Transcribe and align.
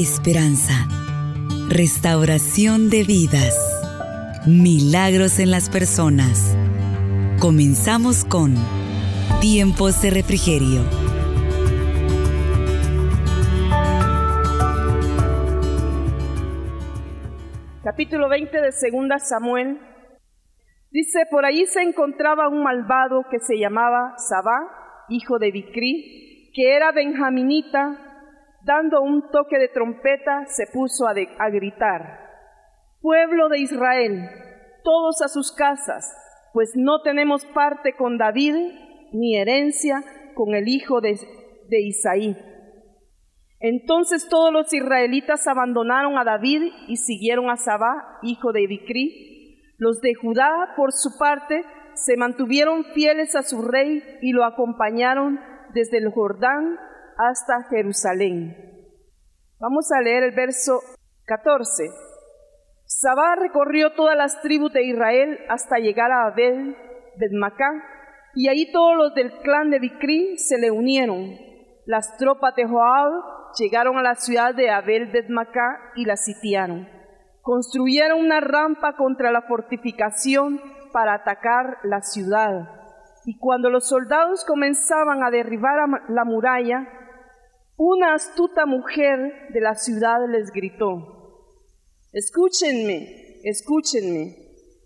esperanza, 0.00 0.88
restauración 1.68 2.88
de 2.88 3.04
vidas, 3.04 3.54
milagros 4.46 5.38
en 5.38 5.50
las 5.50 5.68
personas. 5.68 6.56
Comenzamos 7.38 8.24
con 8.24 8.54
Tiempos 9.42 10.00
de 10.00 10.08
Refrigerio. 10.08 10.80
Capítulo 17.84 18.30
20 18.30 18.58
de 18.58 18.72
Segunda 18.72 19.18
Samuel. 19.18 19.80
Dice, 20.90 21.26
por 21.30 21.44
allí 21.44 21.66
se 21.66 21.82
encontraba 21.82 22.48
un 22.48 22.62
malvado 22.62 23.24
que 23.30 23.38
se 23.38 23.58
llamaba 23.58 24.14
Sabá, 24.16 25.06
hijo 25.10 25.38
de 25.38 25.50
Bicri, 25.50 26.52
que 26.54 26.74
era 26.74 26.90
benjaminita, 26.90 28.09
dando 28.64 29.00
un 29.00 29.30
toque 29.30 29.58
de 29.58 29.68
trompeta, 29.68 30.44
se 30.46 30.66
puso 30.72 31.06
a, 31.06 31.50
gritar, 31.50 32.28
Pueblo 33.00 33.48
de 33.48 33.60
Israel, 33.60 34.28
todos 34.84 35.22
a 35.22 35.28
sus 35.28 35.52
casas, 35.52 36.12
pues 36.52 36.72
no 36.74 37.02
tenemos 37.02 37.46
parte 37.46 37.94
con 37.96 38.18
David, 38.18 38.54
ni 39.12 39.36
herencia 39.36 40.02
con 40.34 40.54
el 40.54 40.68
hijo 40.68 41.00
de, 41.00 41.18
de 41.68 41.80
Isaí. 41.80 42.36
Entonces 43.58 44.28
todos 44.28 44.52
los 44.52 44.72
israelitas 44.72 45.46
abandonaron 45.46 46.18
a 46.18 46.24
David 46.24 46.72
y 46.88 46.96
siguieron 46.96 47.50
a 47.50 47.56
Sabá, 47.56 48.18
hijo 48.22 48.52
de 48.52 48.66
Bicri. 48.66 49.76
Los 49.76 50.00
de 50.00 50.14
Judá, 50.14 50.74
por 50.76 50.92
su 50.92 51.18
parte, 51.18 51.62
se 51.94 52.16
mantuvieron 52.16 52.84
fieles 52.94 53.34
a 53.34 53.42
su 53.42 53.62
rey 53.62 54.02
y 54.22 54.32
lo 54.32 54.44
acompañaron 54.44 55.38
desde 55.74 55.98
el 55.98 56.10
Jordán 56.10 56.78
hasta 57.20 57.64
Jerusalén. 57.68 58.56
Vamos 59.58 59.92
a 59.92 60.00
leer 60.00 60.22
el 60.22 60.34
verso 60.34 60.80
14. 61.26 61.90
Sabá 62.86 63.36
recorrió 63.36 63.92
todas 63.92 64.16
las 64.16 64.40
tribus 64.40 64.72
de 64.72 64.84
Israel 64.84 65.38
hasta 65.50 65.78
llegar 65.78 66.10
a 66.10 66.26
Abel, 66.26 66.76
Bedmacá, 67.18 67.70
y 68.34 68.48
ahí 68.48 68.72
todos 68.72 68.96
los 68.96 69.14
del 69.14 69.32
clan 69.40 69.70
de 69.70 69.80
Bicri 69.80 70.38
se 70.38 70.58
le 70.58 70.70
unieron. 70.70 71.36
Las 71.84 72.16
tropas 72.16 72.54
de 72.56 72.66
Joab 72.66 73.12
llegaron 73.58 73.98
a 73.98 74.02
la 74.02 74.14
ciudad 74.14 74.54
de 74.54 74.70
Abel 74.70 75.10
Bedmacá 75.12 75.92
y 75.96 76.06
la 76.06 76.16
sitiaron. 76.16 76.88
Construyeron 77.42 78.18
una 78.18 78.40
rampa 78.40 78.96
contra 78.96 79.30
la 79.30 79.42
fortificación 79.42 80.60
para 80.92 81.14
atacar 81.14 81.78
la 81.82 82.00
ciudad. 82.00 82.80
Y 83.26 83.38
cuando 83.38 83.68
los 83.68 83.88
soldados 83.88 84.44
comenzaban 84.46 85.22
a 85.22 85.30
derribar 85.30 85.76
la 86.08 86.24
muralla, 86.24 86.86
una 87.82 88.12
astuta 88.12 88.66
mujer 88.66 89.48
de 89.54 89.60
la 89.62 89.74
ciudad 89.74 90.18
les 90.28 90.50
gritó, 90.52 90.98
escúchenme, 92.12 93.40
escúchenme, 93.42 94.36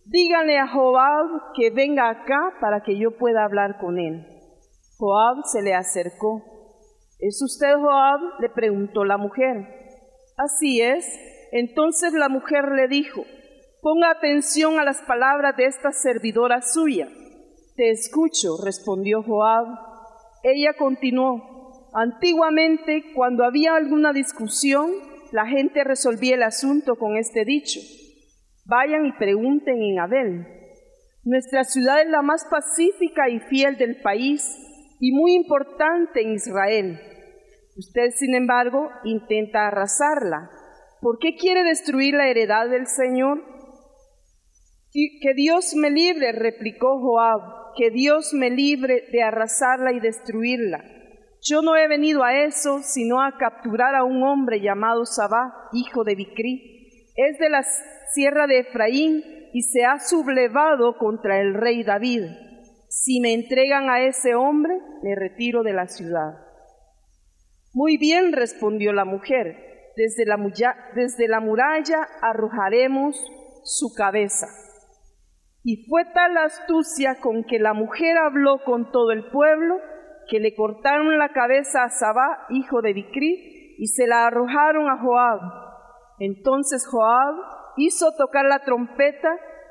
díganle 0.04 0.60
a 0.60 0.68
Joab 0.68 1.52
que 1.56 1.70
venga 1.70 2.08
acá 2.08 2.56
para 2.60 2.84
que 2.84 2.96
yo 2.96 3.18
pueda 3.18 3.44
hablar 3.44 3.78
con 3.80 3.98
él. 3.98 4.24
Joab 4.96 5.44
se 5.44 5.62
le 5.62 5.74
acercó. 5.74 6.44
¿Es 7.18 7.42
usted 7.42 7.74
Joab? 7.74 8.20
le 8.38 8.48
preguntó 8.50 9.04
la 9.04 9.16
mujer. 9.16 9.66
Así 10.36 10.80
es. 10.80 11.04
Entonces 11.50 12.12
la 12.12 12.28
mujer 12.28 12.62
le 12.76 12.86
dijo, 12.86 13.24
ponga 13.82 14.12
atención 14.12 14.78
a 14.78 14.84
las 14.84 15.02
palabras 15.02 15.56
de 15.56 15.66
esta 15.66 15.90
servidora 15.90 16.62
suya. 16.62 17.08
Te 17.74 17.90
escucho, 17.90 18.56
respondió 18.64 19.20
Joab. 19.24 19.66
Ella 20.44 20.74
continuó, 20.78 21.53
Antiguamente, 21.94 23.12
cuando 23.14 23.44
había 23.44 23.76
alguna 23.76 24.12
discusión, 24.12 24.90
la 25.30 25.46
gente 25.46 25.84
resolvía 25.84 26.34
el 26.34 26.42
asunto 26.42 26.96
con 26.96 27.16
este 27.16 27.44
dicho. 27.44 27.78
Vayan 28.64 29.06
y 29.06 29.12
pregunten 29.12 29.80
en 29.80 30.00
Abel. 30.00 30.46
Nuestra 31.22 31.62
ciudad 31.62 32.02
es 32.02 32.08
la 32.08 32.22
más 32.22 32.46
pacífica 32.50 33.28
y 33.28 33.38
fiel 33.38 33.76
del 33.76 34.02
país 34.02 34.58
y 34.98 35.12
muy 35.12 35.34
importante 35.34 36.20
en 36.20 36.32
Israel. 36.32 36.98
Usted, 37.76 38.10
sin 38.10 38.34
embargo, 38.34 38.90
intenta 39.04 39.68
arrasarla. 39.68 40.50
¿Por 41.00 41.18
qué 41.18 41.36
quiere 41.36 41.62
destruir 41.62 42.14
la 42.14 42.28
heredad 42.28 42.68
del 42.68 42.88
Señor? 42.88 43.40
Que 44.92 45.34
Dios 45.34 45.74
me 45.76 45.90
libre, 45.90 46.32
replicó 46.32 46.98
Joab, 47.00 47.74
que 47.76 47.90
Dios 47.90 48.32
me 48.34 48.50
libre 48.50 49.04
de 49.12 49.22
arrasarla 49.22 49.92
y 49.92 50.00
destruirla. 50.00 50.93
Yo 51.46 51.60
no 51.60 51.76
he 51.76 51.86
venido 51.88 52.24
a 52.24 52.34
eso, 52.44 52.80
sino 52.82 53.20
a 53.20 53.36
capturar 53.36 53.94
a 53.94 54.04
un 54.04 54.22
hombre 54.22 54.62
llamado 54.62 55.04
Sabá, 55.04 55.68
hijo 55.72 56.02
de 56.02 56.14
Bicri. 56.14 57.12
Es 57.16 57.38
de 57.38 57.50
la 57.50 57.62
sierra 58.14 58.46
de 58.46 58.60
Efraín 58.60 59.22
y 59.52 59.62
se 59.62 59.84
ha 59.84 59.98
sublevado 59.98 60.96
contra 60.96 61.40
el 61.40 61.52
rey 61.52 61.84
David. 61.84 62.24
Si 62.88 63.20
me 63.20 63.34
entregan 63.34 63.90
a 63.90 64.00
ese 64.06 64.34
hombre, 64.34 64.74
me 65.02 65.14
retiro 65.14 65.62
de 65.62 65.74
la 65.74 65.86
ciudad. 65.86 66.32
Muy 67.74 67.98
bien, 67.98 68.32
respondió 68.32 68.94
la 68.94 69.04
mujer, 69.04 69.90
desde 69.96 70.24
la, 70.24 70.38
desde 70.94 71.28
la 71.28 71.40
muralla 71.40 72.08
arrojaremos 72.22 73.16
su 73.64 73.92
cabeza. 73.94 74.46
Y 75.62 75.86
fue 75.88 76.04
tal 76.14 76.38
astucia 76.38 77.20
con 77.20 77.44
que 77.44 77.58
la 77.58 77.74
mujer 77.74 78.16
habló 78.16 78.62
con 78.64 78.90
todo 78.92 79.10
el 79.10 79.30
pueblo, 79.30 79.76
que 80.28 80.40
le 80.40 80.54
cortaron 80.54 81.18
la 81.18 81.30
cabeza 81.30 81.84
a 81.84 81.90
Sabá, 81.90 82.46
hijo 82.50 82.80
de 82.82 82.92
Bicri, 82.92 83.76
y 83.78 83.86
se 83.88 84.06
la 84.06 84.26
arrojaron 84.26 84.88
a 84.88 84.98
Joab. 85.02 85.40
Entonces 86.18 86.86
Joab 86.86 87.34
hizo 87.76 88.12
tocar 88.16 88.44
la 88.44 88.60
trompeta 88.60 89.28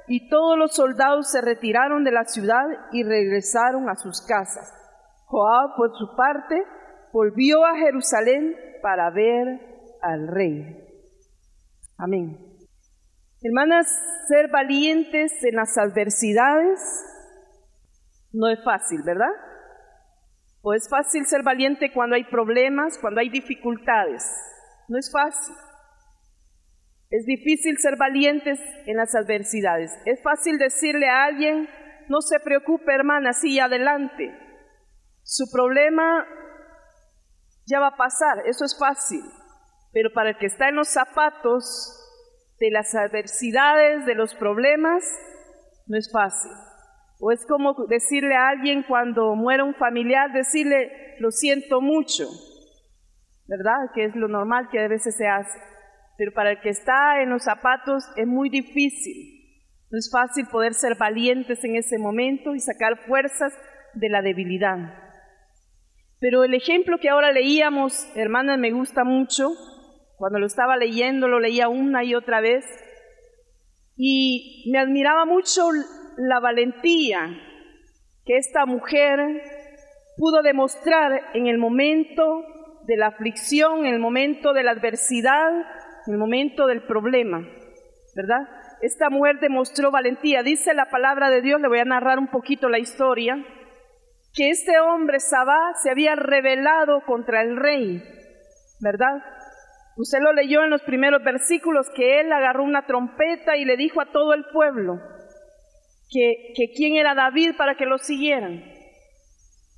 y 0.07 0.29
todos 0.29 0.57
los 0.57 0.75
soldados 0.75 1.31
se 1.31 1.41
retiraron 1.41 2.03
de 2.03 2.11
la 2.11 2.25
ciudad 2.25 2.65
y 2.91 3.03
regresaron 3.03 3.89
a 3.89 3.95
sus 3.95 4.21
casas. 4.25 4.71
Joab, 5.25 5.75
por 5.77 5.97
su 5.97 6.15
parte, 6.15 6.63
volvió 7.11 7.65
a 7.65 7.77
Jerusalén 7.77 8.55
para 8.81 9.09
ver 9.09 9.97
al 10.01 10.27
rey. 10.27 10.77
Amén. 11.97 12.37
Hermanas, 13.41 13.87
ser 14.27 14.49
valientes 14.49 15.31
en 15.43 15.55
las 15.55 15.77
adversidades 15.77 16.79
no 18.31 18.49
es 18.49 18.63
fácil, 18.63 19.01
¿verdad? 19.05 19.31
O 20.65 20.73
es 20.73 20.87
fácil 20.89 21.25
ser 21.25 21.43
valiente 21.43 21.91
cuando 21.91 22.15
hay 22.15 22.23
problemas, 22.23 22.97
cuando 22.97 23.19
hay 23.19 23.29
dificultades. 23.29 24.23
No 24.87 24.97
es 24.97 25.11
fácil. 25.11 25.53
Es 27.09 27.25
difícil 27.25 27.77
ser 27.79 27.97
valientes 27.97 28.59
en 28.85 28.95
las 28.95 29.13
adversidades. 29.13 29.91
Es 30.05 30.23
fácil 30.23 30.57
decirle 30.57 31.09
a 31.09 31.25
alguien, 31.25 31.67
no 32.07 32.21
se 32.21 32.39
preocupe 32.39 32.93
hermana, 32.93 33.33
sigue 33.33 33.59
adelante. 33.59 34.33
Su 35.21 35.51
problema 35.51 36.25
ya 37.65 37.81
va 37.81 37.89
a 37.89 37.97
pasar, 37.97 38.47
eso 38.47 38.63
es 38.63 38.77
fácil. 38.79 39.21
Pero 39.91 40.11
para 40.13 40.29
el 40.29 40.37
que 40.37 40.45
está 40.45 40.69
en 40.69 40.75
los 40.75 40.87
zapatos 40.87 41.99
de 42.59 42.71
las 42.71 42.95
adversidades, 42.95 44.05
de 44.05 44.15
los 44.15 44.33
problemas, 44.33 45.03
no 45.87 45.97
es 45.97 46.09
fácil. 46.09 46.51
O 47.25 47.31
es 47.31 47.45
como 47.45 47.73
decirle 47.87 48.35
a 48.35 48.49
alguien 48.49 48.83
cuando 48.83 49.33
muere 49.33 49.63
un 49.63 49.75
familiar, 49.75 50.33
decirle, 50.33 51.15
lo 51.19 51.31
siento 51.31 51.79
mucho, 51.79 52.27
¿verdad? 53.47 53.91
Que 53.95 54.03
es 54.03 54.15
lo 54.17 54.27
normal 54.27 54.67
que 54.69 54.81
a 54.81 54.89
veces 54.89 55.15
se 55.15 55.25
hace. 55.25 55.57
Pero 56.17 56.33
para 56.33 56.51
el 56.51 56.59
que 56.59 56.67
está 56.67 57.21
en 57.21 57.29
los 57.29 57.45
zapatos 57.45 58.03
es 58.17 58.27
muy 58.27 58.49
difícil. 58.49 59.55
No 59.89 59.99
es 59.99 60.11
fácil 60.11 60.47
poder 60.51 60.73
ser 60.73 60.97
valientes 60.97 61.63
en 61.63 61.77
ese 61.77 61.97
momento 61.97 62.55
y 62.55 62.59
sacar 62.59 62.97
fuerzas 63.07 63.57
de 63.93 64.09
la 64.09 64.21
debilidad. 64.21 64.79
Pero 66.19 66.43
el 66.43 66.53
ejemplo 66.53 66.97
que 66.97 67.07
ahora 67.07 67.31
leíamos, 67.31 68.05
hermanas, 68.17 68.59
me 68.59 68.71
gusta 68.71 69.05
mucho. 69.05 69.47
Cuando 70.17 70.39
lo 70.39 70.45
estaba 70.45 70.75
leyendo, 70.75 71.29
lo 71.29 71.39
leía 71.39 71.69
una 71.69 72.03
y 72.03 72.15
otra 72.15 72.41
vez. 72.41 72.65
Y 73.95 74.69
me 74.73 74.79
admiraba 74.79 75.23
mucho 75.23 75.69
la 76.17 76.39
valentía 76.39 77.29
que 78.25 78.37
esta 78.37 78.65
mujer 78.65 79.19
pudo 80.17 80.41
demostrar 80.41 81.31
en 81.33 81.47
el 81.47 81.57
momento 81.57 82.43
de 82.85 82.97
la 82.97 83.07
aflicción, 83.07 83.85
en 83.85 83.93
el 83.93 83.99
momento 83.99 84.53
de 84.53 84.63
la 84.63 84.71
adversidad, 84.71 85.51
en 86.07 86.13
el 86.13 86.19
momento 86.19 86.67
del 86.67 86.83
problema, 86.83 87.39
¿verdad? 88.15 88.47
Esta 88.81 89.09
mujer 89.09 89.39
demostró 89.39 89.91
valentía. 89.91 90.43
Dice 90.43 90.73
la 90.73 90.89
palabra 90.89 91.29
de 91.29 91.41
Dios, 91.41 91.61
le 91.61 91.69
voy 91.69 91.79
a 91.79 91.85
narrar 91.85 92.19
un 92.19 92.27
poquito 92.27 92.69
la 92.69 92.79
historia, 92.79 93.37
que 94.33 94.49
este 94.49 94.79
hombre 94.79 95.19
Sabá 95.19 95.73
se 95.81 95.89
había 95.89 96.15
rebelado 96.15 97.01
contra 97.05 97.41
el 97.41 97.55
rey, 97.55 98.03
¿verdad? 98.81 99.23
Usted 99.95 100.19
lo 100.21 100.33
leyó 100.33 100.63
en 100.63 100.71
los 100.71 100.81
primeros 100.81 101.23
versículos 101.23 101.87
que 101.95 102.19
él 102.19 102.31
agarró 102.31 102.63
una 102.63 102.85
trompeta 102.85 103.55
y 103.57 103.65
le 103.65 103.77
dijo 103.77 104.01
a 104.01 104.11
todo 104.11 104.33
el 104.33 104.45
pueblo, 104.51 104.99
que, 106.09 106.71
quién 106.75 106.95
era 106.95 107.15
David 107.15 107.55
para 107.57 107.75
que 107.75 107.85
lo 107.85 107.97
siguieran. 107.97 108.63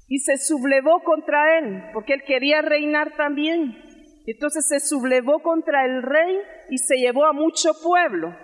Y 0.08 0.20
se 0.20 0.38
sublevó 0.38 1.04
contra 1.04 1.58
él, 1.58 1.84
porque 1.94 2.14
él 2.14 2.24
quería 2.26 2.62
reinar 2.62 3.16
también. 3.16 3.82
Entonces 4.28 4.68
se 4.68 4.80
sublevó 4.80 5.42
contra 5.42 5.86
el 5.86 6.04
rey 6.04 6.38
y 6.70 6.78
se 6.78 6.98
llevó 6.98 7.26
a 7.26 7.34
mucho 7.34 7.72
pueblo. 7.82 8.36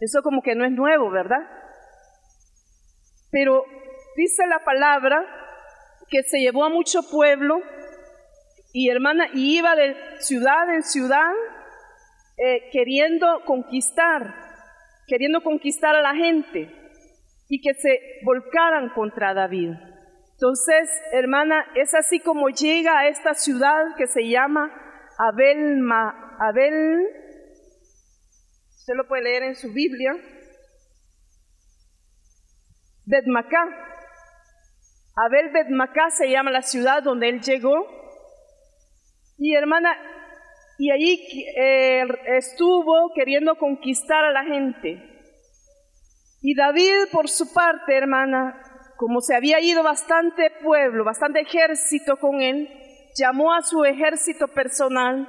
Eso 0.00 0.22
como 0.22 0.42
que 0.42 0.54
no 0.54 0.64
es 0.64 0.72
nuevo, 0.72 1.10
¿verdad? 1.10 1.40
Pero 3.30 3.64
dice 4.16 4.46
la 4.46 4.64
palabra 4.64 5.24
que 6.08 6.22
se 6.22 6.38
llevó 6.38 6.64
a 6.64 6.68
mucho 6.68 7.00
pueblo 7.10 7.60
y 8.72 8.90
hermana, 8.90 9.28
y 9.32 9.58
iba 9.58 9.76
de 9.76 9.94
ciudad 10.18 10.74
en 10.74 10.82
ciudad 10.82 11.32
eh, 12.36 12.70
queriendo 12.72 13.42
conquistar, 13.46 14.34
queriendo 15.06 15.42
conquistar 15.42 15.94
a 15.94 16.02
la 16.02 16.14
gente 16.14 16.83
y 17.54 17.60
que 17.60 17.72
se 17.74 18.00
volcaran 18.24 18.88
contra 18.88 19.32
David. 19.32 19.74
Entonces, 20.32 20.90
hermana, 21.12 21.64
es 21.76 21.94
así 21.94 22.18
como 22.18 22.48
llega 22.48 22.98
a 22.98 23.06
esta 23.06 23.34
ciudad 23.34 23.94
que 23.96 24.08
se 24.08 24.28
llama 24.28 24.72
Abel, 25.16 25.88
Abel, 26.40 27.06
usted 28.76 28.94
lo 28.96 29.06
puede 29.06 29.22
leer 29.22 29.44
en 29.44 29.54
su 29.54 29.72
Biblia, 29.72 30.16
Bedmacá. 33.06 33.62
Abel 35.14 35.52
Bedmacá 35.52 36.10
se 36.10 36.28
llama 36.28 36.50
la 36.50 36.62
ciudad 36.62 37.04
donde 37.04 37.28
él 37.28 37.40
llegó. 37.40 37.86
Y 39.38 39.54
hermana, 39.54 39.96
y 40.76 40.90
allí 40.90 41.24
eh, 41.56 42.02
estuvo 42.36 43.12
queriendo 43.14 43.54
conquistar 43.54 44.24
a 44.24 44.32
la 44.32 44.42
gente. 44.42 45.13
Y 46.46 46.54
David, 46.54 47.08
por 47.10 47.30
su 47.30 47.54
parte, 47.54 47.96
hermana, 47.96 48.60
como 48.96 49.22
se 49.22 49.34
había 49.34 49.60
ido 49.60 49.82
bastante 49.82 50.50
pueblo, 50.62 51.02
bastante 51.02 51.40
ejército 51.40 52.18
con 52.18 52.42
él, 52.42 52.68
llamó 53.18 53.54
a 53.54 53.62
su 53.62 53.82
ejército 53.86 54.48
personal 54.48 55.26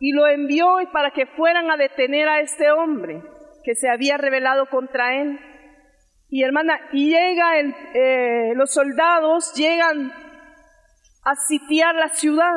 y 0.00 0.12
lo 0.12 0.26
envió 0.26 0.76
para 0.94 1.10
que 1.10 1.26
fueran 1.26 1.70
a 1.70 1.76
detener 1.76 2.26
a 2.26 2.40
este 2.40 2.70
hombre 2.70 3.22
que 3.64 3.74
se 3.74 3.90
había 3.90 4.16
rebelado 4.16 4.64
contra 4.70 5.20
él. 5.20 5.38
Y 6.30 6.42
hermana, 6.42 6.80
y 6.90 7.10
llega 7.10 7.60
eh, 7.60 8.54
los 8.54 8.72
soldados 8.72 9.52
llegan 9.54 10.10
a 11.22 11.34
sitiar 11.36 11.94
la 11.96 12.08
ciudad. 12.08 12.56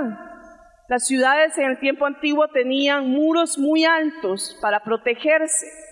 Las 0.88 1.06
ciudades 1.06 1.57
en 1.57 1.66
el 1.66 1.80
tiempo 1.81 2.06
antiguo 2.06 2.48
tenían 2.48 3.10
muros 3.10 3.57
muy 3.57 3.84
altos 3.84 4.57
para 4.62 4.86
protegerse. 4.86 5.89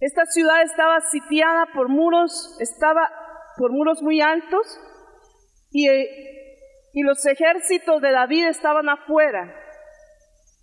Esta 0.00 0.26
ciudad 0.26 0.62
estaba 0.62 1.00
sitiada 1.00 1.66
por 1.72 1.88
muros, 1.88 2.56
estaba 2.60 3.08
por 3.56 3.72
muros 3.72 4.02
muy 4.02 4.20
altos 4.20 4.78
y, 5.70 5.88
y 5.88 7.02
los 7.02 7.24
ejércitos 7.24 8.02
de 8.02 8.12
David 8.12 8.48
estaban 8.48 8.88
afuera. 8.90 9.54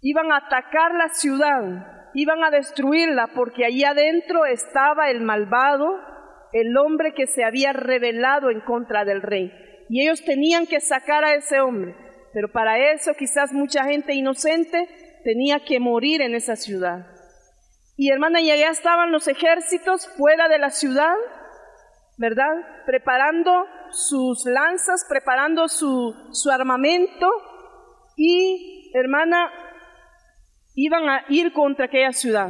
Iban 0.02 0.32
a 0.32 0.38
atacar 0.38 0.94
la 0.94 1.10
ciudad, 1.10 2.12
iban 2.14 2.44
a 2.44 2.52
destruirla 2.52 3.32
porque 3.34 3.66
allí 3.66 3.84
adentro 3.84 4.46
estaba 4.46 5.10
el 5.10 5.22
malvado, 5.22 6.00
el 6.52 6.78
hombre 6.78 7.14
que 7.16 7.26
se 7.26 7.44
había 7.44 7.74
rebelado 7.74 8.52
en 8.52 8.62
contra 8.62 9.04
del 9.04 9.24
rey. 9.24 9.52
Y 9.90 10.04
ellos 10.04 10.24
tenían 10.24 10.68
que 10.68 10.80
sacar 10.80 11.24
a 11.24 11.34
ese 11.34 11.60
hombre. 11.60 11.96
Pero 12.34 12.52
para 12.52 12.92
eso 12.94 13.14
quizás 13.14 13.52
mucha 13.52 13.84
gente 13.86 14.14
inocente 14.14 14.88
tenía 15.24 15.60
que 15.66 15.80
morir 15.80 16.22
en 16.22 16.36
esa 16.36 16.56
ciudad. 16.56 17.13
Y 17.96 18.12
hermana, 18.12 18.42
y 18.42 18.52
allá 18.52 18.70
estaban 18.70 19.12
los 19.12 19.28
ejércitos 19.28 20.08
fuera 20.18 20.48
de 20.48 20.58
la 20.58 20.70
ciudad, 20.70 21.16
¿verdad? 22.18 22.54
Preparando 22.86 23.66
sus 23.92 24.46
lanzas, 24.46 25.06
preparando 25.08 25.68
su, 25.68 26.14
su 26.32 26.50
armamento 26.50 27.28
y, 28.16 28.92
hermana, 28.96 29.52
iban 30.76 31.10
a 31.10 31.26
ir 31.30 31.54
contra 31.54 31.86
aquella 31.86 32.12
ciudad. 32.12 32.50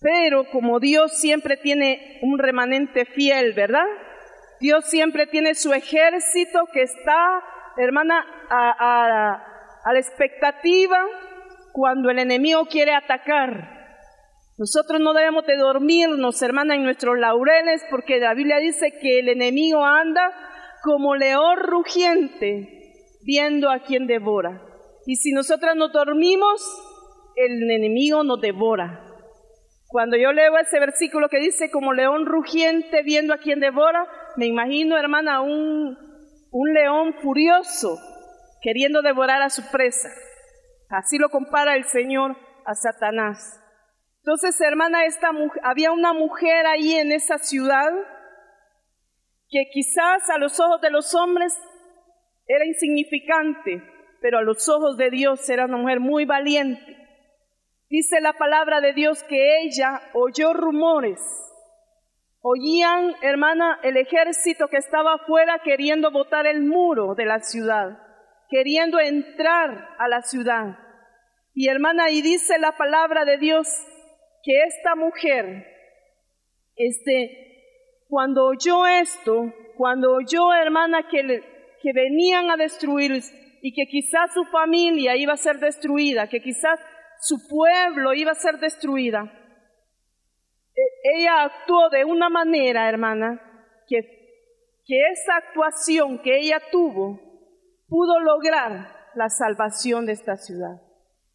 Pero 0.00 0.44
como 0.50 0.78
Dios 0.80 1.18
siempre 1.18 1.56
tiene 1.56 2.18
un 2.22 2.38
remanente 2.38 3.04
fiel, 3.04 3.54
¿verdad? 3.54 3.86
Dios 4.60 4.84
siempre 4.86 5.26
tiene 5.26 5.54
su 5.54 5.72
ejército 5.72 6.66
que 6.72 6.82
está 6.82 7.42
hermana, 7.76 8.24
a, 8.48 9.92
la 9.92 9.98
expectativa 9.98 10.98
cuando 11.72 12.10
el 12.10 12.18
enemigo 12.18 12.66
quiere 12.66 12.94
atacar. 12.94 13.79
Nosotros 14.60 15.00
no 15.00 15.14
debemos 15.14 15.46
de 15.46 15.56
dormirnos, 15.56 16.42
hermana, 16.42 16.74
en 16.74 16.82
nuestros 16.82 17.18
laureles, 17.18 17.82
porque 17.90 18.18
la 18.18 18.34
Biblia 18.34 18.58
dice 18.58 18.92
que 19.00 19.20
el 19.20 19.30
enemigo 19.30 19.82
anda 19.82 20.30
como 20.82 21.16
león 21.16 21.56
rugiente, 21.62 22.92
viendo 23.24 23.70
a 23.70 23.78
quien 23.78 24.06
devora. 24.06 24.60
Y 25.06 25.16
si 25.16 25.32
nosotras 25.32 25.76
no 25.76 25.88
dormimos, 25.88 26.60
el 27.36 27.70
enemigo 27.70 28.22
nos 28.22 28.42
devora. 28.42 29.02
Cuando 29.86 30.18
yo 30.18 30.30
leo 30.30 30.58
ese 30.58 30.78
versículo 30.78 31.30
que 31.30 31.40
dice 31.40 31.70
como 31.70 31.94
león 31.94 32.26
rugiente 32.26 33.02
viendo 33.02 33.32
a 33.32 33.38
quien 33.38 33.60
devora, 33.60 34.06
me 34.36 34.44
imagino, 34.44 34.98
hermana, 34.98 35.40
un, 35.40 35.96
un 36.50 36.74
león 36.74 37.14
furioso 37.22 37.98
queriendo 38.60 39.00
devorar 39.00 39.40
a 39.40 39.48
su 39.48 39.62
presa. 39.72 40.10
Así 40.90 41.16
lo 41.16 41.30
compara 41.30 41.76
el 41.76 41.84
Señor 41.84 42.36
a 42.66 42.74
Satanás. 42.74 43.56
Entonces, 44.22 44.60
hermana, 44.60 45.04
esta 45.04 45.30
había 45.62 45.92
una 45.92 46.12
mujer 46.12 46.66
ahí 46.66 46.94
en 46.94 47.12
esa 47.12 47.38
ciudad 47.38 47.90
que 49.48 49.64
quizás 49.72 50.30
a 50.30 50.38
los 50.38 50.60
ojos 50.60 50.80
de 50.80 50.90
los 50.90 51.14
hombres 51.14 51.52
era 52.46 52.64
insignificante, 52.64 53.82
pero 54.20 54.38
a 54.38 54.42
los 54.42 54.68
ojos 54.68 54.96
de 54.96 55.10
Dios 55.10 55.48
era 55.48 55.64
una 55.64 55.78
mujer 55.78 56.00
muy 56.00 56.24
valiente. 56.24 56.96
Dice 57.88 58.20
la 58.20 58.34
palabra 58.34 58.80
de 58.80 58.92
Dios 58.92 59.22
que 59.24 59.62
ella 59.62 60.00
oyó 60.14 60.52
rumores 60.52 61.18
Oían, 62.42 63.16
hermana, 63.20 63.78
el 63.82 63.98
ejército 63.98 64.68
que 64.68 64.78
estaba 64.78 65.14
afuera 65.14 65.60
queriendo 65.62 66.10
botar 66.10 66.46
el 66.46 66.62
muro 66.62 67.14
de 67.14 67.26
la 67.26 67.40
ciudad, 67.40 67.98
queriendo 68.48 68.98
entrar 68.98 69.90
a 69.98 70.08
la 70.08 70.22
ciudad. 70.22 70.78
Y 71.52 71.68
hermana, 71.68 72.10
y 72.10 72.22
dice 72.22 72.58
la 72.58 72.78
palabra 72.78 73.26
de 73.26 73.36
Dios 73.36 73.68
que 74.42 74.62
esta 74.64 74.94
mujer, 74.94 75.66
este, 76.76 78.04
cuando 78.08 78.46
oyó 78.46 78.86
esto, 78.86 79.52
cuando 79.76 80.12
oyó, 80.12 80.52
hermana, 80.52 81.08
que, 81.08 81.42
que 81.82 81.92
venían 81.92 82.50
a 82.50 82.56
destruir 82.56 83.22
y 83.62 83.74
que 83.74 83.86
quizás 83.90 84.32
su 84.34 84.44
familia 84.44 85.16
iba 85.16 85.34
a 85.34 85.36
ser 85.36 85.58
destruida, 85.58 86.28
que 86.28 86.40
quizás 86.40 86.80
su 87.20 87.36
pueblo 87.48 88.14
iba 88.14 88.32
a 88.32 88.34
ser 88.34 88.58
destruida, 88.58 89.30
ella 91.02 91.42
actuó 91.42 91.90
de 91.90 92.04
una 92.04 92.28
manera, 92.28 92.88
hermana, 92.88 93.40
que, 93.86 94.00
que 94.86 95.00
esa 95.12 95.36
actuación 95.36 96.20
que 96.22 96.38
ella 96.38 96.60
tuvo 96.70 97.20
pudo 97.88 98.20
lograr 98.20 99.10
la 99.14 99.28
salvación 99.28 100.06
de 100.06 100.12
esta 100.12 100.36
ciudad. 100.36 100.80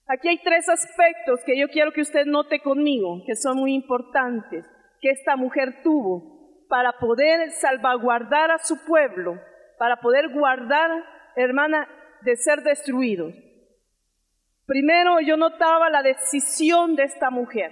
Aquí 0.07 0.27
hay 0.27 0.37
tres 0.43 0.69
aspectos 0.69 1.41
que 1.45 1.57
yo 1.57 1.67
quiero 1.69 1.91
que 1.91 2.01
usted 2.01 2.25
note 2.25 2.59
conmigo, 2.59 3.23
que 3.25 3.35
son 3.35 3.57
muy 3.57 3.73
importantes, 3.73 4.65
que 5.01 5.09
esta 5.09 5.35
mujer 5.35 5.81
tuvo 5.83 6.65
para 6.69 6.93
poder 6.99 7.51
salvaguardar 7.51 8.51
a 8.51 8.59
su 8.59 8.85
pueblo, 8.85 9.39
para 9.79 9.97
poder 9.97 10.29
guardar, 10.29 10.91
hermana, 11.35 11.87
de 12.21 12.35
ser 12.35 12.61
destruidos. 12.61 13.33
Primero 14.67 15.19
yo 15.21 15.37
notaba 15.37 15.89
la 15.89 16.03
decisión 16.03 16.95
de 16.95 17.03
esta 17.03 17.31
mujer. 17.31 17.71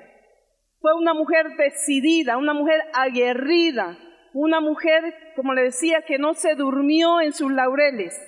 Fue 0.80 0.94
una 0.96 1.14
mujer 1.14 1.56
decidida, 1.58 2.38
una 2.38 2.54
mujer 2.54 2.82
aguerrida, 2.94 3.98
una 4.34 4.60
mujer, 4.60 5.34
como 5.36 5.54
le 5.54 5.64
decía, 5.64 6.02
que 6.02 6.18
no 6.18 6.34
se 6.34 6.56
durmió 6.56 7.22
en 7.22 7.32
sus 7.32 7.52
laureles. 7.52 8.20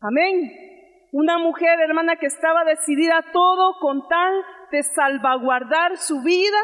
Amén. 0.00 0.65
Una 1.12 1.38
mujer, 1.38 1.80
hermana, 1.80 2.16
que 2.16 2.26
estaba 2.26 2.64
decidida 2.64 3.18
a 3.18 3.32
todo 3.32 3.74
con 3.80 4.08
tal 4.08 4.34
de 4.70 4.82
salvaguardar 4.82 5.96
su 5.96 6.22
vida 6.22 6.58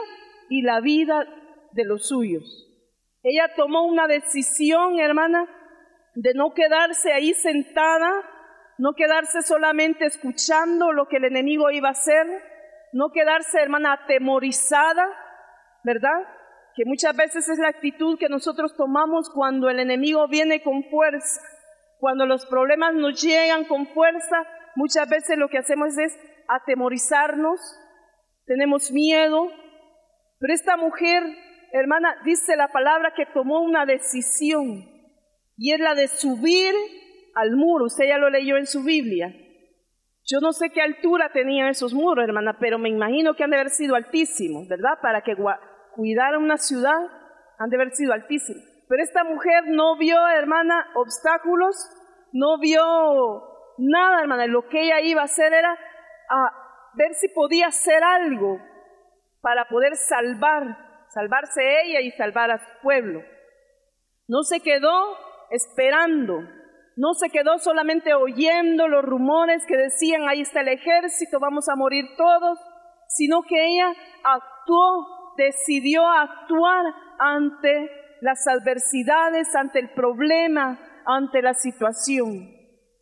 y 0.49 0.63
la 0.63 0.81
vida 0.81 1.25
de 1.73 1.85
los 1.85 2.09
suyos. 2.09 2.69
Ella 3.23 3.53
tomó 3.57 3.87
una 3.87 4.07
decisión, 4.07 4.99
hermana, 4.99 5.47
de 6.15 6.35
no 6.35 6.53
quedarse 6.55 7.13
ahí 7.13 7.33
sentada, 7.35 8.11
no 8.79 8.95
quedarse 8.95 9.43
solamente 9.43 10.07
escuchando 10.07 10.93
lo 10.93 11.07
que 11.07 11.19
el 11.19 11.25
enemigo 11.25 11.71
iba 11.71 11.89
a 11.89 11.93
hacer, 11.93 12.27
no 12.93 13.11
quedarse, 13.13 13.61
hermana, 13.61 13.93
atemorizada, 13.93 15.07
¿verdad? 15.85 16.27
Que 16.75 16.85
muchas 16.85 17.17
veces 17.17 17.49
es 17.49 17.59
la 17.59 17.69
actitud 17.69 18.19
que 18.19 18.29
nosotros 18.29 18.75
tomamos 18.77 19.31
cuando 19.31 19.71
el 19.71 19.79
enemigo 19.79 20.27
viene 20.29 20.63
con 20.63 20.85
fuerza, 20.91 21.41
cuando 22.03 22.27
los 22.27 22.47
problemas 22.47 22.95
nos 22.95 23.23
llegan 23.23 23.65
con 23.65 23.87
fuerza, 23.87 24.43
muchas 24.75 25.09
veces 25.09 25.39
lo 25.39 25.49
que 25.49 25.59
hacemos 25.59 25.97
es 25.97 26.13
atemorizarnos, 26.49 27.61
tenemos 28.45 28.91
miedo, 28.91 29.47
pero 30.41 30.53
esta 30.53 30.77
mujer, 30.77 31.23
hermana, 31.71 32.17
dice 32.25 32.57
la 32.57 32.67
palabra 32.73 33.13
que 33.15 33.27
tomó 33.27 33.61
una 33.61 33.87
decisión 33.87 34.85
y 35.57 35.73
es 35.73 35.79
la 35.79 35.95
de 35.95 36.09
subir 36.09 36.75
al 37.37 37.55
muro, 37.55 37.85
usted 37.85 38.09
ya 38.09 38.19
lo 38.19 38.31
leyó 38.31 38.57
en 38.57 38.67
su 38.67 38.83
Biblia, 38.83 39.33
Yo 40.25 40.41
no 40.41 40.53
sé 40.53 40.71
qué 40.71 40.83
altura 40.83 41.31
tenían 41.33 41.69
esos 41.69 41.95
muros, 41.95 42.25
hermana, 42.25 42.57
pero 42.59 42.81
me 42.81 42.89
imagino 42.89 43.35
que 43.35 43.45
han 43.45 43.51
de 43.51 43.59
haber 43.59 43.71
sido 43.71 43.95
altísimos, 43.95 44.67
¿verdad? 44.67 44.99
Para 45.01 45.21
que 45.21 45.37
cuidaran 45.95 46.43
una 46.43 46.57
ciudad, 46.57 46.99
han 47.61 47.71
de 47.71 47.77
haber 47.77 47.95
sido 47.95 48.13
altísimos. 48.13 48.72
Pero 48.93 49.05
esta 49.05 49.25
mujer 49.25 49.65
no 49.69 49.97
vio, 49.97 50.19
hermana, 50.29 50.87
obstáculos, 50.97 51.75
no 52.31 52.59
vio 52.59 52.83
nada, 53.79 54.21
hermana. 54.21 54.47
Lo 54.47 54.69
que 54.69 54.83
ella 54.83 55.01
iba 55.01 55.23
a 55.23 55.25
hacer 55.25 55.51
era 55.51 55.79
ver 56.93 57.15
si 57.15 57.29
podía 57.29 57.69
hacer 57.69 58.05
algo 58.05 58.59
para 59.41 59.67
poder 59.71 59.97
salvar, 59.97 60.77
salvarse 61.09 61.63
ella 61.85 62.03
y 62.03 62.11
salvar 62.11 62.51
a 62.51 62.59
su 62.59 62.83
pueblo. 62.83 63.23
No 64.29 64.43
se 64.43 64.61
quedó 64.61 65.17
esperando, 65.49 66.41
no 66.95 67.15
se 67.15 67.31
quedó 67.31 67.57
solamente 67.61 68.13
oyendo 68.13 68.89
los 68.89 69.03
rumores 69.07 69.65
que 69.67 69.79
decían, 69.79 70.29
ahí 70.29 70.43
está 70.43 70.61
el 70.61 70.69
ejército, 70.69 71.41
vamos 71.41 71.67
a 71.71 71.77
morir 71.77 72.05
todos, 72.19 72.59
sino 73.09 73.41
que 73.41 73.57
ella 73.59 73.91
actuó, 74.23 75.35
decidió 75.39 76.07
actuar 76.07 76.85
ante 77.19 78.02
las 78.23 78.47
adversidades, 78.47 79.53
ante 79.57 79.81
el 79.81 79.91
problema, 79.91 80.79
ante 81.05 81.43
la 81.43 81.55
situación. 81.55 82.51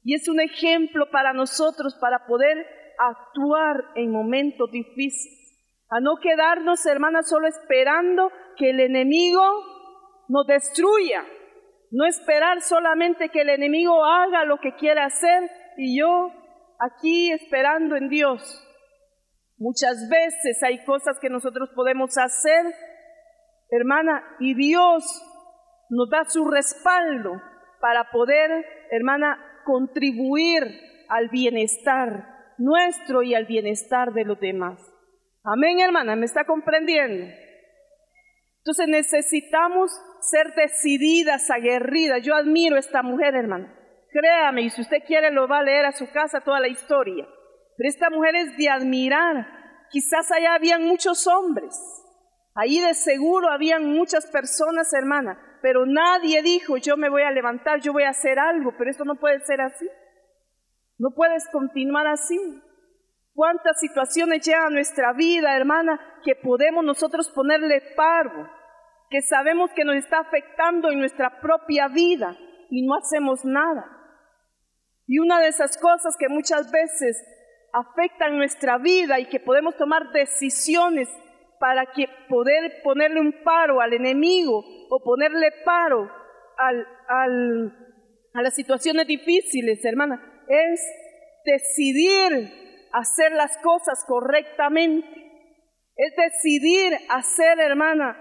Y 0.03 0.15
es 0.15 0.27
un 0.29 0.41
ejemplo 0.41 1.11
para 1.13 1.35
nosotros 1.35 1.95
para 2.01 2.25
poder 2.27 2.67
actuar 2.99 3.85
en 3.97 4.11
momentos 4.11 4.71
difíciles. 4.73 5.39
A 5.91 6.01
no 6.01 6.17
quedarnos, 6.23 6.87
hermanas, 6.87 7.29
solo 7.29 7.49
esperando 7.49 8.33
que 8.57 8.71
el 8.71 8.81
enemigo 8.81 9.43
nos 10.29 10.47
destruya, 10.47 11.23
no 11.91 12.07
esperar 12.07 12.63
solamente 12.63 13.29
que 13.29 13.43
el 13.43 13.51
enemigo 13.51 14.03
haga 14.03 14.47
lo 14.47 14.57
que 14.57 14.75
quiere 14.77 15.03
hacer 15.03 15.51
y 15.77 16.01
yo 16.01 16.31
aquí 16.79 17.31
esperando 17.31 17.95
en 17.95 18.09
Dios. 18.09 18.67
Muchas 19.59 20.09
veces 20.09 20.63
hay 20.63 20.83
cosas 20.87 21.19
que 21.21 21.29
nosotros 21.29 21.69
podemos 21.75 22.17
hacer, 22.17 22.65
hermana, 23.71 24.23
y 24.39 24.55
Dios 24.55 25.05
nos 25.91 26.09
da 26.11 26.25
su 26.25 26.45
respaldo 26.45 27.41
para 27.81 28.11
poder, 28.11 28.65
hermana, 28.91 29.39
contribuir 29.65 30.63
al 31.09 31.29
bienestar 31.29 32.55
nuestro 32.59 33.23
y 33.23 33.35
al 33.35 33.47
bienestar 33.47 34.13
de 34.13 34.25
los 34.25 34.39
demás. 34.39 34.79
Amén, 35.43 35.81
hermana, 35.81 36.17
¿me 36.17 36.27
está 36.27 36.45
comprendiendo? 36.45 37.27
Entonces 38.59 38.89
necesitamos 38.89 39.91
ser 40.21 40.55
decididas, 40.55 41.51
aguerridas. 41.51 42.23
Yo 42.23 42.35
admiro 42.35 42.77
a 42.77 42.81
esta 42.81 43.03
mujer, 43.03 43.35
hermano. 43.35 43.69
Créame, 44.13 44.63
y 44.63 44.71
si 44.71 44.83
usted 44.83 44.99
quiere 45.07 45.31
lo 45.31 45.49
va 45.49 45.59
a 45.59 45.63
leer 45.63 45.87
a 45.87 45.93
su 45.93 46.11
casa 46.11 46.43
toda 46.43 46.61
la 46.61 46.69
historia. 46.69 47.27
Pero 47.77 47.89
esta 47.89 48.11
mujer 48.11 48.35
es 48.37 48.57
de 48.59 48.69
admirar. 48.69 49.47
Quizás 49.91 50.31
allá 50.31 50.55
habían 50.55 50.85
muchos 50.85 51.27
hombres. 51.27 51.75
Ahí 52.55 52.81
de 52.81 52.95
seguro 52.95 53.51
habían 53.51 53.87
muchas 53.87 54.27
personas, 54.27 54.93
hermana. 54.93 55.59
Pero 55.63 55.87
nadie 55.87 56.43
dijo, 56.43 56.77
yo 56.77 56.97
me 56.97 57.09
voy 57.09 57.23
a 57.23 57.31
levantar, 57.31 57.81
yo 57.81 57.93
voy 57.93 58.05
a 58.05 58.11
hacer 58.11 58.39
algo. 58.39 58.75
Pero 58.77 58.91
esto 58.91 59.05
no 59.05 59.17
puede 59.17 59.41
ser 59.41 59.61
así. 59.61 59.89
No 60.99 61.11
puedes 61.15 61.49
continuar 61.51 62.07
así. 62.07 62.39
¿Cuántas 63.35 63.79
situaciones 63.81 64.45
llegan 64.45 64.67
a 64.67 64.71
nuestra 64.71 65.13
vida, 65.13 65.57
hermana, 65.57 66.01
que 66.25 66.35
podemos 66.35 66.85
nosotros 66.85 67.31
ponerle 67.31 67.81
paro? 67.97 68.61
que 69.11 69.23
sabemos 69.23 69.71
que 69.75 69.85
nos 69.85 69.97
está 69.97 70.21
afectando 70.21 70.89
en 70.89 71.01
nuestra 71.01 71.41
propia 71.41 71.89
vida 71.89 72.37
y 72.71 72.87
no 72.87 72.95
hacemos 72.95 73.45
nada. 73.45 73.85
Y 75.07 75.19
una 75.19 75.41
de 75.41 75.49
esas 75.49 75.77
cosas 75.77 76.17
que 76.17 76.29
muchas 76.29 76.71
veces 76.71 77.21
afectan 77.73 78.39
nuestra 78.39 78.79
vida 78.79 79.19
y 79.19 79.29
que 79.29 79.41
podemos 79.41 79.77
tomar 79.77 80.13
decisiones 80.13 81.09
para 81.61 81.93
que 81.93 82.07
poder 82.31 82.81
ponerle 82.83 83.21
un 83.21 83.35
paro 83.45 83.83
al 83.83 83.93
enemigo 83.93 84.65
o 84.89 85.05
ponerle 85.05 85.53
paro 85.63 86.11
al, 86.57 86.87
a 88.33 88.43
las 88.43 88.55
situaciones 88.55 89.07
difíciles, 89.07 89.85
hermana, 89.85 90.43
es 90.49 90.81
decidir 91.45 92.89
hacer 92.93 93.33
las 93.33 93.59
cosas 93.59 94.03
correctamente. 94.09 95.07
Es 95.97 96.15
decidir 96.17 96.95
hacer, 97.11 97.61
hermana, 97.61 98.17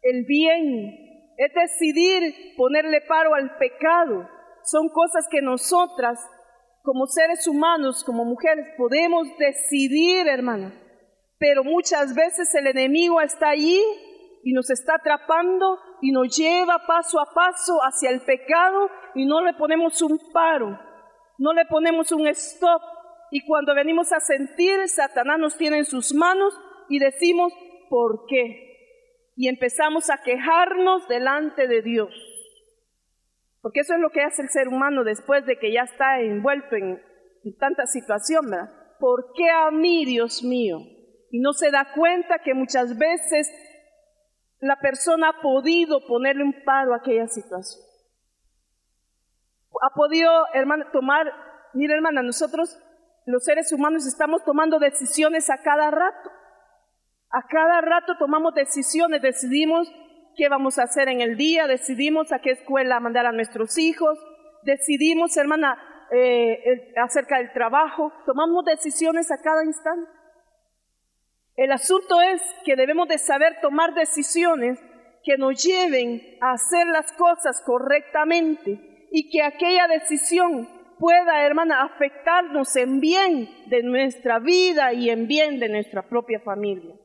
el 0.00 0.24
bien, 0.24 0.96
es 1.36 1.52
decidir 1.52 2.54
ponerle 2.56 3.02
paro 3.02 3.34
al 3.34 3.54
pecado. 3.58 4.30
Son 4.64 4.88
cosas 4.88 5.26
que 5.30 5.42
nosotras, 5.42 6.18
como 6.82 7.04
seres 7.04 7.46
humanos, 7.46 8.02
como 8.02 8.24
mujeres, 8.24 8.66
podemos 8.78 9.28
decidir, 9.36 10.26
hermana. 10.26 10.72
Pero 11.42 11.64
muchas 11.64 12.14
veces 12.14 12.54
el 12.54 12.68
enemigo 12.68 13.20
está 13.20 13.48
allí 13.48 13.82
y 14.44 14.52
nos 14.52 14.70
está 14.70 14.94
atrapando 14.94 15.76
y 16.00 16.12
nos 16.12 16.36
lleva 16.36 16.86
paso 16.86 17.18
a 17.18 17.34
paso 17.34 17.80
hacia 17.82 18.10
el 18.10 18.20
pecado 18.20 18.88
y 19.16 19.26
no 19.26 19.42
le 19.42 19.54
ponemos 19.54 20.00
un 20.02 20.20
paro, 20.32 20.78
no 21.38 21.52
le 21.52 21.66
ponemos 21.66 22.12
un 22.12 22.28
stop. 22.28 22.80
Y 23.32 23.44
cuando 23.44 23.74
venimos 23.74 24.12
a 24.12 24.20
sentir, 24.20 24.88
Satanás 24.88 25.40
nos 25.40 25.56
tiene 25.56 25.78
en 25.78 25.84
sus 25.86 26.14
manos 26.14 26.54
y 26.88 27.00
decimos, 27.00 27.52
¿por 27.90 28.26
qué? 28.28 28.68
y 29.36 29.48
empezamos 29.48 30.10
a 30.10 30.18
quejarnos 30.22 31.08
delante 31.08 31.66
de 31.66 31.82
Dios. 31.82 32.14
Porque 33.60 33.80
eso 33.80 33.94
es 33.94 34.00
lo 34.00 34.10
que 34.10 34.22
hace 34.22 34.42
el 34.42 34.50
ser 34.50 34.68
humano 34.68 35.04
después 35.04 35.46
de 35.46 35.58
que 35.58 35.72
ya 35.72 35.82
está 35.82 36.20
envuelto 36.20 36.76
en, 36.76 37.00
tanta 37.58 37.86
situación, 37.86 38.50
¿verdad? 38.50 38.70
¿Por 39.00 39.32
qué 39.34 39.48
a 39.50 39.70
mí, 39.70 40.04
Dios 40.04 40.42
mío? 40.44 40.78
Y 41.32 41.40
no 41.40 41.54
se 41.54 41.70
da 41.70 41.94
cuenta 41.94 42.40
que 42.44 42.52
muchas 42.52 42.98
veces 42.98 43.50
la 44.60 44.76
persona 44.76 45.30
ha 45.30 45.40
podido 45.40 46.06
ponerle 46.06 46.44
un 46.44 46.62
paro 46.62 46.92
a 46.92 46.98
aquella 46.98 47.26
situación. 47.26 47.82
Ha 49.80 49.94
podido, 49.94 50.30
hermana, 50.52 50.90
tomar, 50.92 51.32
mira 51.72 51.94
hermana, 51.94 52.22
nosotros 52.22 52.78
los 53.24 53.44
seres 53.44 53.72
humanos 53.72 54.06
estamos 54.06 54.44
tomando 54.44 54.78
decisiones 54.78 55.48
a 55.48 55.62
cada 55.62 55.90
rato. 55.90 56.30
A 57.30 57.46
cada 57.48 57.80
rato 57.80 58.18
tomamos 58.18 58.54
decisiones, 58.54 59.22
decidimos 59.22 59.90
qué 60.36 60.50
vamos 60.50 60.78
a 60.78 60.82
hacer 60.82 61.08
en 61.08 61.22
el 61.22 61.38
día, 61.38 61.66
decidimos 61.66 62.30
a 62.30 62.40
qué 62.40 62.50
escuela 62.50 63.00
mandar 63.00 63.24
a 63.24 63.32
nuestros 63.32 63.78
hijos, 63.78 64.18
decidimos, 64.64 65.34
hermana, 65.38 65.78
eh, 66.10 66.92
acerca 67.02 67.38
del 67.38 67.54
trabajo, 67.54 68.12
tomamos 68.26 68.66
decisiones 68.66 69.30
a 69.30 69.40
cada 69.40 69.64
instante. 69.64 70.21
El 71.62 71.70
asunto 71.70 72.20
es 72.20 72.42
que 72.64 72.74
debemos 72.74 73.06
de 73.06 73.18
saber 73.18 73.60
tomar 73.60 73.94
decisiones 73.94 74.80
que 75.22 75.36
nos 75.38 75.62
lleven 75.62 76.20
a 76.40 76.54
hacer 76.54 76.88
las 76.88 77.12
cosas 77.12 77.62
correctamente 77.64 79.08
y 79.12 79.30
que 79.30 79.42
aquella 79.42 79.86
decisión 79.86 80.68
pueda, 80.98 81.46
hermana, 81.46 81.84
afectarnos 81.84 82.74
en 82.74 82.98
bien 82.98 83.48
de 83.66 83.82
nuestra 83.84 84.40
vida 84.40 84.92
y 84.92 85.10
en 85.10 85.28
bien 85.28 85.60
de 85.60 85.68
nuestra 85.68 86.02
propia 86.08 86.40
familia 86.40 86.96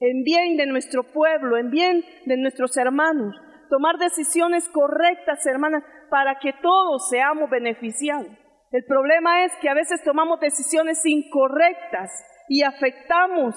en 0.00 0.24
bien 0.24 0.56
de 0.56 0.66
nuestro 0.66 1.04
pueblo, 1.04 1.56
en 1.56 1.70
bien 1.70 2.04
de 2.26 2.36
nuestros 2.36 2.76
hermanos. 2.76 3.34
Tomar 3.70 3.96
decisiones 3.98 4.68
correctas, 4.68 5.44
hermanas, 5.46 5.82
para 6.10 6.38
que 6.38 6.52
todos 6.62 7.08
seamos 7.08 7.50
beneficiados. 7.50 8.28
El 8.72 8.84
problema 8.84 9.44
es 9.44 9.52
que 9.60 9.68
a 9.68 9.74
veces 9.74 10.02
tomamos 10.04 10.40
decisiones 10.40 11.04
incorrectas 11.04 12.10
y 12.48 12.62
afectamos, 12.62 13.54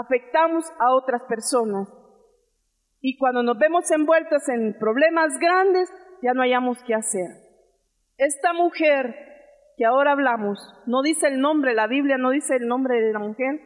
afectamos 0.00 0.64
a 0.78 0.92
otras 0.94 1.22
personas. 1.24 1.88
Y 3.00 3.16
cuando 3.16 3.42
nos 3.42 3.58
vemos 3.58 3.90
envueltos 3.90 4.48
en 4.48 4.76
problemas 4.78 5.38
grandes, 5.38 5.90
ya 6.22 6.32
no 6.34 6.42
hayamos 6.42 6.82
qué 6.84 6.94
hacer. 6.94 7.28
Esta 8.16 8.52
mujer 8.52 9.14
que 9.76 9.84
ahora 9.84 10.12
hablamos, 10.12 10.58
no 10.86 11.02
dice 11.02 11.28
el 11.28 11.40
nombre, 11.40 11.74
la 11.74 11.86
Biblia 11.86 12.18
no 12.18 12.30
dice 12.30 12.56
el 12.56 12.66
nombre 12.66 13.00
de 13.00 13.12
la 13.12 13.20
mujer, 13.20 13.60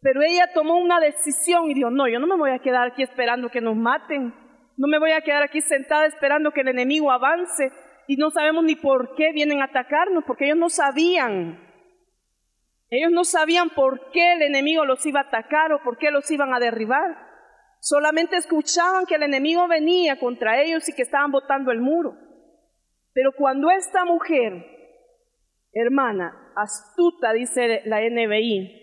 pero 0.00 0.20
ella 0.22 0.50
tomó 0.52 0.78
una 0.78 0.98
decisión 0.98 1.70
y 1.70 1.74
dijo, 1.74 1.90
no, 1.90 2.08
yo 2.08 2.18
no 2.18 2.26
me 2.26 2.36
voy 2.36 2.50
a 2.50 2.58
quedar 2.58 2.88
aquí 2.88 3.04
esperando 3.04 3.50
que 3.50 3.60
nos 3.60 3.76
maten. 3.76 4.34
No 4.76 4.88
me 4.88 4.98
voy 4.98 5.12
a 5.12 5.20
quedar 5.20 5.44
aquí 5.44 5.60
sentada 5.60 6.06
esperando 6.06 6.50
que 6.50 6.62
el 6.62 6.68
enemigo 6.68 7.12
avance 7.12 7.70
y 8.08 8.16
no 8.16 8.30
sabemos 8.30 8.64
ni 8.64 8.74
por 8.74 9.14
qué 9.14 9.32
vienen 9.32 9.60
a 9.60 9.66
atacarnos, 9.66 10.24
porque 10.24 10.46
ellos 10.46 10.58
no 10.58 10.68
sabían. 10.68 11.71
Ellos 12.94 13.10
no 13.10 13.24
sabían 13.24 13.70
por 13.70 14.10
qué 14.10 14.34
el 14.34 14.42
enemigo 14.42 14.84
los 14.84 15.06
iba 15.06 15.20
a 15.20 15.22
atacar 15.22 15.72
o 15.72 15.82
por 15.82 15.96
qué 15.96 16.10
los 16.10 16.30
iban 16.30 16.52
a 16.52 16.60
derribar. 16.60 17.26
Solamente 17.80 18.36
escuchaban 18.36 19.06
que 19.06 19.14
el 19.14 19.22
enemigo 19.22 19.66
venía 19.66 20.18
contra 20.20 20.60
ellos 20.60 20.86
y 20.90 20.92
que 20.92 21.00
estaban 21.00 21.32
botando 21.32 21.72
el 21.72 21.80
muro. 21.80 22.14
Pero 23.14 23.32
cuando 23.32 23.70
esta 23.70 24.04
mujer, 24.04 24.66
hermana, 25.72 26.52
astuta, 26.54 27.32
dice 27.32 27.80
la 27.86 28.02
NBI, 28.02 28.82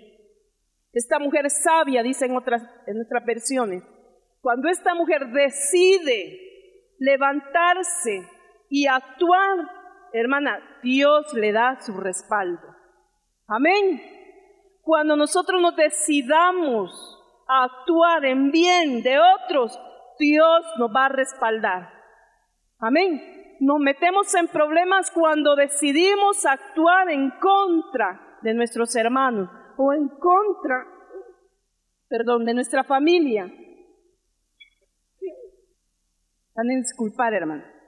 esta 0.91 1.19
mujer 1.19 1.51
sabia, 1.51 2.01
dice 2.01 2.25
en 2.25 2.35
otras, 2.35 2.63
en 2.87 2.99
otras 3.05 3.23
versiones, 3.23 3.83
cuando 4.41 4.69
esta 4.69 4.95
mujer 4.95 5.27
decide 5.27 6.95
levantarse 6.97 8.27
y 8.69 8.87
actuar, 8.87 9.69
hermana, 10.13 10.79
Dios 10.81 11.31
le 11.35 11.51
da 11.51 11.79
su 11.79 11.95
respaldo. 11.95 12.78
Amén. 13.49 13.99
Cuando 14.81 15.15
nosotros 15.15 15.59
nos 15.59 15.75
decidamos 15.75 16.91
a 17.47 17.63
actuar 17.63 18.23
en 18.25 18.51
bien 18.51 19.01
de 19.01 19.17
otros, 19.19 19.77
Dios 20.19 20.61
nos 20.77 20.91
va 20.95 21.05
a 21.05 21.09
respaldar. 21.09 21.89
Amén. 22.77 23.57
Nos 23.59 23.79
metemos 23.79 24.33
en 24.35 24.47
problemas 24.47 25.09
cuando 25.11 25.55
decidimos 25.55 26.45
actuar 26.45 27.09
en 27.09 27.31
contra 27.39 28.37
de 28.43 28.53
nuestros 28.53 28.95
hermanos 28.95 29.49
o 29.77 29.93
en 29.93 30.07
contra, 30.07 30.85
perdón, 32.07 32.45
de 32.45 32.53
nuestra 32.53 32.83
familia. 32.83 33.51
Van 36.55 36.69
a 36.69 36.75
disculpar, 36.75 37.33
hermano. 37.33 37.78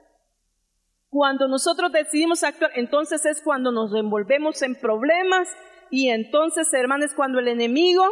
Cuando 1.12 1.46
nosotros 1.46 1.92
decidimos 1.92 2.42
actuar, 2.42 2.70
entonces 2.74 3.26
es 3.26 3.42
cuando 3.42 3.70
nos 3.70 3.94
envolvemos 3.94 4.62
en 4.62 4.76
problemas 4.76 5.46
y 5.90 6.08
entonces, 6.08 6.72
hermanos, 6.72 7.10
es 7.10 7.14
cuando 7.14 7.38
el 7.38 7.48
enemigo 7.48 8.02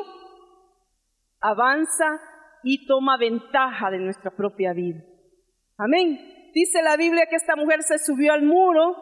avanza 1.41 2.21
y 2.63 2.87
toma 2.87 3.17
ventaja 3.17 3.91
de 3.91 4.01
nuestra 4.01 4.31
propia 4.33 4.75
vida. 4.75 5.03
Amén. 5.79 6.51
Dice 6.53 6.83
la 6.83 6.99
Biblia 6.99 7.25
que 7.31 7.37
esta 7.37 7.57
mujer 7.57 7.83
se 7.85 7.99
subió 7.99 8.35
al 8.35 8.43
muro 8.43 8.95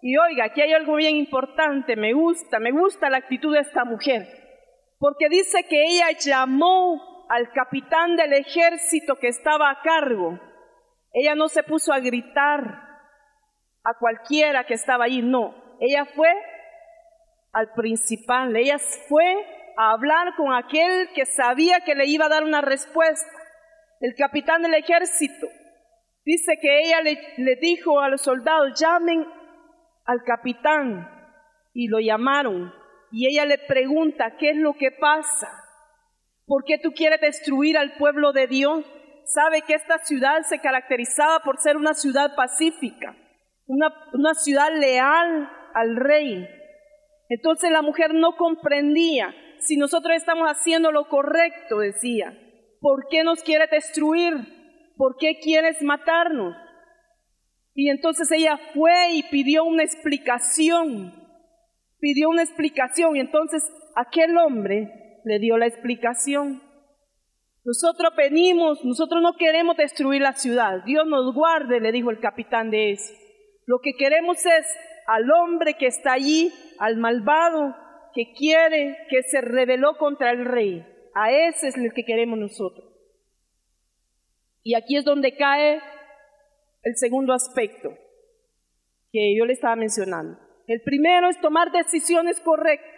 y 0.00 0.16
oiga, 0.16 0.46
aquí 0.46 0.62
hay 0.62 0.72
algo 0.72 0.96
bien 0.96 1.16
importante, 1.16 1.94
me 1.94 2.14
gusta, 2.14 2.58
me 2.58 2.72
gusta 2.72 3.10
la 3.10 3.18
actitud 3.18 3.52
de 3.52 3.60
esta 3.60 3.84
mujer, 3.84 4.26
porque 4.98 5.28
dice 5.28 5.66
que 5.68 5.84
ella 5.84 6.06
llamó 6.18 7.26
al 7.28 7.52
capitán 7.52 8.16
del 8.16 8.32
ejército 8.32 9.16
que 9.16 9.28
estaba 9.28 9.68
a 9.68 9.82
cargo. 9.82 10.40
Ella 11.12 11.34
no 11.34 11.48
se 11.48 11.62
puso 11.64 11.92
a 11.92 12.00
gritar, 12.00 12.85
a 13.86 13.94
cualquiera 13.94 14.64
que 14.64 14.74
estaba 14.74 15.04
allí, 15.04 15.22
no. 15.22 15.54
Ella 15.78 16.06
fue 16.06 16.28
al 17.52 17.72
principal, 17.72 18.56
ella 18.56 18.78
fue 18.78 19.46
a 19.78 19.92
hablar 19.92 20.34
con 20.36 20.52
aquel 20.52 21.08
que 21.14 21.24
sabía 21.24 21.80
que 21.80 21.94
le 21.94 22.06
iba 22.06 22.26
a 22.26 22.30
dar 22.30 22.42
una 22.42 22.62
respuesta, 22.62 23.30
el 24.00 24.14
capitán 24.16 24.62
del 24.62 24.74
ejército. 24.74 25.46
Dice 26.24 26.58
que 26.60 26.80
ella 26.80 27.00
le, 27.02 27.16
le 27.36 27.56
dijo 27.56 28.00
a 28.00 28.08
los 28.08 28.22
soldados, 28.22 28.78
llamen 28.80 29.24
al 30.04 30.24
capitán, 30.24 31.08
y 31.72 31.86
lo 31.86 32.00
llamaron. 32.00 32.72
Y 33.12 33.28
ella 33.28 33.46
le 33.46 33.58
pregunta, 33.58 34.36
¿qué 34.36 34.50
es 34.50 34.56
lo 34.56 34.74
que 34.74 34.90
pasa? 34.90 35.48
¿Por 36.44 36.64
qué 36.64 36.78
tú 36.78 36.92
quieres 36.92 37.20
destruir 37.20 37.78
al 37.78 37.96
pueblo 37.98 38.32
de 38.32 38.48
Dios? 38.48 38.84
Sabe 39.26 39.62
que 39.62 39.74
esta 39.74 39.98
ciudad 39.98 40.42
se 40.42 40.58
caracterizaba 40.58 41.40
por 41.40 41.58
ser 41.58 41.76
una 41.76 41.94
ciudad 41.94 42.34
pacífica 42.34 43.14
una, 43.66 44.34
ciudad 44.34 44.70
leal 44.74 45.50
al 45.74 45.96
rey. 45.96 46.46
Entonces 47.28 47.70
la 47.70 47.82
mujer 47.82 48.14
no 48.14 48.36
comprendía 48.36 49.34
si 49.58 49.76
nosotros 49.76 50.14
estamos 50.16 50.48
haciendo 50.48 50.92
lo 50.92 51.08
correcto, 51.08 51.78
decía. 51.78 52.36
¿Por 52.80 53.08
qué 53.08 53.24
nos 53.24 53.42
quiere 53.42 53.66
destruir? 53.66 54.34
¿Por 54.96 55.16
qué 55.18 55.38
quieres 55.40 55.82
matarnos? 55.82 56.54
Y 57.74 57.90
entonces 57.90 58.30
ella 58.30 58.58
fue 58.74 59.12
y 59.14 59.22
pidió 59.24 59.64
una 59.64 59.82
explicación. 59.82 61.12
Pidió 61.98 62.28
una 62.28 62.42
explicación 62.42 63.16
y 63.16 63.20
entonces 63.20 63.62
aquel 63.96 64.36
hombre 64.36 65.20
le 65.24 65.38
dio 65.38 65.58
la 65.58 65.66
explicación. 65.66 66.62
Nosotros 67.64 68.12
venimos, 68.16 68.84
nosotros 68.84 69.20
no 69.20 69.32
queremos 69.36 69.76
destruir 69.76 70.22
la 70.22 70.34
ciudad. 70.34 70.84
Dios 70.84 71.04
nos 71.06 71.34
guarde, 71.34 71.80
le 71.80 71.90
dijo 71.90 72.10
el 72.10 72.20
capitán 72.20 72.70
de 72.70 72.92
eso. 72.92 73.12
Lo 73.66 73.80
que 73.80 73.94
queremos 73.98 74.38
es 74.46 74.66
al 75.06 75.30
hombre 75.30 75.74
que 75.74 75.86
está 75.86 76.12
allí, 76.12 76.52
al 76.78 76.96
malvado, 76.96 77.74
que 78.14 78.32
quiere, 78.32 78.96
que 79.10 79.22
se 79.24 79.40
rebeló 79.40 79.96
contra 79.98 80.30
el 80.30 80.44
rey. 80.44 80.86
A 81.14 81.32
ese 81.32 81.68
es 81.68 81.76
el 81.76 81.92
que 81.92 82.04
queremos 82.04 82.38
nosotros. 82.38 82.86
Y 84.62 84.74
aquí 84.74 84.96
es 84.96 85.04
donde 85.04 85.36
cae 85.36 85.80
el 86.82 86.96
segundo 86.96 87.32
aspecto 87.32 87.90
que 89.12 89.36
yo 89.36 89.44
le 89.44 89.52
estaba 89.52 89.76
mencionando. 89.76 90.38
El 90.66 90.82
primero 90.82 91.28
es 91.28 91.40
tomar 91.40 91.70
decisiones 91.70 92.40
correctas. 92.40 92.90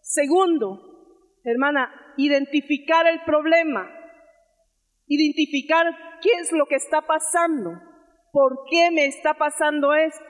Segundo, 0.00 1.38
hermana, 1.44 2.14
identificar 2.16 3.06
el 3.06 3.20
problema. 3.24 3.88
Identificar 5.06 5.86
qué 6.20 6.30
es 6.40 6.52
lo 6.52 6.66
que 6.66 6.76
está 6.76 7.02
pasando. 7.02 7.91
¿Por 8.32 8.64
qué 8.70 8.90
me 8.90 9.04
está 9.04 9.34
pasando 9.34 9.92
esto? 9.92 10.24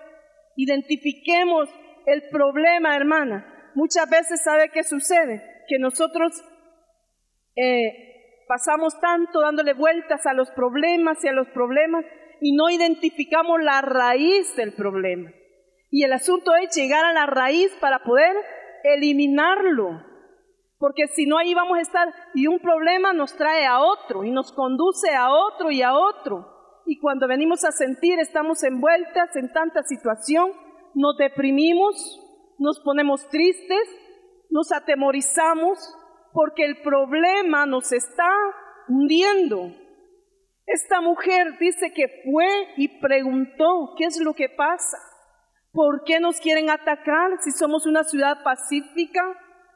Identifiquemos 0.57 1.69
el 2.05 2.29
problema, 2.31 2.97
hermana. 2.97 3.71
Muchas 3.77 4.11
veces, 4.11 4.43
¿sabe 4.43 4.71
qué 4.71 4.83
sucede? 4.83 5.65
Que 5.69 5.79
nosotros 5.79 6.33
eh, 7.55 8.45
pasamos 8.49 9.01
tanto 9.01 9.41
dándole 9.41 9.73
vueltas 9.75 10.27
a 10.27 10.35
los 10.35 10.51
problemas 10.51 11.25
y 11.25 11.29
a 11.29 11.33
los 11.33 11.47
problemas 11.51 12.05
y 12.41 12.57
no 12.57 12.69
identificamos 12.71 13.63
la 13.63 13.81
raíz 13.81 14.57
del 14.57 14.75
problema. 14.75 15.31
Y 15.89 16.03
el 16.03 16.13
asunto 16.13 16.57
es 16.57 16.75
llegar 16.75 17.05
a 17.05 17.13
la 17.13 17.27
raíz 17.27 17.71
para 17.81 18.01
poder 18.01 18.35
eliminarlo. 18.83 20.03
Porque 20.77 21.07
si 21.07 21.27
no, 21.27 21.39
ahí 21.39 21.55
vamos 21.55 21.79
a 21.79 21.83
estar 21.83 22.09
y 22.35 22.49
un 22.49 22.59
problema 22.59 23.13
nos 23.13 23.37
trae 23.37 23.65
a 23.65 23.81
otro 23.81 24.25
y 24.25 24.33
nos 24.33 24.53
conduce 24.53 25.15
a 25.15 25.31
otro 25.31 25.71
y 25.71 25.83
a 25.83 25.95
otro 25.95 26.52
y 26.87 26.99
cuando 26.99 27.29
venimos 27.29 27.65
a 27.65 27.73
sentir 27.73 28.19
estamos 28.19 28.63
envueltas 28.63 29.35
en 29.37 29.53
tanta 29.53 29.83
situación, 29.83 30.51
nos 30.95 31.17
deprimimos, 31.17 32.21
nos 32.59 32.81
ponemos 32.81 33.29
tristes, 33.29 33.89
nos 34.51 34.73
atemorizamos 34.73 35.79
porque 36.33 36.65
el 36.65 36.83
problema 36.83 37.67
nos 37.67 37.93
está 37.93 38.29
hundiendo. 38.89 39.73
Esta 40.67 41.01
mujer 41.01 41.59
dice 41.59 41.93
que 41.93 42.07
fue 42.25 42.47
y 42.77 43.01
preguntó, 43.01 43.95
¿qué 43.97 44.05
es 44.05 44.21
lo 44.21 44.35
que 44.35 44.49
pasa? 44.49 44.99
¿Por 45.73 46.05
qué 46.05 46.21
nos 46.21 46.39
quieren 46.41 46.71
atacar 46.71 47.31
si 47.41 47.51
somos 47.51 47.87
una 47.87 48.05
ciudad 48.05 48.43
pacífica? 48.45 49.23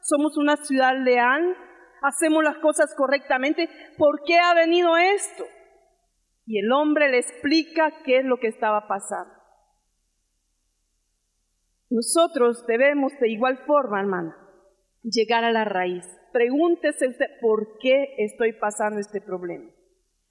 ¿Somos 0.01 0.37
una 0.37 0.55
ciudad 0.57 0.93
leal? 1.03 1.55
¿Hacemos 2.01 2.43
las 2.43 2.57
cosas 2.59 2.93
correctamente? 2.95 3.69
¿Por 3.97 4.21
qué 4.25 4.37
ha 4.37 4.53
venido 4.53 4.95
esto? 4.95 5.43
Y 6.47 6.59
el 6.59 6.71
hombre 6.71 7.09
le 7.09 7.19
explica 7.19 7.91
qué 8.05 8.19
es 8.19 8.25
lo 8.25 8.37
que 8.37 8.47
estaba 8.47 8.87
pasando. 8.87 9.33
Nosotros 11.89 12.65
debemos 12.65 13.11
de 13.19 13.29
igual 13.29 13.57
forma, 13.67 13.99
hermana, 13.99 14.35
llegar 15.03 15.43
a 15.43 15.51
la 15.51 15.65
raíz. 15.65 16.05
Pregúntese 16.31 17.09
usted, 17.09 17.25
¿por 17.41 17.77
qué 17.79 18.15
estoy 18.17 18.53
pasando 18.53 18.99
este 18.99 19.19
problema? 19.19 19.69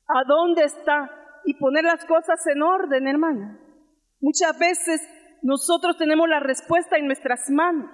¿A 0.08 0.24
dónde 0.26 0.64
está? 0.64 1.10
Y 1.44 1.54
poner 1.54 1.84
las 1.84 2.04
cosas 2.06 2.44
en 2.46 2.62
orden, 2.62 3.06
hermana. 3.06 3.60
Muchas 4.20 4.58
veces 4.58 5.06
nosotros 5.42 5.98
tenemos 5.98 6.28
la 6.28 6.40
respuesta 6.40 6.96
en 6.96 7.06
nuestras 7.06 7.50
manos. 7.50 7.90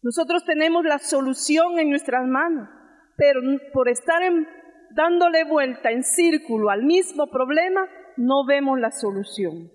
Nosotros 0.00 0.44
tenemos 0.44 0.84
la 0.84 0.98
solución 0.98 1.80
en 1.80 1.90
nuestras 1.90 2.24
manos. 2.24 2.68
Pero 3.16 3.40
por 3.72 3.88
estar 3.88 4.22
en 4.22 4.46
dándole 4.94 5.44
vuelta 5.44 5.90
en 5.90 6.02
círculo 6.02 6.70
al 6.70 6.82
mismo 6.82 7.26
problema, 7.28 7.86
no 8.16 8.44
vemos 8.46 8.78
la 8.78 8.90
solución. 8.90 9.70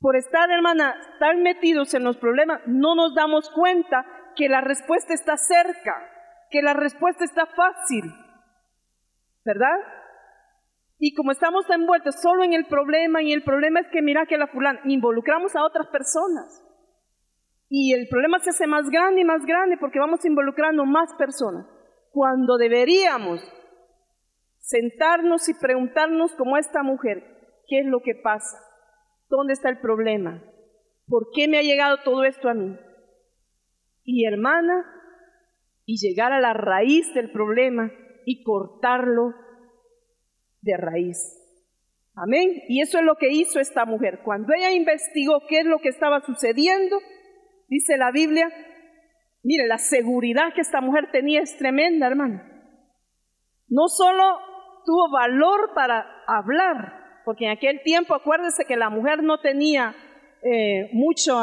Por 0.00 0.16
estar, 0.16 0.50
hermana, 0.50 0.94
tan 1.18 1.42
metidos 1.42 1.92
en 1.94 2.04
los 2.04 2.16
problemas, 2.16 2.60
no 2.66 2.94
nos 2.94 3.14
damos 3.14 3.50
cuenta 3.50 4.04
que 4.34 4.48
la 4.48 4.60
respuesta 4.60 5.12
está 5.12 5.36
cerca, 5.36 5.94
que 6.50 6.62
la 6.62 6.72
respuesta 6.72 7.24
está 7.24 7.46
fácil, 7.46 8.04
¿verdad? 9.44 9.76
Y 10.98 11.14
como 11.14 11.32
estamos 11.32 11.68
envueltos 11.70 12.20
solo 12.20 12.44
en 12.44 12.54
el 12.54 12.66
problema, 12.66 13.22
y 13.22 13.32
el 13.32 13.42
problema 13.42 13.80
es 13.80 13.88
que 13.88 14.02
mira 14.02 14.26
que 14.26 14.38
la 14.38 14.46
fulana, 14.46 14.80
involucramos 14.84 15.54
a 15.56 15.64
otras 15.64 15.86
personas. 15.88 16.66
Y 17.68 17.94
el 17.94 18.08
problema 18.08 18.38
se 18.40 18.50
hace 18.50 18.66
más 18.66 18.90
grande 18.90 19.20
y 19.20 19.24
más 19.24 19.44
grande 19.46 19.76
porque 19.78 20.00
vamos 20.00 20.24
involucrando 20.24 20.84
más 20.84 21.14
personas. 21.14 21.66
Cuando 22.10 22.58
deberíamos 22.58 23.40
sentarnos 24.70 25.48
y 25.48 25.54
preguntarnos 25.54 26.32
como 26.36 26.56
esta 26.56 26.82
mujer, 26.82 27.24
¿qué 27.66 27.80
es 27.80 27.86
lo 27.86 28.00
que 28.02 28.14
pasa? 28.14 28.56
¿Dónde 29.28 29.52
está 29.52 29.68
el 29.68 29.80
problema? 29.80 30.42
¿Por 31.08 31.30
qué 31.34 31.48
me 31.48 31.58
ha 31.58 31.62
llegado 31.62 31.98
todo 32.04 32.24
esto 32.24 32.48
a 32.48 32.54
mí? 32.54 32.76
Y 34.04 34.26
hermana, 34.26 34.86
y 35.84 35.96
llegar 35.96 36.32
a 36.32 36.40
la 36.40 36.52
raíz 36.52 37.12
del 37.14 37.32
problema 37.32 37.90
y 38.24 38.44
cortarlo 38.44 39.34
de 40.60 40.76
raíz. 40.76 41.36
Amén. 42.14 42.62
Y 42.68 42.80
eso 42.80 42.98
es 42.98 43.04
lo 43.04 43.16
que 43.16 43.30
hizo 43.32 43.58
esta 43.58 43.84
mujer. 43.84 44.20
Cuando 44.22 44.52
ella 44.56 44.70
investigó 44.70 45.42
qué 45.48 45.60
es 45.60 45.66
lo 45.66 45.78
que 45.80 45.88
estaba 45.88 46.20
sucediendo, 46.20 46.96
dice 47.66 47.96
la 47.96 48.12
Biblia, 48.12 48.48
mire, 49.42 49.66
la 49.66 49.78
seguridad 49.78 50.54
que 50.54 50.60
esta 50.60 50.80
mujer 50.80 51.10
tenía 51.10 51.40
es 51.40 51.56
tremenda, 51.56 52.06
hermana. 52.06 52.46
No 53.68 53.88
solo 53.88 54.49
tuvo 54.84 55.10
valor 55.10 55.72
para 55.74 56.06
hablar, 56.26 57.22
porque 57.24 57.46
en 57.46 57.52
aquel 57.52 57.82
tiempo 57.82 58.14
acuérdese 58.14 58.64
que 58.64 58.76
la 58.76 58.90
mujer 58.90 59.22
no 59.22 59.40
tenía 59.40 59.94
eh, 60.42 60.90
mucho, 60.92 61.34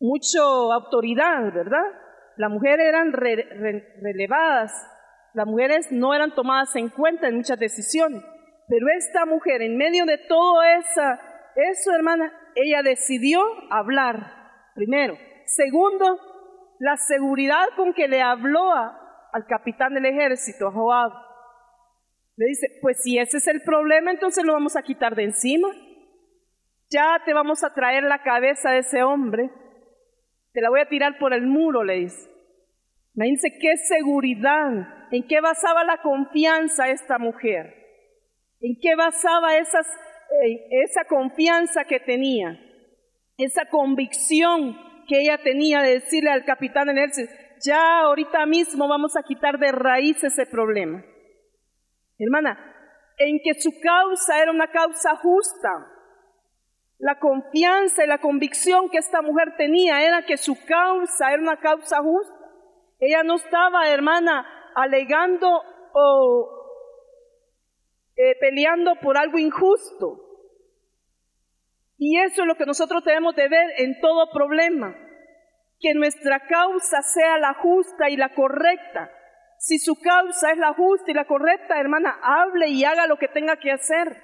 mucho 0.00 0.72
autoridad, 0.72 1.52
¿verdad? 1.52 1.84
Las 2.36 2.50
mujeres 2.50 2.86
eran 2.86 3.12
relevadas, 3.12 4.72
las 5.34 5.46
mujeres 5.46 5.90
no 5.90 6.14
eran 6.14 6.34
tomadas 6.34 6.74
en 6.76 6.88
cuenta 6.88 7.28
en 7.28 7.36
muchas 7.36 7.58
decisiones, 7.58 8.22
pero 8.68 8.86
esta 8.96 9.26
mujer, 9.26 9.62
en 9.62 9.76
medio 9.76 10.04
de 10.04 10.18
todo 10.18 10.62
esa, 10.62 11.20
eso, 11.54 11.92
hermana, 11.94 12.32
ella 12.54 12.82
decidió 12.82 13.40
hablar, 13.70 14.32
primero. 14.74 15.16
Segundo, 15.44 16.18
la 16.78 16.96
seguridad 16.96 17.66
con 17.76 17.94
que 17.94 18.08
le 18.08 18.20
habló 18.20 18.72
al 18.72 19.46
capitán 19.46 19.94
del 19.94 20.06
ejército, 20.06 20.68
a 20.68 20.72
Joab. 20.72 21.25
Le 22.36 22.46
dice, 22.46 22.68
pues 22.82 23.02
si 23.02 23.18
ese 23.18 23.38
es 23.38 23.46
el 23.46 23.62
problema, 23.62 24.10
entonces 24.10 24.44
lo 24.44 24.52
vamos 24.52 24.76
a 24.76 24.82
quitar 24.82 25.14
de 25.14 25.24
encima. 25.24 25.68
Ya 26.90 27.20
te 27.24 27.32
vamos 27.32 27.64
a 27.64 27.72
traer 27.72 28.04
la 28.04 28.22
cabeza 28.22 28.70
de 28.70 28.78
ese 28.78 29.02
hombre. 29.02 29.50
Te 30.52 30.60
la 30.60 30.68
voy 30.68 30.80
a 30.80 30.88
tirar 30.88 31.18
por 31.18 31.32
el 31.32 31.46
muro, 31.46 31.82
le 31.82 32.00
dice. 32.00 32.30
Imagínense 33.14 33.58
qué 33.58 33.76
seguridad, 33.78 35.08
en 35.10 35.26
qué 35.26 35.40
basaba 35.40 35.84
la 35.84 36.02
confianza 36.02 36.90
esta 36.90 37.18
mujer, 37.18 37.74
en 38.60 38.78
qué 38.80 38.94
basaba 38.94 39.56
eh, 39.56 39.62
esa 40.70 41.04
confianza 41.08 41.84
que 41.84 41.98
tenía, 41.98 42.60
esa 43.38 43.70
convicción 43.70 44.76
que 45.08 45.22
ella 45.22 45.38
tenía 45.38 45.80
de 45.80 45.94
decirle 45.94 46.30
al 46.30 46.44
capitán 46.44 46.88
del 46.88 46.98
ejército, 46.98 47.32
ya 47.64 48.00
ahorita 48.00 48.44
mismo 48.44 48.86
vamos 48.86 49.16
a 49.16 49.22
quitar 49.22 49.58
de 49.58 49.72
raíz 49.72 50.22
ese 50.22 50.44
problema. 50.44 51.02
Hermana, 52.18 52.58
en 53.18 53.38
que 53.42 53.60
su 53.60 53.70
causa 53.80 54.40
era 54.40 54.50
una 54.50 54.70
causa 54.70 55.16
justa. 55.16 55.92
La 56.98 57.18
confianza 57.18 58.04
y 58.04 58.06
la 58.06 58.18
convicción 58.18 58.88
que 58.88 58.98
esta 58.98 59.20
mujer 59.20 59.54
tenía 59.56 60.02
era 60.02 60.24
que 60.24 60.36
su 60.36 60.56
causa 60.66 61.32
era 61.32 61.42
una 61.42 61.58
causa 61.58 62.00
justa. 62.02 62.34
Ella 62.98 63.22
no 63.22 63.36
estaba, 63.36 63.88
hermana, 63.90 64.46
alegando 64.74 65.48
o 65.92 66.56
eh, 68.16 68.34
peleando 68.40 68.94
por 69.02 69.18
algo 69.18 69.38
injusto. 69.38 70.22
Y 71.98 72.18
eso 72.18 72.42
es 72.42 72.48
lo 72.48 72.54
que 72.54 72.66
nosotros 72.66 73.04
tenemos 73.04 73.34
de 73.36 73.48
ver 73.48 73.72
en 73.78 74.00
todo 74.00 74.30
problema. 74.32 74.94
Que 75.78 75.92
nuestra 75.92 76.40
causa 76.40 77.02
sea 77.02 77.38
la 77.38 77.54
justa 77.54 78.08
y 78.08 78.16
la 78.16 78.34
correcta. 78.34 79.10
Si 79.58 79.78
su 79.78 79.94
causa 80.00 80.52
es 80.52 80.58
la 80.58 80.74
justa 80.74 81.10
y 81.10 81.14
la 81.14 81.26
correcta, 81.26 81.80
hermana, 81.80 82.18
hable 82.22 82.68
y 82.68 82.84
haga 82.84 83.06
lo 83.06 83.16
que 83.16 83.28
tenga 83.28 83.56
que 83.56 83.72
hacer. 83.72 84.22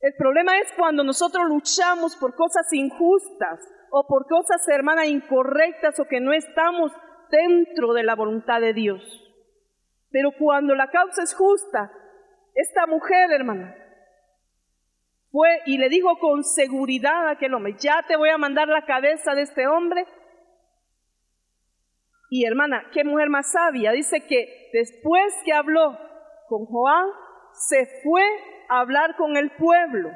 El 0.00 0.14
problema 0.16 0.58
es 0.58 0.72
cuando 0.76 1.02
nosotros 1.02 1.44
luchamos 1.48 2.16
por 2.16 2.34
cosas 2.34 2.72
injustas 2.72 3.60
o 3.90 4.06
por 4.06 4.26
cosas, 4.26 4.66
hermana, 4.68 5.06
incorrectas 5.06 5.98
o 5.98 6.04
que 6.04 6.20
no 6.20 6.32
estamos 6.32 6.92
dentro 7.30 7.92
de 7.94 8.04
la 8.04 8.14
voluntad 8.14 8.60
de 8.60 8.72
Dios. 8.72 9.02
Pero 10.10 10.30
cuando 10.38 10.74
la 10.74 10.90
causa 10.90 11.22
es 11.22 11.34
justa, 11.34 11.90
esta 12.54 12.86
mujer, 12.86 13.30
hermana, 13.32 13.74
fue 15.30 15.60
y 15.66 15.78
le 15.78 15.88
dijo 15.88 16.18
con 16.18 16.42
seguridad 16.42 17.28
a 17.28 17.32
aquel 17.32 17.54
hombre, 17.54 17.76
ya 17.78 18.02
te 18.06 18.16
voy 18.16 18.30
a 18.30 18.38
mandar 18.38 18.68
la 18.68 18.86
cabeza 18.86 19.34
de 19.34 19.42
este 19.42 19.66
hombre 19.66 20.06
y 22.30 22.44
hermana, 22.44 22.84
qué 22.92 23.04
mujer 23.04 23.30
más 23.30 23.52
sabia. 23.52 23.92
Dice 23.92 24.26
que 24.26 24.70
después 24.72 25.34
que 25.44 25.52
habló 25.52 25.98
con 26.48 26.66
Joán, 26.66 27.06
se 27.52 27.86
fue 28.02 28.22
a 28.68 28.80
hablar 28.80 29.16
con 29.16 29.36
el 29.36 29.50
pueblo, 29.52 30.10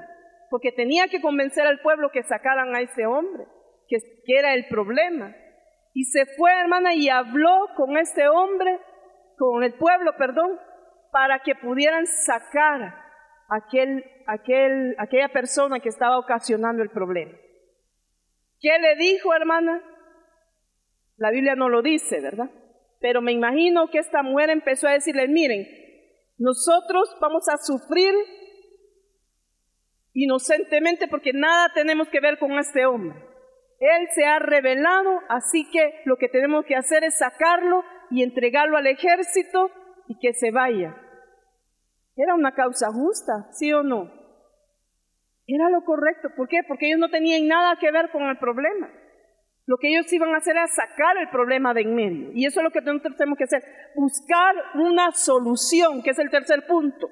porque 0.51 0.73
tenía 0.73 1.09
que 1.09 1.21
convencer 1.21 1.67
al 1.67 1.81
pueblo 1.81 2.11
que 2.11 2.23
sacaran 2.23 2.75
a 2.75 2.81
ese 2.81 3.07
hombre, 3.07 3.47
que, 3.89 3.99
era 4.27 4.55
el 4.55 4.67
problema. 4.69 5.35
Y 5.95 6.05
se 6.05 6.27
fue, 6.37 6.53
hermana, 6.53 6.95
y 6.95 7.09
habló 7.09 7.69
con 7.77 7.97
este 7.97 8.29
hombre, 8.29 8.79
con 9.39 9.63
el 9.63 9.75
pueblo, 9.75 10.17
perdón, 10.17 10.59
para 11.11 11.41
que 11.41 11.55
pudieran 11.55 12.07
sacar 12.07 12.95
aquel, 13.49 14.05
aquel, 14.27 14.95
aquella 14.99 15.29
persona 15.29 15.81
que 15.81 15.89
estaba 15.89 16.19
ocasionando 16.19 16.83
el 16.83 16.91
problema. 16.91 17.33
¿Qué 18.61 18.79
le 18.79 18.97
dijo, 18.97 19.35
hermana? 19.35 19.83
La 21.23 21.31
Biblia 21.31 21.55
no 21.55 21.69
lo 21.69 21.83
dice, 21.83 22.21
¿verdad? 22.21 22.51
Pero 22.99 23.23
me 23.23 23.31
imagino 23.31 23.87
que 23.93 23.99
esta 23.99 24.25
mujer 24.25 24.51
empezó 24.51 24.89
a 24.89 24.95
decirle, 24.95 25.29
miren, 25.29 25.69
nosotros 26.37 27.17
vamos 27.21 27.49
a 27.49 27.59
sufrir 27.59 28.13
inocentemente 30.15 31.07
porque 31.07 31.33
nada 31.33 31.71
tenemos 31.75 32.09
que 32.09 32.19
ver 32.19 32.41
con 32.41 32.59
este 32.59 32.87
hombre. 32.87 33.15
Él 33.79 34.09
se 34.13 34.25
ha 34.25 34.41
revelado, 34.41 35.21
así 35.29 35.65
que 35.71 36.03
lo 36.07 36.17
que 36.17 36.29
tenemos 36.29 36.65
que 36.65 36.75
hacer 36.75 37.05
es 37.05 37.19
sacarlo 37.19 37.85
y 38.11 38.25
entregarlo 38.25 38.77
al 38.77 38.89
ejército 38.89 39.71
y 40.09 40.19
que 40.19 40.33
se 40.33 40.51
vaya. 40.51 40.97
Era 42.17 42.35
una 42.35 42.53
causa 42.53 42.89
justa, 42.91 43.47
¿sí 43.53 43.73
o 43.73 43.85
no? 43.85 44.11
Era 45.47 45.71
lo 45.71 45.85
correcto. 45.85 46.31
¿Por 46.37 46.49
qué? 46.49 46.63
Porque 46.67 46.89
ellos 46.89 46.99
no 46.99 47.11
tenían 47.11 47.47
nada 47.47 47.77
que 47.81 47.93
ver 47.93 48.11
con 48.11 48.23
el 48.25 48.39
problema. 48.39 48.91
Lo 49.67 49.77
que 49.77 49.89
ellos 49.89 50.13
iban 50.13 50.35
a 50.35 50.39
hacer 50.39 50.57
era 50.57 50.67
sacar 50.67 51.17
el 51.19 51.29
problema 51.31 51.73
de 51.73 51.83
en 51.83 51.95
medio. 51.95 52.31
Y 52.35 52.47
eso 52.47 52.61
es 52.61 52.65
lo 52.65 52.71
que 52.71 52.81
nosotros 52.81 53.17
tenemos 53.17 53.39
que 53.39 53.45
hacer. 53.45 53.63
Buscar 53.95 54.55
una 54.75 55.13
solución, 55.13 56.03
que 56.03 56.11
es 56.11 56.19
el 56.19 56.31
tercer 56.31 56.67
punto. 56.67 57.09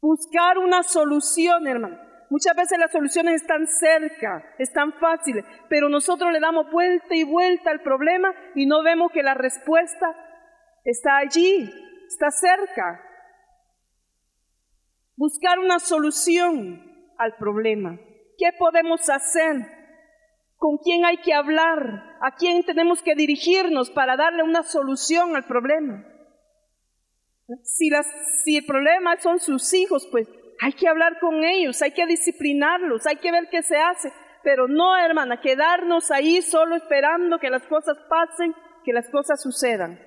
Buscar 0.00 0.58
una 0.58 0.82
solución, 0.82 1.66
hermano. 1.66 1.98
Muchas 2.30 2.54
veces 2.54 2.78
las 2.78 2.92
soluciones 2.92 3.42
están 3.42 3.66
cerca, 3.66 4.54
están 4.58 4.92
fáciles, 5.00 5.44
pero 5.68 5.88
nosotros 5.88 6.30
le 6.30 6.38
damos 6.38 6.70
vuelta 6.70 7.14
y 7.14 7.24
vuelta 7.24 7.70
al 7.70 7.80
problema 7.80 8.32
y 8.54 8.66
no 8.66 8.84
vemos 8.84 9.10
que 9.10 9.24
la 9.24 9.34
respuesta 9.34 10.06
está 10.84 11.16
allí, 11.16 11.68
está 12.06 12.30
cerca. 12.30 13.02
Buscar 15.16 15.58
una 15.58 15.80
solución 15.80 16.80
al 17.18 17.36
problema. 17.36 17.98
¿Qué 18.38 18.52
podemos 18.56 19.10
hacer? 19.10 19.79
Con 20.60 20.76
quién 20.76 21.06
hay 21.06 21.16
que 21.16 21.32
hablar, 21.32 22.18
a 22.20 22.34
quién 22.36 22.62
tenemos 22.64 23.00
que 23.00 23.14
dirigirnos 23.14 23.88
para 23.90 24.14
darle 24.18 24.42
una 24.42 24.62
solución 24.62 25.34
al 25.34 25.46
problema. 25.46 26.04
Si, 27.62 27.88
si 28.44 28.58
el 28.58 28.66
problema 28.66 29.16
son 29.16 29.40
sus 29.40 29.72
hijos, 29.72 30.06
pues 30.10 30.28
hay 30.60 30.74
que 30.74 30.86
hablar 30.86 31.18
con 31.18 31.42
ellos, 31.44 31.80
hay 31.80 31.92
que 31.92 32.04
disciplinarlos, 32.04 33.06
hay 33.06 33.16
que 33.16 33.32
ver 33.32 33.48
qué 33.50 33.62
se 33.62 33.78
hace. 33.78 34.12
Pero 34.42 34.68
no, 34.68 34.98
hermana, 34.98 35.40
quedarnos 35.40 36.10
ahí 36.10 36.42
solo 36.42 36.76
esperando 36.76 37.38
que 37.38 37.48
las 37.48 37.66
cosas 37.66 37.96
pasen, 38.10 38.54
que 38.84 38.92
las 38.92 39.08
cosas 39.08 39.42
sucedan, 39.42 39.98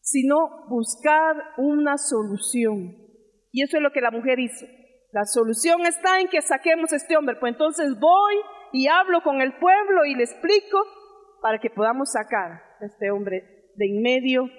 sino 0.00 0.66
buscar 0.68 1.36
una 1.56 1.98
solución. 1.98 2.96
Y 3.52 3.62
eso 3.62 3.76
es 3.76 3.82
lo 3.84 3.92
que 3.92 4.00
la 4.00 4.10
mujer 4.10 4.40
hizo. 4.40 4.66
La 5.12 5.24
solución 5.24 5.86
está 5.86 6.18
en 6.18 6.26
que 6.26 6.42
saquemos 6.42 6.92
a 6.92 6.96
este 6.96 7.16
hombre. 7.16 7.36
Pues 7.38 7.52
entonces 7.52 7.96
voy 7.96 8.34
y 8.76 8.88
hablo 8.88 9.22
con 9.22 9.40
el 9.40 9.54
pueblo 9.54 10.04
y 10.04 10.14
le 10.14 10.24
explico 10.24 10.78
para 11.40 11.58
que 11.58 11.70
podamos 11.70 12.12
sacar 12.12 12.62
a 12.78 12.84
este 12.84 13.10
hombre 13.10 13.70
de 13.74 13.86
en 13.86 14.02
medio 14.02 14.50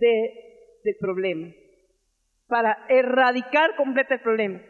de, 0.00 0.80
del 0.82 0.96
problema, 0.98 1.52
para 2.46 2.86
erradicar 2.88 3.76
completo 3.76 4.14
el 4.14 4.20
problema. 4.20 4.60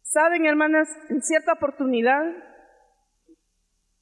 Saben, 0.00 0.46
hermanas, 0.46 0.88
en 1.10 1.20
cierta 1.20 1.52
oportunidad 1.52 2.22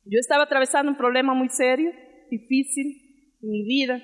yo 0.05 0.18
estaba 0.21 0.45
atravesando 0.45 0.92
un 0.92 0.99
problema 0.99 1.35
muy 1.35 1.49
serio, 1.49 1.90
difícil 2.31 3.35
en 3.42 3.51
mi 3.51 3.64
vida, 3.64 4.01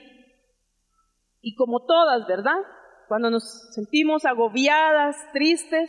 y 1.40 1.54
como 1.54 1.86
todas, 1.86 2.26
¿verdad? 2.26 2.58
Cuando 3.06 3.30
nos 3.30 3.72
sentimos 3.74 4.24
agobiadas, 4.24 5.16
tristes, 5.32 5.88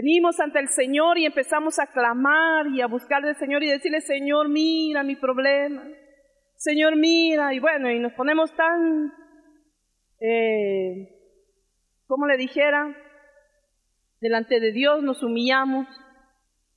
Venimos 0.00 0.38
ante 0.38 0.60
el 0.60 0.68
Señor 0.68 1.18
y 1.18 1.26
empezamos 1.26 1.80
a 1.80 1.88
clamar 1.88 2.68
y 2.68 2.80
a 2.80 2.86
buscar 2.86 3.24
al 3.24 3.34
Señor 3.34 3.64
y 3.64 3.68
decirle, 3.68 4.00
Señor, 4.00 4.48
mira 4.48 5.02
mi 5.02 5.16
problema. 5.16 5.82
Señor, 6.54 6.94
mira. 6.94 7.52
Y 7.52 7.58
bueno, 7.58 7.90
y 7.90 7.98
nos 7.98 8.12
ponemos 8.12 8.54
tan, 8.54 9.12
eh, 10.20 11.08
como 12.06 12.28
le 12.28 12.36
dijera, 12.36 12.96
delante 14.20 14.60
de 14.60 14.70
Dios 14.70 15.02
nos 15.02 15.20
humillamos. 15.24 15.88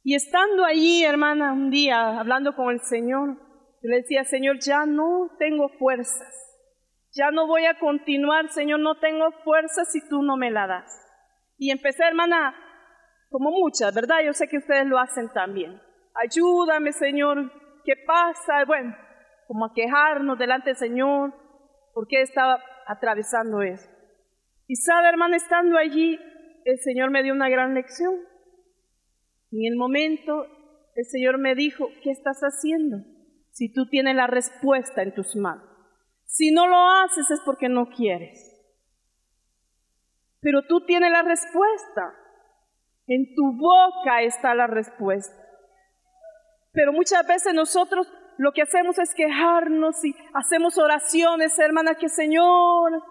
Y 0.03 0.15
estando 0.15 0.65
allí, 0.65 1.05
hermana, 1.05 1.53
un 1.53 1.69
día 1.69 2.19
hablando 2.19 2.55
con 2.55 2.73
el 2.73 2.79
Señor, 2.79 3.38
yo 3.84 3.89
le 3.89 3.97
decía, 3.97 4.23
Señor, 4.23 4.57
ya 4.65 4.88
no 4.88 5.29
tengo 5.38 5.69
fuerzas. 5.77 6.34
Ya 7.12 7.29
no 7.29 7.45
voy 7.45 7.65
a 7.65 7.77
continuar, 7.77 8.49
Señor, 8.49 8.79
no 8.79 8.99
tengo 8.99 9.31
fuerzas 9.43 9.91
si 9.91 10.10
tú 10.10 10.23
no 10.23 10.38
me 10.38 10.49
la 10.49 10.65
das. 10.65 10.91
Y 11.60 11.69
empecé, 11.69 12.03
hermana, 12.03 12.55
como 13.31 13.49
muchas, 13.49 13.95
¿verdad? 13.95 14.17
Yo 14.25 14.33
sé 14.33 14.47
que 14.47 14.57
ustedes 14.57 14.85
lo 14.85 14.99
hacen 14.99 15.29
también. 15.29 15.81
Ayúdame, 16.13 16.91
Señor, 16.91 17.49
¿qué 17.85 17.93
pasa? 18.05 18.65
Bueno, 18.67 18.93
como 19.47 19.65
a 19.65 19.73
quejarnos 19.73 20.37
delante 20.37 20.71
del 20.71 20.75
Señor, 20.75 21.33
¿por 21.93 22.07
qué 22.07 22.21
estaba 22.21 22.61
atravesando 22.85 23.61
eso? 23.61 23.89
Y 24.67 24.75
sabe, 24.75 25.07
hermano, 25.07 25.35
estando 25.37 25.77
allí, 25.77 26.19
el 26.65 26.79
Señor 26.79 27.09
me 27.09 27.23
dio 27.23 27.33
una 27.33 27.47
gran 27.47 27.73
lección. 27.73 28.13
En 29.51 29.71
el 29.71 29.77
momento 29.77 30.45
el 30.95 31.05
Señor 31.05 31.37
me 31.37 31.55
dijo, 31.55 31.87
¿qué 32.03 32.11
estás 32.11 32.41
haciendo? 32.41 32.97
Si 33.51 33.71
tú 33.71 33.87
tienes 33.87 34.15
la 34.15 34.27
respuesta 34.27 35.03
en 35.03 35.13
tus 35.13 35.37
manos. 35.37 35.63
Si 36.25 36.51
no 36.51 36.67
lo 36.67 36.89
haces 36.89 37.31
es 37.31 37.39
porque 37.45 37.69
no 37.69 37.89
quieres. 37.89 38.49
Pero 40.41 40.63
tú 40.67 40.85
tienes 40.85 41.11
la 41.11 41.21
respuesta. 41.21 42.13
En 43.13 43.36
tu 43.36 43.43
boca 43.58 44.21
está 44.21 44.56
la 44.56 44.67
respuesta. 44.67 45.36
Pero 46.71 46.93
muchas 46.93 47.28
veces 47.28 47.54
nosotros 47.54 48.08
lo 48.38 48.54
que 48.54 48.62
hacemos 48.62 48.97
es 49.00 49.13
quejarnos 49.13 50.06
y 50.06 50.15
hacemos 50.34 50.78
oraciones, 50.78 51.60
hermana, 51.60 51.95
que 51.95 52.08
Señor, 52.08 53.04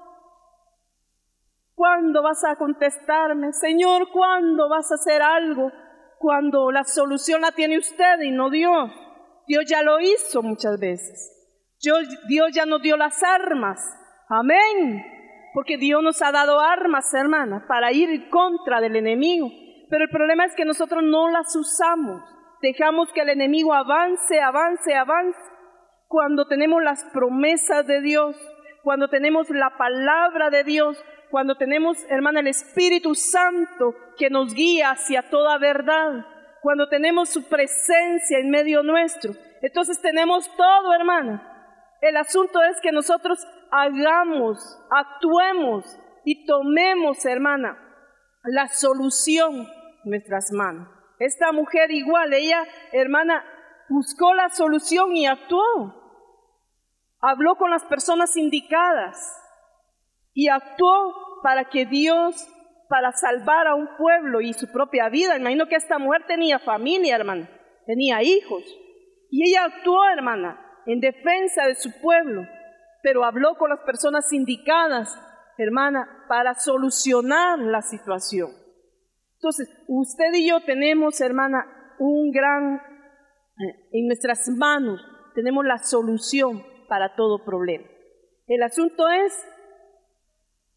¿cuándo 1.74 2.22
vas 2.22 2.42
a 2.44 2.56
contestarme? 2.56 3.52
Señor, 3.52 4.10
¿cuándo 4.10 4.70
vas 4.70 4.90
a 4.90 4.94
hacer 4.94 5.20
algo? 5.20 5.70
Cuando 6.18 6.70
la 6.70 6.84
solución 6.84 7.42
la 7.42 7.52
tiene 7.52 7.76
usted 7.76 8.22
y 8.22 8.30
no 8.30 8.48
Dios. 8.48 8.90
Dios 9.46 9.64
ya 9.68 9.82
lo 9.82 10.00
hizo 10.00 10.40
muchas 10.42 10.80
veces. 10.80 11.30
Dios 12.26 12.54
ya 12.54 12.64
nos 12.64 12.80
dio 12.80 12.96
las 12.96 13.22
armas. 13.22 13.80
Amén. 14.30 15.04
Porque 15.52 15.76
Dios 15.76 16.02
nos 16.02 16.22
ha 16.22 16.32
dado 16.32 16.58
armas, 16.58 17.12
hermana, 17.12 17.66
para 17.68 17.92
ir 17.92 18.30
contra 18.30 18.80
del 18.80 18.96
enemigo. 18.96 19.50
Pero 19.90 20.04
el 20.04 20.10
problema 20.10 20.44
es 20.44 20.54
que 20.54 20.64
nosotros 20.64 21.02
no 21.02 21.28
las 21.28 21.54
usamos. 21.56 22.22
Dejamos 22.62 23.12
que 23.12 23.22
el 23.22 23.30
enemigo 23.30 23.74
avance, 23.74 24.40
avance, 24.40 24.94
avance. 24.94 25.38
Cuando 26.06 26.46
tenemos 26.46 26.80
las 26.82 27.04
promesas 27.12 27.86
de 27.86 28.00
Dios, 28.00 28.36
cuando 28.82 29.08
tenemos 29.08 29.50
la 29.50 29.76
palabra 29.76 30.48
de 30.50 30.62
Dios, 30.62 31.02
cuando 31.30 31.56
tenemos, 31.56 31.98
hermana, 32.08 32.40
el 32.40 32.46
Espíritu 32.46 33.14
Santo 33.14 33.94
que 34.16 34.30
nos 34.30 34.54
guía 34.54 34.90
hacia 34.90 35.28
toda 35.28 35.58
verdad, 35.58 36.24
cuando 36.62 36.88
tenemos 36.88 37.28
su 37.28 37.48
presencia 37.48 38.38
en 38.38 38.50
medio 38.50 38.82
nuestro. 38.82 39.32
Entonces 39.60 40.00
tenemos 40.00 40.48
todo, 40.56 40.92
hermana. 40.92 41.46
El 42.00 42.16
asunto 42.16 42.62
es 42.62 42.80
que 42.80 42.92
nosotros 42.92 43.44
hagamos, 43.70 44.58
actuemos 44.90 45.84
y 46.24 46.46
tomemos, 46.46 47.24
hermana, 47.24 47.78
la 48.44 48.68
solución 48.68 49.68
nuestras 50.04 50.52
manos. 50.52 50.88
Esta 51.18 51.52
mujer 51.52 51.90
igual, 51.90 52.32
ella, 52.32 52.64
hermana, 52.92 53.44
buscó 53.88 54.32
la 54.34 54.48
solución 54.48 55.14
y 55.14 55.26
actuó. 55.26 55.62
Habló 57.20 57.56
con 57.56 57.70
las 57.70 57.84
personas 57.84 58.36
indicadas 58.36 59.36
y 60.32 60.48
actuó 60.48 61.40
para 61.42 61.68
que 61.68 61.84
Dios, 61.84 62.48
para 62.88 63.12
salvar 63.12 63.66
a 63.66 63.74
un 63.74 63.88
pueblo 63.98 64.40
y 64.40 64.54
su 64.54 64.72
propia 64.72 65.08
vida. 65.10 65.36
Imagino 65.36 65.66
que 65.66 65.76
esta 65.76 65.98
mujer 65.98 66.24
tenía 66.26 66.58
familia, 66.58 67.16
hermana, 67.16 67.50
tenía 67.86 68.22
hijos. 68.22 68.62
Y 69.30 69.48
ella 69.48 69.64
actuó, 69.64 70.02
hermana, 70.04 70.58
en 70.86 71.00
defensa 71.00 71.66
de 71.66 71.74
su 71.74 72.00
pueblo, 72.00 72.46
pero 73.02 73.24
habló 73.24 73.56
con 73.56 73.70
las 73.70 73.80
personas 73.80 74.32
indicadas, 74.32 75.18
hermana, 75.58 76.24
para 76.28 76.54
solucionar 76.54 77.58
la 77.58 77.82
situación. 77.82 78.59
Entonces, 79.40 79.70
usted 79.88 80.34
y 80.34 80.50
yo 80.50 80.60
tenemos, 80.60 81.18
hermana, 81.22 81.64
un 81.98 82.30
gran, 82.30 82.74
eh, 82.76 83.88
en 83.92 84.06
nuestras 84.06 84.46
manos, 84.50 85.00
tenemos 85.34 85.64
la 85.64 85.78
solución 85.78 86.62
para 86.88 87.16
todo 87.16 87.42
problema. 87.42 87.86
El 88.46 88.62
asunto 88.62 89.08
es 89.08 89.32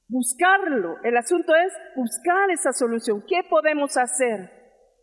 buscarlo, 0.08 0.96
el 1.04 1.18
asunto 1.18 1.54
es 1.54 1.74
buscar 1.98 2.52
esa 2.52 2.72
solución. 2.72 3.26
¿Qué 3.28 3.42
podemos 3.50 3.98
hacer? 3.98 4.50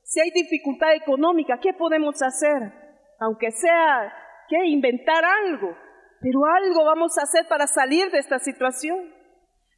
Si 0.05 0.21
hay 0.21 0.31
dificultad 0.31 0.95
económica, 0.95 1.59
¿qué 1.61 1.75
podemos 1.75 2.23
hacer? 2.23 2.73
Aunque 3.19 3.51
sea 3.51 4.11
que 4.49 4.57
inventar 4.69 5.23
algo, 5.23 5.77
pero 6.23 6.39
algo 6.47 6.87
vamos 6.87 7.19
a 7.19 7.25
hacer 7.25 7.47
para 7.47 7.67
salir 7.67 8.11
de 8.11 8.21
esta 8.21 8.39
situación. 8.39 9.20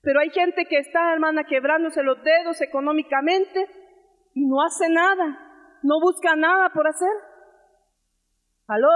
Pero 0.02 0.20
hay 0.20 0.30
gente 0.30 0.66
que 0.66 0.78
está, 0.78 1.12
hermana, 1.12 1.44
quebrándose 1.44 2.02
los 2.02 2.22
dedos 2.22 2.60
económicamente 2.60 3.66
y 4.34 4.46
no 4.46 4.62
hace 4.62 4.88
nada, 4.88 5.78
no 5.82 6.00
busca 6.00 6.34
nada 6.34 6.70
por 6.70 6.88
hacer. 6.88 7.12
¿Aló? 8.66 8.88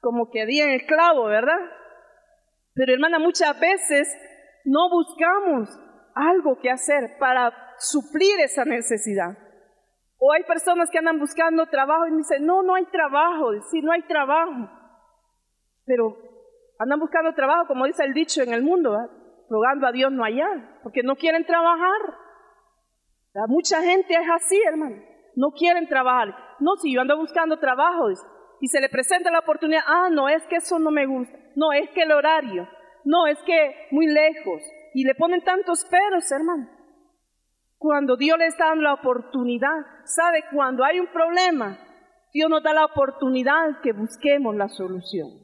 Como 0.00 0.30
que 0.30 0.46
di 0.46 0.60
en 0.60 0.70
el 0.70 0.84
clavo, 0.86 1.26
¿verdad? 1.26 1.58
Pero 2.74 2.92
hermana, 2.92 3.20
muchas 3.20 3.58
veces 3.58 4.08
no 4.64 4.90
buscamos 4.90 5.68
algo 6.14 6.58
que 6.60 6.70
hacer 6.70 7.16
para 7.18 7.52
suplir 7.78 8.40
esa 8.40 8.64
necesidad. 8.64 9.38
O 10.18 10.32
hay 10.32 10.42
personas 10.44 10.90
que 10.90 10.98
andan 10.98 11.20
buscando 11.20 11.66
trabajo 11.66 12.06
y 12.08 12.16
dicen, 12.16 12.44
no, 12.44 12.62
no 12.62 12.74
hay 12.74 12.86
trabajo, 12.86 13.52
sí, 13.70 13.80
no 13.80 13.92
hay 13.92 14.02
trabajo. 14.02 14.70
Pero 15.86 16.33
Andan 16.84 17.00
buscando 17.00 17.32
trabajo, 17.32 17.66
como 17.66 17.86
dice 17.86 18.04
el 18.04 18.12
dicho 18.12 18.42
en 18.42 18.52
el 18.52 18.62
mundo, 18.62 18.94
rogando 19.48 19.86
a 19.86 19.92
Dios 19.92 20.12
no 20.12 20.22
hallar, 20.22 20.80
porque 20.82 21.02
no 21.02 21.16
quieren 21.16 21.46
trabajar. 21.46 22.14
Mucha 23.48 23.80
gente 23.80 24.12
es 24.12 24.28
así, 24.30 24.60
hermano. 24.68 24.96
No 25.34 25.52
quieren 25.52 25.88
trabajar. 25.88 26.36
No, 26.60 26.76
si 26.76 26.92
yo 26.92 27.00
ando 27.00 27.16
buscando 27.16 27.58
trabajo 27.58 28.10
y 28.60 28.68
se 28.68 28.82
le 28.82 28.90
presenta 28.90 29.30
la 29.30 29.38
oportunidad, 29.38 29.80
ah, 29.86 30.10
no, 30.10 30.28
es 30.28 30.42
que 30.44 30.56
eso 30.56 30.78
no 30.78 30.90
me 30.90 31.06
gusta. 31.06 31.34
No, 31.56 31.72
es 31.72 31.88
que 31.94 32.02
el 32.02 32.12
horario. 32.12 32.68
No, 33.02 33.26
es 33.28 33.38
que 33.46 33.88
muy 33.90 34.06
lejos. 34.06 34.62
Y 34.92 35.04
le 35.04 35.14
ponen 35.14 35.42
tantos 35.42 35.86
peros, 35.86 36.30
hermano. 36.32 36.68
Cuando 37.78 38.18
Dios 38.18 38.36
le 38.36 38.48
está 38.48 38.66
dando 38.66 38.82
la 38.82 38.92
oportunidad, 38.92 39.86
sabe, 40.04 40.44
cuando 40.52 40.84
hay 40.84 41.00
un 41.00 41.06
problema, 41.06 41.78
Dios 42.34 42.50
nos 42.50 42.62
da 42.62 42.74
la 42.74 42.84
oportunidad 42.84 43.80
que 43.82 43.92
busquemos 43.92 44.54
la 44.54 44.68
solución 44.68 45.43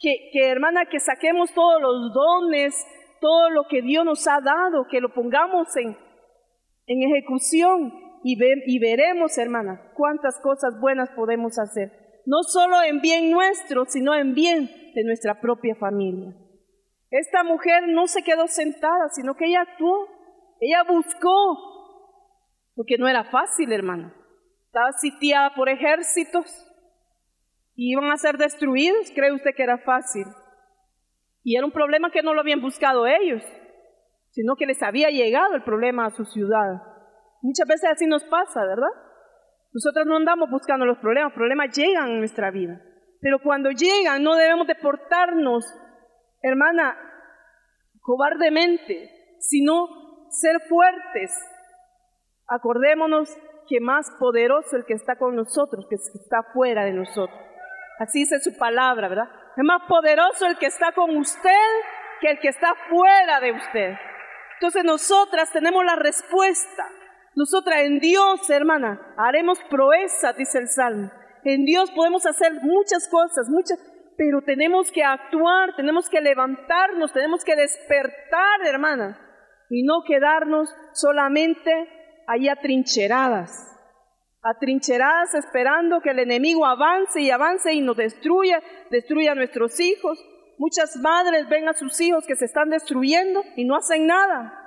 que, 0.00 0.30
hermana, 0.48 0.86
que 0.86 1.00
saquemos 1.00 1.52
todos 1.52 1.80
los 1.80 2.12
dones, 2.12 2.86
todo 3.20 3.50
lo 3.50 3.64
que 3.68 3.82
Dios 3.82 4.04
nos 4.04 4.26
ha 4.26 4.40
dado, 4.40 4.86
que 4.90 5.00
lo 5.00 5.14
pongamos 5.14 5.76
en, 5.76 5.96
en 6.86 7.12
ejecución 7.12 7.92
y, 8.22 8.36
y 8.66 8.78
veremos, 8.78 9.38
hermana, 9.38 9.92
cuántas 9.94 10.40
cosas 10.40 10.78
buenas 10.80 11.10
podemos 11.10 11.58
hacer. 11.58 11.92
No 12.26 12.42
solo 12.42 12.82
en 12.82 13.00
bien 13.00 13.30
nuestro, 13.30 13.84
sino 13.86 14.14
en 14.14 14.34
bien 14.34 14.70
de 14.94 15.04
nuestra 15.04 15.40
propia 15.40 15.74
familia. 15.74 16.34
Esta 17.10 17.44
mujer 17.44 17.84
no 17.88 18.06
se 18.06 18.22
quedó 18.22 18.48
sentada, 18.48 19.08
sino 19.10 19.34
que 19.34 19.46
ella 19.46 19.60
actuó, 19.60 20.08
ella 20.60 20.82
buscó, 20.82 21.74
porque 22.74 22.96
no 22.98 23.08
era 23.08 23.24
fácil, 23.24 23.72
hermana. 23.72 24.14
Estaba 24.66 24.90
sitiada 24.92 25.54
por 25.54 25.68
ejércitos, 25.68 26.46
y 27.76 27.92
iban 27.92 28.10
a 28.10 28.16
ser 28.16 28.36
destruidos, 28.36 29.10
¿cree 29.14 29.32
usted 29.32 29.50
que 29.56 29.62
era 29.62 29.78
fácil? 29.78 30.24
Y 31.42 31.56
era 31.56 31.66
un 31.66 31.72
problema 31.72 32.10
que 32.10 32.22
no 32.22 32.32
lo 32.32 32.40
habían 32.40 32.60
buscado 32.60 33.06
ellos, 33.06 33.42
sino 34.30 34.56
que 34.56 34.66
les 34.66 34.82
había 34.82 35.10
llegado 35.10 35.54
el 35.54 35.62
problema 35.62 36.06
a 36.06 36.10
su 36.10 36.24
ciudad. 36.24 36.82
Muchas 37.42 37.68
veces 37.68 37.90
así 37.90 38.06
nos 38.06 38.24
pasa, 38.24 38.64
¿verdad? 38.64 38.88
Nosotros 39.72 40.06
no 40.06 40.16
andamos 40.16 40.50
buscando 40.50 40.86
los 40.86 40.98
problemas, 40.98 41.30
los 41.30 41.36
problemas 41.36 41.76
llegan 41.76 42.10
en 42.10 42.18
nuestra 42.18 42.50
vida. 42.50 42.80
Pero 43.20 43.38
cuando 43.42 43.70
llegan 43.70 44.22
no 44.22 44.34
debemos 44.36 44.66
de 44.66 44.76
portarnos, 44.76 45.64
hermana, 46.42 46.96
cobardemente, 48.00 49.36
sino 49.40 49.88
ser 50.30 50.60
fuertes. 50.68 51.32
Acordémonos 52.46 53.28
que 53.68 53.80
más 53.80 54.06
poderoso 54.18 54.76
el 54.76 54.84
que 54.84 54.94
está 54.94 55.16
con 55.16 55.34
nosotros 55.34 55.86
que 55.88 55.96
que 55.96 56.18
está 56.18 56.42
fuera 56.52 56.84
de 56.84 56.92
nosotros. 56.92 57.43
Así 57.98 58.20
dice 58.20 58.40
su 58.40 58.56
palabra, 58.56 59.08
¿verdad? 59.08 59.28
Es 59.56 59.64
más 59.64 59.82
poderoso 59.88 60.46
el 60.46 60.58
que 60.58 60.66
está 60.66 60.92
con 60.92 61.16
usted 61.16 61.50
que 62.20 62.30
el 62.30 62.38
que 62.40 62.48
está 62.48 62.74
fuera 62.88 63.40
de 63.40 63.52
usted. 63.52 63.94
Entonces 64.54 64.84
nosotras 64.84 65.52
tenemos 65.52 65.84
la 65.84 65.96
respuesta. 65.96 66.88
Nosotras 67.34 67.80
en 67.80 67.98
Dios, 67.98 68.48
hermana, 68.50 69.00
haremos 69.16 69.58
proezas, 69.68 70.36
dice 70.36 70.58
el 70.58 70.68
Salmo. 70.68 71.10
En 71.44 71.64
Dios 71.64 71.90
podemos 71.90 72.24
hacer 72.26 72.52
muchas 72.62 73.08
cosas, 73.08 73.48
muchas, 73.48 73.78
pero 74.16 74.42
tenemos 74.42 74.90
que 74.90 75.04
actuar, 75.04 75.74
tenemos 75.76 76.08
que 76.08 76.20
levantarnos, 76.20 77.12
tenemos 77.12 77.44
que 77.44 77.56
despertar, 77.56 78.64
hermana, 78.64 79.18
y 79.68 79.82
no 79.82 80.02
quedarnos 80.06 80.74
solamente 80.92 81.72
ahí 82.26 82.48
atrincheradas 82.48 83.73
atrincheradas 84.44 85.34
esperando 85.34 86.00
que 86.00 86.10
el 86.10 86.18
enemigo 86.18 86.66
avance 86.66 87.20
y 87.20 87.30
avance 87.30 87.72
y 87.72 87.80
nos 87.80 87.96
destruya, 87.96 88.62
destruya 88.90 89.32
a 89.32 89.34
nuestros 89.34 89.80
hijos. 89.80 90.22
Muchas 90.58 90.96
madres 90.96 91.48
ven 91.48 91.66
a 91.66 91.72
sus 91.72 91.98
hijos 92.00 92.26
que 92.26 92.36
se 92.36 92.44
están 92.44 92.68
destruyendo 92.68 93.42
y 93.56 93.64
no 93.64 93.74
hacen 93.74 94.06
nada. 94.06 94.60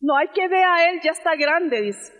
No 0.00 0.16
hay 0.16 0.28
que 0.28 0.48
ver 0.48 0.64
a 0.64 0.90
él, 0.90 1.00
ya 1.02 1.12
está 1.12 1.36
grande, 1.36 1.82
dice. 1.82 2.12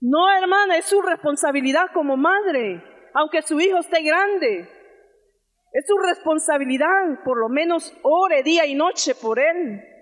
No, 0.00 0.30
hermana, 0.36 0.76
es 0.76 0.84
su 0.84 1.00
responsabilidad 1.00 1.86
como 1.94 2.16
madre, 2.16 2.82
aunque 3.14 3.42
su 3.42 3.58
hijo 3.60 3.78
esté 3.78 4.02
grande. 4.02 4.68
Es 5.72 5.86
su 5.86 5.96
responsabilidad, 5.96 7.22
por 7.24 7.40
lo 7.40 7.48
menos 7.48 7.96
ore 8.02 8.42
día 8.42 8.66
y 8.66 8.74
noche 8.74 9.14
por 9.14 9.38
él. 9.38 9.93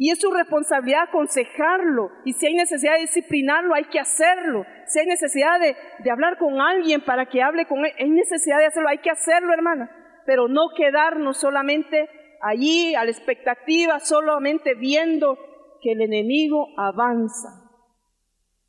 Y 0.00 0.12
es 0.12 0.20
su 0.20 0.30
responsabilidad 0.30 1.08
aconsejarlo. 1.08 2.12
Y 2.24 2.32
si 2.34 2.46
hay 2.46 2.54
necesidad 2.54 2.94
de 2.94 3.00
disciplinarlo, 3.00 3.74
hay 3.74 3.86
que 3.86 3.98
hacerlo. 3.98 4.64
Si 4.86 5.00
hay 5.00 5.06
necesidad 5.06 5.58
de, 5.58 5.76
de 5.98 6.10
hablar 6.12 6.38
con 6.38 6.60
alguien 6.60 7.04
para 7.04 7.26
que 7.26 7.42
hable 7.42 7.66
con 7.66 7.84
él, 7.84 7.92
hay 7.98 8.08
necesidad 8.08 8.58
de 8.58 8.66
hacerlo, 8.66 8.88
hay 8.88 8.98
que 8.98 9.10
hacerlo, 9.10 9.52
hermana. 9.52 9.90
Pero 10.24 10.46
no 10.46 10.68
quedarnos 10.76 11.38
solamente 11.38 12.08
allí 12.40 12.94
a 12.94 13.04
la 13.04 13.10
expectativa, 13.10 13.98
solamente 13.98 14.76
viendo 14.76 15.36
que 15.82 15.90
el 15.90 16.00
enemigo 16.00 16.68
avanza. 16.76 17.48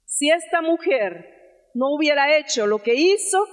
Si 0.06 0.32
esta 0.32 0.64
mujer 0.64 1.70
no 1.76 1.94
hubiera 1.94 2.38
hecho 2.38 2.66
lo 2.66 2.80
que 2.80 2.96
hizo, 2.96 3.46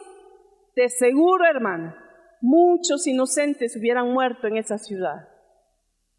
de 0.76 0.88
seguro, 0.88 1.44
hermana, 1.44 1.94
muchos 2.40 3.06
inocentes 3.06 3.76
hubieran 3.76 4.14
muerto 4.14 4.46
en 4.46 4.56
esa 4.56 4.78
ciudad. 4.78 5.28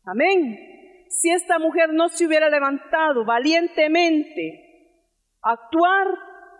Amén 0.06 0.77
si 1.10 1.32
esta 1.32 1.60
mujer 1.60 1.94
no 1.94 2.10
se 2.10 2.26
hubiera 2.26 2.50
levantado 2.50 3.26
valientemente 3.26 4.96
a 5.42 5.52
actuar, 5.52 6.08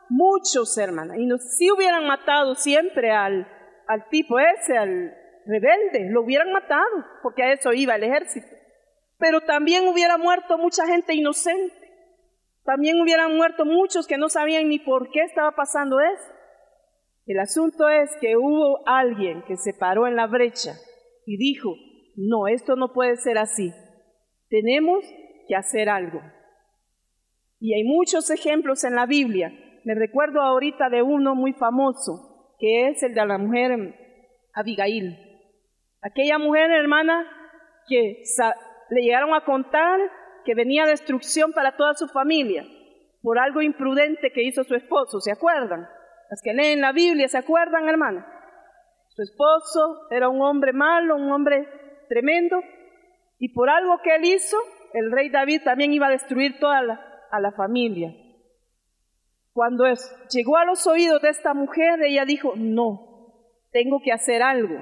muchos 0.10 0.78
hermanas, 0.78 1.18
y 1.18 1.26
no, 1.26 1.38
si 1.38 1.70
hubieran 1.72 2.06
matado 2.06 2.56
siempre 2.56 3.12
al, 3.12 3.48
al 3.88 4.08
tipo 4.10 4.40
ese, 4.40 4.78
al 4.78 5.14
rebelde, 5.46 6.10
lo 6.10 6.24
hubieran 6.24 6.52
matado, 6.52 7.06
porque 7.22 7.44
a 7.44 7.54
eso 7.54 7.74
iba 7.74 7.96
el 7.96 8.04
ejército. 8.04 8.48
Pero 9.18 9.42
también 9.42 9.88
hubiera 9.88 10.18
muerto 10.18 10.58
mucha 10.58 10.86
gente 10.86 11.14
inocente. 11.16 11.76
También 12.64 13.02
hubieran 13.02 13.36
muerto 13.36 13.66
muchos 13.66 14.08
que 14.08 14.18
no 14.18 14.30
sabían 14.30 14.68
ni 14.68 14.80
por 14.80 15.10
qué 15.10 15.22
estaba 15.22 15.54
pasando 15.54 16.00
eso. 16.00 16.34
El 17.26 17.40
asunto 17.40 17.90
es 17.90 18.10
que 18.22 18.38
hubo 18.38 18.88
alguien 18.88 19.44
que 19.48 19.58
se 19.58 19.74
paró 19.74 20.08
en 20.08 20.16
la 20.16 20.28
brecha 20.28 20.74
y 21.26 21.38
dijo, 21.38 21.74
no, 22.16 22.48
esto 22.48 22.76
no 22.76 22.94
puede 22.94 23.16
ser 23.18 23.38
así. 23.38 23.74
Tenemos 24.50 25.04
que 25.48 25.56
hacer 25.56 25.90
algo. 25.90 26.22
Y 27.60 27.74
hay 27.74 27.84
muchos 27.84 28.30
ejemplos 28.30 28.84
en 28.84 28.96
la 28.96 29.06
Biblia. 29.06 29.52
Me 29.84 29.96
recuerdo 29.96 30.42
ahorita 30.42 30.90
de 30.90 31.02
uno 31.02 31.36
muy 31.36 31.54
famoso, 31.54 32.56
que 32.60 32.90
es 32.90 33.04
el 33.04 33.14
de 33.14 33.26
la 33.26 33.38
mujer 33.38 33.96
Abigail. 34.54 35.18
Aquella 36.02 36.38
mujer 36.38 36.72
hermana 36.72 37.26
que 37.88 38.24
le 38.90 39.02
llegaron 39.02 39.34
a 39.34 39.44
contar 39.46 40.00
que 40.46 40.56
venía 40.56 40.86
destrucción 40.86 41.52
para 41.52 41.76
toda 41.76 41.94
su 41.94 42.08
familia 42.08 42.66
por 43.22 43.40
algo 43.40 43.62
imprudente 43.62 44.32
que 44.32 44.44
hizo 44.44 44.64
su 44.64 44.76
esposo, 44.76 45.20
¿se 45.20 45.32
acuerdan? 45.32 45.88
Las 46.30 46.42
que 46.42 46.54
leen 46.54 46.80
la 46.80 46.94
Biblia, 46.94 47.28
¿se 47.28 47.38
acuerdan, 47.38 47.90
hermana? 47.90 48.26
Su 49.10 49.22
esposo 49.22 50.08
era 50.12 50.30
un 50.30 50.42
hombre 50.42 50.72
malo, 50.72 51.18
un 51.18 51.32
hombre 51.32 51.68
tremendo, 52.08 52.62
y 53.40 53.50
por 53.54 53.70
algo 53.70 54.00
que 54.04 54.16
él 54.16 54.26
hizo, 54.26 54.58
el 54.94 55.12
rey 55.12 55.30
David 55.30 55.62
también 55.64 55.94
iba 55.94 56.08
a 56.08 56.12
destruir 56.12 56.60
toda 56.60 56.82
la, 56.82 57.00
a 57.32 57.40
la 57.40 57.52
familia. 57.52 58.14
Cuando 59.54 59.86
llegó 60.32 60.58
a 60.58 60.66
los 60.66 60.86
oídos 60.88 61.22
de 61.22 61.30
esta 61.30 61.54
mujer, 61.54 62.02
ella 62.04 62.26
dijo, 62.26 62.54
no, 62.56 63.34
tengo 63.72 64.00
que 64.04 64.12
hacer 64.12 64.42
algo. 64.42 64.78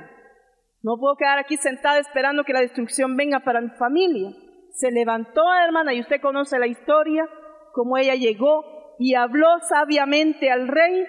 No 0.83 0.97
puedo 0.97 1.15
quedar 1.15 1.39
aquí 1.39 1.57
sentada 1.57 1.99
esperando 1.99 2.43
que 2.43 2.53
la 2.53 2.61
destrucción 2.61 3.15
venga 3.17 3.39
para 3.39 3.61
mi 3.61 3.69
familia. 3.71 4.31
Se 4.71 4.91
levantó, 4.91 5.41
hermana, 5.65 5.93
y 5.93 6.01
usted 6.01 6.21
conoce 6.21 6.59
la 6.59 6.67
historia, 6.67 7.27
cómo 7.73 7.97
ella 7.97 8.15
llegó 8.15 8.95
y 8.99 9.15
habló 9.15 9.47
sabiamente 9.61 10.51
al 10.51 10.67
rey, 10.67 11.05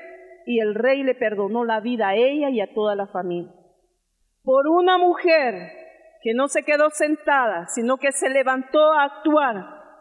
y 0.46 0.60
el 0.60 0.74
rey 0.74 1.02
le 1.02 1.14
perdonó 1.14 1.64
la 1.64 1.80
vida 1.80 2.08
a 2.08 2.14
ella 2.14 2.50
y 2.50 2.60
a 2.60 2.72
toda 2.72 2.94
la 2.94 3.08
familia. 3.08 3.52
Por 4.42 4.68
una 4.68 4.96
mujer 4.96 5.85
que 6.26 6.34
no 6.34 6.48
se 6.48 6.64
quedó 6.64 6.90
sentada, 6.90 7.68
sino 7.68 7.98
que 7.98 8.10
se 8.10 8.28
levantó 8.28 8.92
a 8.92 9.04
actuar 9.04 9.54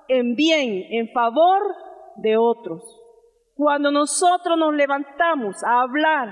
en 0.08 0.34
bien, 0.34 0.82
en 0.90 1.14
favor 1.14 1.62
de 2.16 2.36
otros. 2.36 2.82
Cuando 3.54 3.92
nosotros 3.92 4.58
nos 4.58 4.74
levantamos 4.74 5.64
a 5.64 5.82
hablar, 5.82 6.30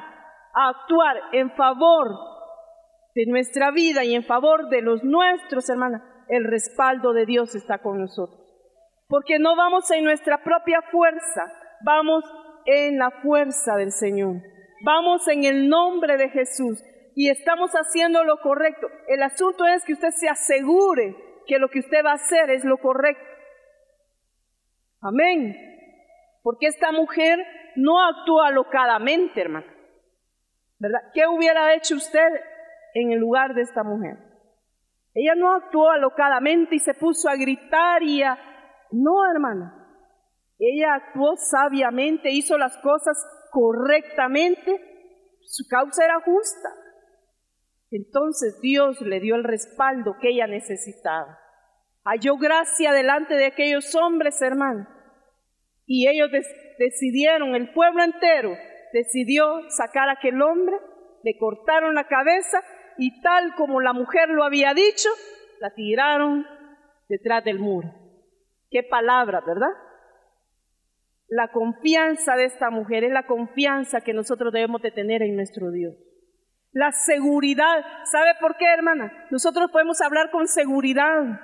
a 0.55 0.69
actuar 0.69 1.15
en 1.31 1.51
favor 1.51 2.09
de 3.13 3.27
nuestra 3.27 3.69
vida 3.69 4.03
y 4.03 4.15
en 4.15 4.23
favor 4.23 4.67
de 4.69 4.81
los 4.81 5.03
nuestros, 5.03 5.69
hermanas, 5.69 6.01
el 6.27 6.45
respaldo 6.45 7.13
de 7.13 7.27
Dios 7.27 7.53
está 7.53 7.77
con 7.77 8.01
nosotros. 8.01 8.41
Porque 9.07 9.37
no 9.37 9.55
vamos 9.55 9.91
en 9.91 10.05
nuestra 10.05 10.43
propia 10.43 10.81
fuerza, 10.91 11.53
vamos 11.85 12.23
en 12.65 12.97
la 12.97 13.11
fuerza 13.21 13.75
del 13.75 13.91
Señor. 13.91 14.37
Vamos 14.83 15.27
en 15.27 15.43
el 15.43 15.69
nombre 15.69 16.17
de 16.17 16.29
Jesús 16.29 16.83
y 17.15 17.29
estamos 17.29 17.71
haciendo 17.71 18.23
lo 18.23 18.37
correcto. 18.37 18.87
El 19.07 19.21
asunto 19.23 19.65
es 19.65 19.83
que 19.85 19.93
usted 19.93 20.11
se 20.11 20.29
asegure 20.29 21.15
que 21.45 21.59
lo 21.59 21.69
que 21.69 21.79
usted 21.79 22.03
va 22.05 22.11
a 22.11 22.15
hacer 22.15 22.49
es 22.49 22.63
lo 22.63 22.77
correcto. 22.77 23.23
Amén. 25.01 25.55
Porque 26.41 26.67
esta 26.67 26.91
mujer 26.91 27.39
no 27.75 28.03
actúa 28.03 28.47
alocadamente, 28.47 29.41
hermano. 29.41 29.67
¿Verdad? 30.79 30.99
¿Qué 31.13 31.27
hubiera 31.27 31.73
hecho 31.75 31.95
usted 31.95 32.27
en 32.93 33.11
el 33.11 33.19
lugar 33.19 33.53
de 33.53 33.61
esta 33.61 33.83
mujer? 33.83 34.17
Ella 35.13 35.35
no 35.35 35.53
actuó 35.53 35.91
alocadamente 35.91 36.75
y 36.75 36.79
se 36.79 36.93
puso 36.93 37.29
a 37.29 37.35
gritar 37.35 38.01
y 38.01 38.23
a... 38.23 38.37
No, 38.91 39.25
hermana. 39.31 39.79
Ella 40.59 40.95
actuó 40.95 41.35
sabiamente, 41.35 42.31
hizo 42.31 42.57
las 42.57 42.77
cosas 42.77 43.17
correctamente. 43.51 45.39
Su 45.41 45.67
causa 45.69 46.05
era 46.05 46.19
justa. 46.21 46.69
Entonces 47.93 48.59
Dios 48.59 49.01
le 49.01 49.19
dio 49.19 49.35
el 49.35 49.43
respaldo 49.43 50.15
que 50.19 50.29
ella 50.29 50.47
necesitaba. 50.47 51.37
Halló 52.03 52.37
gracia 52.37 52.91
delante 52.91 53.35
de 53.35 53.45
aquellos 53.45 53.93
hombres, 53.93 54.41
hermano. 54.41 54.87
Y 55.85 56.07
ellos 56.07 56.31
decidieron, 56.79 57.53
el 57.53 57.71
pueblo 57.71 58.03
entero 58.03 58.57
decidió 58.93 59.69
sacar 59.69 60.09
a 60.09 60.13
aquel 60.13 60.41
hombre, 60.41 60.75
le 61.23 61.37
cortaron 61.37 61.93
la 61.93 62.07
cabeza 62.07 62.63
y 62.97 63.21
tal 63.21 63.53
como 63.55 63.79
la 63.79 63.93
mujer 63.93 64.27
lo 64.29 64.43
había 64.43 64.73
dicho, 64.73 65.09
la 65.59 65.69
tiraron 65.75 66.47
detrás 67.09 67.43
del 67.43 67.59
muro. 67.59 67.93
Qué 68.71 68.81
palabra, 68.81 69.41
¿verdad? 69.45 69.69
La 71.27 71.51
confianza 71.51 72.35
de 72.37 72.45
esta 72.45 72.71
mujer 72.71 73.03
es 73.03 73.11
la 73.11 73.27
confianza 73.27 74.01
que 74.01 74.13
nosotros 74.13 74.51
debemos 74.51 74.81
de 74.81 74.89
tener 74.89 75.21
en 75.21 75.35
nuestro 75.35 75.69
Dios 75.69 75.93
la 76.73 76.91
seguridad. 76.91 77.85
¿Sabe 78.05 78.35
por 78.39 78.57
qué, 78.57 78.65
hermana? 78.65 79.27
Nosotros 79.29 79.71
podemos 79.71 80.01
hablar 80.01 80.31
con 80.31 80.47
seguridad. 80.47 81.39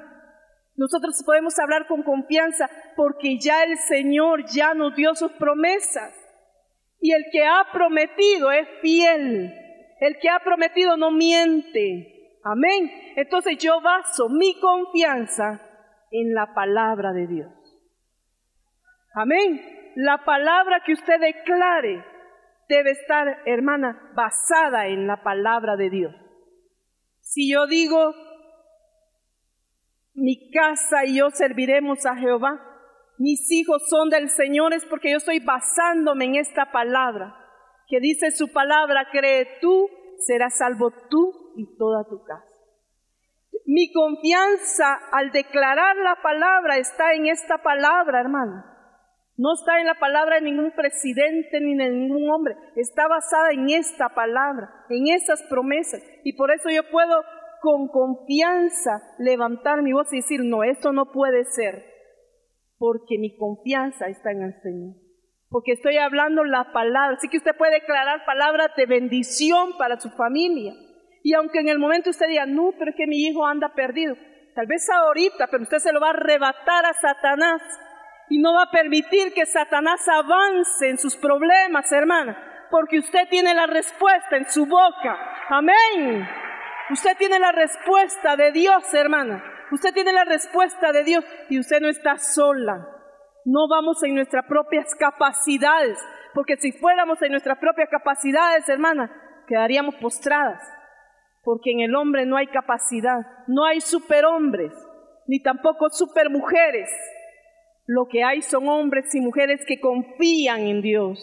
Nosotros 0.76 1.22
podemos 1.26 1.58
hablar 1.60 1.88
con 1.88 2.04
confianza 2.04 2.70
porque 2.96 3.38
ya 3.40 3.64
el 3.64 3.78
Señor 3.78 4.46
ya 4.46 4.74
nos 4.74 4.96
dio 4.96 5.14
sus 5.16 5.32
promesas. 5.34 6.14
Y 7.00 7.14
el 7.14 7.26
que 7.32 7.46
ha 7.46 7.68
prometido 7.72 8.52
es 8.52 8.68
fiel. 8.82 9.54
El 10.00 10.18
que 10.20 10.30
ha 10.30 10.40
prometido 10.40 10.98
no 10.98 11.12
miente. 11.12 12.40
Amén. 12.44 12.92
Entonces 13.16 13.58
yo 13.58 13.82
baso 13.82 14.30
mi 14.30 14.60
confianza 14.60 15.62
en 16.12 16.34
la 16.34 16.54
palabra 16.54 17.12
de 17.12 17.28
Dios. 17.28 17.52
Amén. 19.14 19.92
La 19.96 20.24
palabra 20.24 20.82
que 20.86 20.94
usted 20.94 21.20
declare 21.20 22.04
debe 22.70 22.92
estar, 22.92 23.42
hermana, 23.46 24.12
basada 24.16 24.88
en 24.88 25.08
la 25.08 25.24
palabra 25.24 25.76
de 25.76 25.90
Dios. 25.90 26.16
Si 27.20 27.52
yo 27.52 27.66
digo, 27.66 28.14
mi 30.14 30.52
casa 30.52 31.06
y 31.06 31.18
yo 31.18 31.32
serviremos 31.32 32.06
a 32.06 32.16
Jehová, 32.16 32.64
mis 33.18 33.52
hijos 33.52 33.82
son 33.90 34.10
del 34.10 34.30
Señor, 34.30 34.74
es 34.74 34.86
porque 34.86 35.12
yo 35.12 35.18
estoy 35.18 35.40
basándome 35.40 36.26
en 36.26 36.36
esta 36.36 36.72
palabra, 36.72 37.36
que 37.88 38.00
dice 38.00 38.32
su 38.32 38.54
palabra, 38.54 39.10
cree 39.12 39.58
tú, 39.60 39.90
serás 40.20 40.58
salvo 40.58 40.92
tú 41.10 41.54
y 41.58 41.76
toda 41.76 42.04
tu 42.08 42.24
casa. 42.24 42.46
Mi 43.66 43.92
confianza 43.92 44.94
al 45.12 45.32
declarar 45.32 45.96
la 45.98 46.22
palabra 46.22 46.78
está 46.78 47.14
en 47.14 47.28
esta 47.28 47.58
palabra, 47.58 48.22
hermana. 48.22 48.79
No 49.40 49.54
está 49.54 49.80
en 49.80 49.86
la 49.86 49.96
palabra 49.96 50.36
de 50.36 50.42
ningún 50.42 50.72
presidente 50.72 51.62
ni 51.62 51.74
de 51.74 51.90
ningún 51.90 52.30
hombre. 52.30 52.58
Está 52.76 53.08
basada 53.08 53.52
en 53.54 53.70
esta 53.70 54.10
palabra, 54.10 54.70
en 54.90 55.08
esas 55.16 55.42
promesas. 55.44 56.04
Y 56.26 56.34
por 56.34 56.52
eso 56.52 56.70
yo 56.70 56.82
puedo 56.92 57.24
con 57.62 57.88
confianza 57.88 59.02
levantar 59.18 59.82
mi 59.82 59.94
voz 59.94 60.12
y 60.12 60.18
decir, 60.18 60.42
no, 60.44 60.66
esto 60.66 60.92
no 60.92 61.14
puede 61.14 61.46
ser. 61.46 61.86
Porque 62.78 63.18
mi 63.18 63.34
confianza 63.38 64.08
está 64.10 64.32
en 64.32 64.44
el 64.44 64.62
Señor. 64.62 64.96
Porque 65.48 65.72
estoy 65.72 65.96
hablando 65.96 66.44
la 66.44 66.74
palabra. 66.74 67.16
Así 67.16 67.30
que 67.30 67.38
usted 67.38 67.56
puede 67.58 67.76
declarar 67.80 68.26
palabras 68.26 68.72
de 68.76 68.88
bendición 68.88 69.78
para 69.78 70.02
su 70.02 70.10
familia. 70.10 70.74
Y 71.24 71.34
aunque 71.34 71.60
en 71.60 71.70
el 71.70 71.80
momento 71.80 72.10
usted 72.10 72.28
diga, 72.28 72.46
no, 72.46 72.74
pero 72.78 72.92
es 72.92 72.98
que 72.98 73.08
mi 73.08 73.24
hijo 73.24 73.46
anda 73.46 73.74
perdido. 73.74 74.16
Tal 74.54 74.68
vez 74.68 74.86
ahorita, 74.90 75.48
pero 75.50 75.64
usted 75.64 75.78
se 75.78 75.94
lo 75.94 76.02
va 76.02 76.08
a 76.08 76.10
arrebatar 76.10 76.86
a 76.86 76.94
Satanás 76.94 77.62
y 78.30 78.40
no 78.40 78.54
va 78.54 78.64
a 78.64 78.72
permitir 78.72 79.34
que 79.34 79.46
Satanás 79.46 80.08
avance 80.08 80.88
en 80.88 80.98
sus 80.98 81.16
problemas, 81.18 81.92
hermana, 81.92 82.68
porque 82.70 83.00
usted 83.00 83.28
tiene 83.30 83.54
la 83.54 83.66
respuesta 83.66 84.38
en 84.38 84.50
su 84.50 84.66
boca. 84.66 85.18
Amén. 85.50 86.28
Usted 86.92 87.18
tiene 87.18 87.40
la 87.40 87.52
respuesta 87.52 88.36
de 88.36 88.52
Dios, 88.52 88.94
hermana. 88.94 89.44
Usted 89.72 89.94
tiene 89.94 90.14
la 90.14 90.26
respuesta 90.26 90.92
de 90.92 91.04
Dios 91.04 91.26
y 91.50 91.60
usted 91.60 91.80
no 91.82 91.90
está 91.90 92.18
sola. 92.18 92.88
No 93.46 93.68
vamos 93.68 94.04
en 94.04 94.16
nuestras 94.16 94.46
propias 94.48 94.94
capacidades, 94.96 95.98
porque 96.34 96.58
si 96.58 96.72
fuéramos 96.72 97.22
en 97.22 97.32
nuestras 97.32 97.58
propias 97.58 97.90
capacidades, 97.90 98.68
hermana, 98.70 99.12
quedaríamos 99.48 99.96
postradas, 99.96 100.62
porque 101.44 101.72
en 101.72 101.82
el 101.82 101.96
hombre 101.96 102.26
no 102.26 102.38
hay 102.38 102.48
capacidad, 102.48 103.20
no 103.48 103.66
hay 103.66 103.82
superhombres, 103.82 104.74
ni 105.28 105.42
tampoco 105.42 105.90
supermujeres. 105.90 106.90
Lo 107.92 108.06
que 108.08 108.24
hay 108.24 108.44
son 108.44 108.70
hombres 108.70 109.16
y 109.16 109.20
mujeres 109.20 109.62
que 109.68 109.80
confían 109.80 110.68
en 110.68 110.84
Dios. 110.84 111.18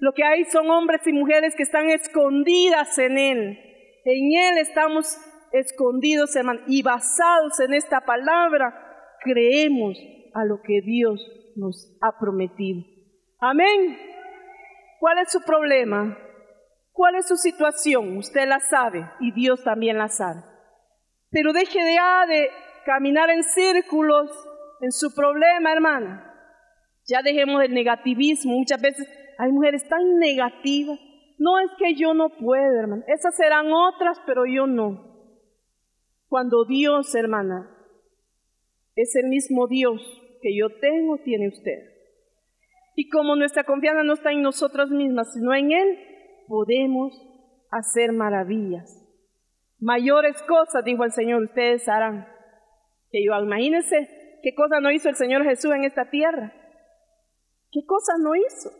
Lo 0.00 0.12
que 0.12 0.24
hay 0.24 0.44
son 0.46 0.68
hombres 0.68 1.06
y 1.06 1.12
mujeres 1.12 1.54
que 1.54 1.62
están 1.62 1.88
escondidas 1.88 2.98
en 2.98 3.16
Él. 3.16 3.58
En 4.04 4.32
Él 4.32 4.58
estamos 4.58 5.16
escondidos, 5.52 6.34
hermano, 6.34 6.62
y 6.66 6.82
basados 6.82 7.60
en 7.60 7.74
esta 7.74 8.00
palabra, 8.00 8.74
creemos 9.22 9.96
a 10.34 10.44
lo 10.44 10.60
que 10.66 10.80
Dios 10.84 11.24
nos 11.54 11.96
ha 12.02 12.18
prometido. 12.18 12.82
Amén. 13.38 13.96
¿Cuál 14.98 15.18
es 15.18 15.30
su 15.30 15.40
problema? 15.44 16.18
¿Cuál 16.90 17.14
es 17.14 17.28
su 17.28 17.36
situación? 17.36 18.16
Usted 18.16 18.48
la 18.48 18.58
sabe 18.58 19.08
y 19.20 19.30
Dios 19.30 19.62
también 19.62 19.96
la 19.96 20.08
sabe. 20.08 20.42
Pero 21.30 21.52
deje 21.52 21.78
ya 21.94 22.26
de 22.26 22.50
caminar 22.84 23.30
en 23.30 23.44
círculos 23.44 24.28
en 24.80 24.92
su 24.92 25.14
problema, 25.14 25.72
hermana. 25.72 26.26
Ya 27.06 27.22
dejemos 27.22 27.62
el 27.62 27.74
negativismo. 27.74 28.58
Muchas 28.58 28.80
veces 28.80 29.08
hay 29.38 29.52
mujeres 29.52 29.88
tan 29.88 30.18
negativas. 30.18 30.98
No 31.38 31.58
es 31.58 31.70
que 31.78 31.94
yo 31.94 32.14
no 32.14 32.30
puedo, 32.30 32.78
hermana. 32.78 33.04
Esas 33.08 33.34
serán 33.36 33.72
otras, 33.72 34.20
pero 34.26 34.44
yo 34.46 34.66
no. 34.66 35.10
Cuando 36.28 36.64
Dios, 36.64 37.14
hermana, 37.14 37.70
es 38.94 39.16
el 39.16 39.28
mismo 39.28 39.66
Dios 39.66 40.00
que 40.42 40.56
yo 40.56 40.68
tengo, 40.80 41.18
tiene 41.18 41.48
usted. 41.48 41.90
Y 42.94 43.08
como 43.08 43.36
nuestra 43.36 43.64
confianza 43.64 44.02
no 44.02 44.14
está 44.14 44.32
en 44.32 44.42
nosotros 44.42 44.90
mismas, 44.90 45.32
sino 45.32 45.54
en 45.54 45.72
Él, 45.72 45.98
podemos 46.46 47.12
hacer 47.70 48.12
maravillas. 48.12 48.96
Mayores 49.78 50.42
cosas, 50.42 50.84
dijo 50.84 51.04
el 51.04 51.12
Señor, 51.12 51.42
ustedes 51.42 51.88
harán. 51.88 52.28
Que 53.10 53.24
yo, 53.24 53.32
imagínense 53.42 54.19
qué 54.42 54.54
cosa 54.54 54.80
no 54.80 54.90
hizo 54.90 55.08
el 55.08 55.16
Señor 55.16 55.44
Jesús 55.44 55.72
en 55.72 55.84
esta 55.84 56.10
tierra. 56.10 56.52
¿Qué 57.70 57.80
cosa 57.86 58.14
no 58.18 58.34
hizo? 58.34 58.70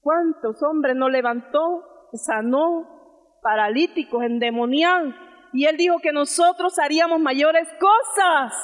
¿Cuántos 0.00 0.62
hombres 0.62 0.96
no 0.96 1.08
levantó, 1.08 2.08
sanó, 2.12 3.38
paralíticos, 3.42 4.22
endemoniados? 4.24 5.14
Y 5.52 5.66
Él 5.66 5.76
dijo 5.76 5.98
que 6.00 6.12
nosotros 6.12 6.78
haríamos 6.78 7.20
mayores 7.20 7.68
cosas. 7.80 8.54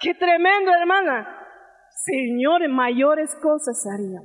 Qué 0.00 0.14
tremendo, 0.14 0.72
hermana. 0.72 1.36
Señor, 2.04 2.66
mayores 2.68 3.34
cosas 3.42 3.84
haría. 3.86 4.20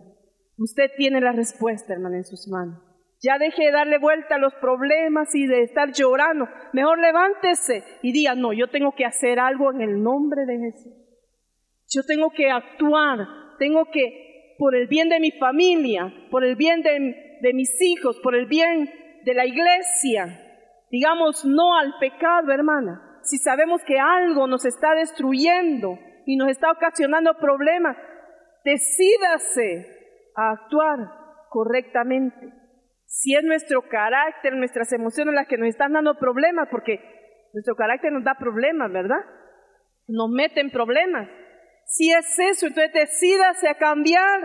Usted 0.57 0.91
tiene 0.95 1.19
la 1.19 1.33
respuesta, 1.33 1.93
hermana, 1.93 2.17
en 2.17 2.23
sus 2.23 2.47
manos. 2.47 2.81
Ya 3.21 3.37
deje 3.37 3.65
de 3.65 3.71
darle 3.71 3.97
vuelta 3.97 4.35
a 4.35 4.39
los 4.39 4.53
problemas 4.55 5.33
y 5.33 5.47
de 5.47 5.63
estar 5.63 5.91
llorando. 5.91 6.47
Mejor 6.73 6.99
levántese 6.99 7.83
y 8.01 8.11
diga, 8.11 8.35
no, 8.35 8.53
yo 8.53 8.67
tengo 8.67 8.93
que 8.93 9.05
hacer 9.05 9.39
algo 9.39 9.71
en 9.71 9.81
el 9.81 10.03
nombre 10.03 10.45
de 10.45 10.57
Jesús. 10.59 10.93
Yo 11.87 12.03
tengo 12.03 12.29
que 12.31 12.49
actuar, 12.49 13.19
tengo 13.57 13.85
que, 13.91 14.55
por 14.57 14.75
el 14.75 14.87
bien 14.87 15.09
de 15.09 15.19
mi 15.19 15.31
familia, 15.31 16.13
por 16.29 16.43
el 16.43 16.55
bien 16.55 16.81
de, 16.81 17.39
de 17.41 17.53
mis 17.53 17.69
hijos, 17.81 18.19
por 18.21 18.35
el 18.35 18.47
bien 18.47 18.89
de 19.23 19.33
la 19.33 19.45
iglesia, 19.45 20.41
digamos 20.91 21.45
no 21.45 21.77
al 21.77 21.93
pecado, 21.99 22.51
hermana. 22.51 23.19
Si 23.23 23.37
sabemos 23.37 23.81
que 23.83 23.97
algo 23.97 24.45
nos 24.47 24.65
está 24.65 24.93
destruyendo, 24.93 25.97
y 26.25 26.35
nos 26.35 26.49
está 26.49 26.71
ocasionando 26.71 27.35
problemas, 27.35 27.95
decídase 28.63 30.31
a 30.35 30.51
actuar 30.51 30.99
correctamente. 31.49 32.51
Si 33.17 33.33
es 33.33 33.43
nuestro 33.45 33.81
carácter, 33.87 34.53
nuestras 34.55 34.91
emociones 34.91 35.33
las 35.33 35.47
que 35.47 35.57
nos 35.57 35.69
están 35.69 35.93
dando 35.93 36.15
problemas, 36.19 36.67
porque 36.69 36.99
nuestro 37.53 37.73
carácter 37.75 38.11
nos 38.11 38.25
da 38.25 38.35
problemas, 38.37 38.91
¿verdad? 38.91 39.23
Nos 40.05 40.29
meten 40.29 40.69
problemas. 40.69 41.29
Si 41.85 42.11
es 42.11 42.37
eso, 42.37 42.67
entonces 42.67 42.91
decídase 42.91 43.69
a 43.69 43.77
cambiar, 43.77 44.41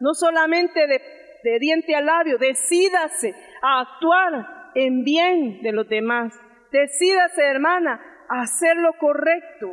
no 0.00 0.14
solamente 0.14 0.86
de, 0.86 1.02
de 1.44 1.58
diente 1.58 1.94
a 1.94 2.00
labio, 2.00 2.38
decídase 2.38 3.34
a 3.60 3.80
actuar 3.80 4.70
en 4.74 5.04
bien 5.04 5.60
de 5.60 5.72
los 5.72 5.86
demás. 5.86 6.32
Decídase, 6.72 7.44
hermana, 7.44 8.00
a 8.30 8.40
hacer 8.40 8.78
lo 8.78 8.94
correcto 8.94 9.70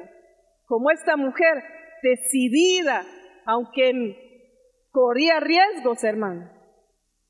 como 0.66 0.92
esta 0.92 1.16
mujer 1.16 1.64
decidida, 2.04 3.02
aunque 3.46 4.90
corría 4.92 5.40
riesgos, 5.40 6.04
hermano, 6.04 6.52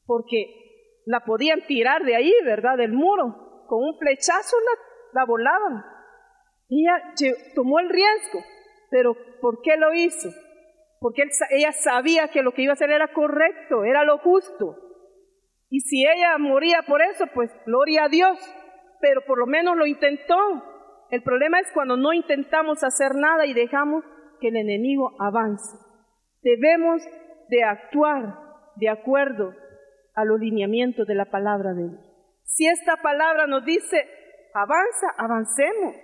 porque 0.08 0.64
la 1.06 1.22
podían 1.22 1.62
tirar 1.68 2.03
de 2.03 2.16
ahí, 2.16 2.34
¿verdad? 2.43 2.78
Del 2.78 2.91
muro, 2.91 3.66
con 3.68 3.80
un 3.84 3.97
flechazo 3.97 4.58
la, 4.60 5.22
la 5.22 5.26
volaban. 5.26 5.84
Ella 6.70 7.14
tomó 7.53 7.80
el 7.80 7.89
riesgo, 7.89 8.39
pero 8.89 9.16
¿por 9.39 9.62
qué 9.62 9.78
lo 9.78 9.93
hizo? 9.93 10.30
Porque 10.99 11.24
ella 11.51 11.72
sabía 11.72 12.30
que 12.30 12.41
lo 12.41 12.51
que 12.53 12.64
iba 12.64 12.72
a 12.72 12.74
hacer 12.74 12.89
era 12.89 13.14
correcto, 13.14 13.84
era 13.84 14.03
lo 14.03 14.18
justo. 14.18 14.76
Y 15.70 15.82
si 15.82 16.06
ella 16.08 16.38
moría 16.38 16.84
por 16.88 17.01
eso, 17.01 17.26
pues 17.34 17.51
gloria 17.66 18.06
a 18.06 18.10
Dios, 18.10 18.39
pero 19.01 19.22
por 19.26 19.38
lo 19.38 19.45
menos 19.45 19.78
lo 19.78 19.86
intentó. 19.86 20.36
El 21.12 21.22
problema 21.22 21.60
es 21.60 21.72
cuando 21.74 21.97
no 21.97 22.14
intentamos 22.14 22.84
hacer 22.84 23.14
nada 23.16 23.45
y 23.45 23.53
dejamos 23.53 24.03
que 24.39 24.47
el 24.47 24.56
enemigo 24.56 25.12
avance. 25.20 25.78
Debemos 26.41 27.03
de 27.49 27.64
actuar 27.64 28.39
de 28.76 28.89
acuerdo 28.89 29.53
a 30.16 30.26
los 30.26 30.39
lineamientos 30.39 31.05
de 31.05 31.16
la 31.16 31.26
palabra 31.26 31.74
de 31.74 31.89
Dios. 31.89 32.16
Si 32.43 32.66
esta 32.68 32.97
palabra 32.97 33.47
nos 33.47 33.66
dice, 33.66 33.97
avanza, 34.53 35.07
avancemos. 35.18 35.95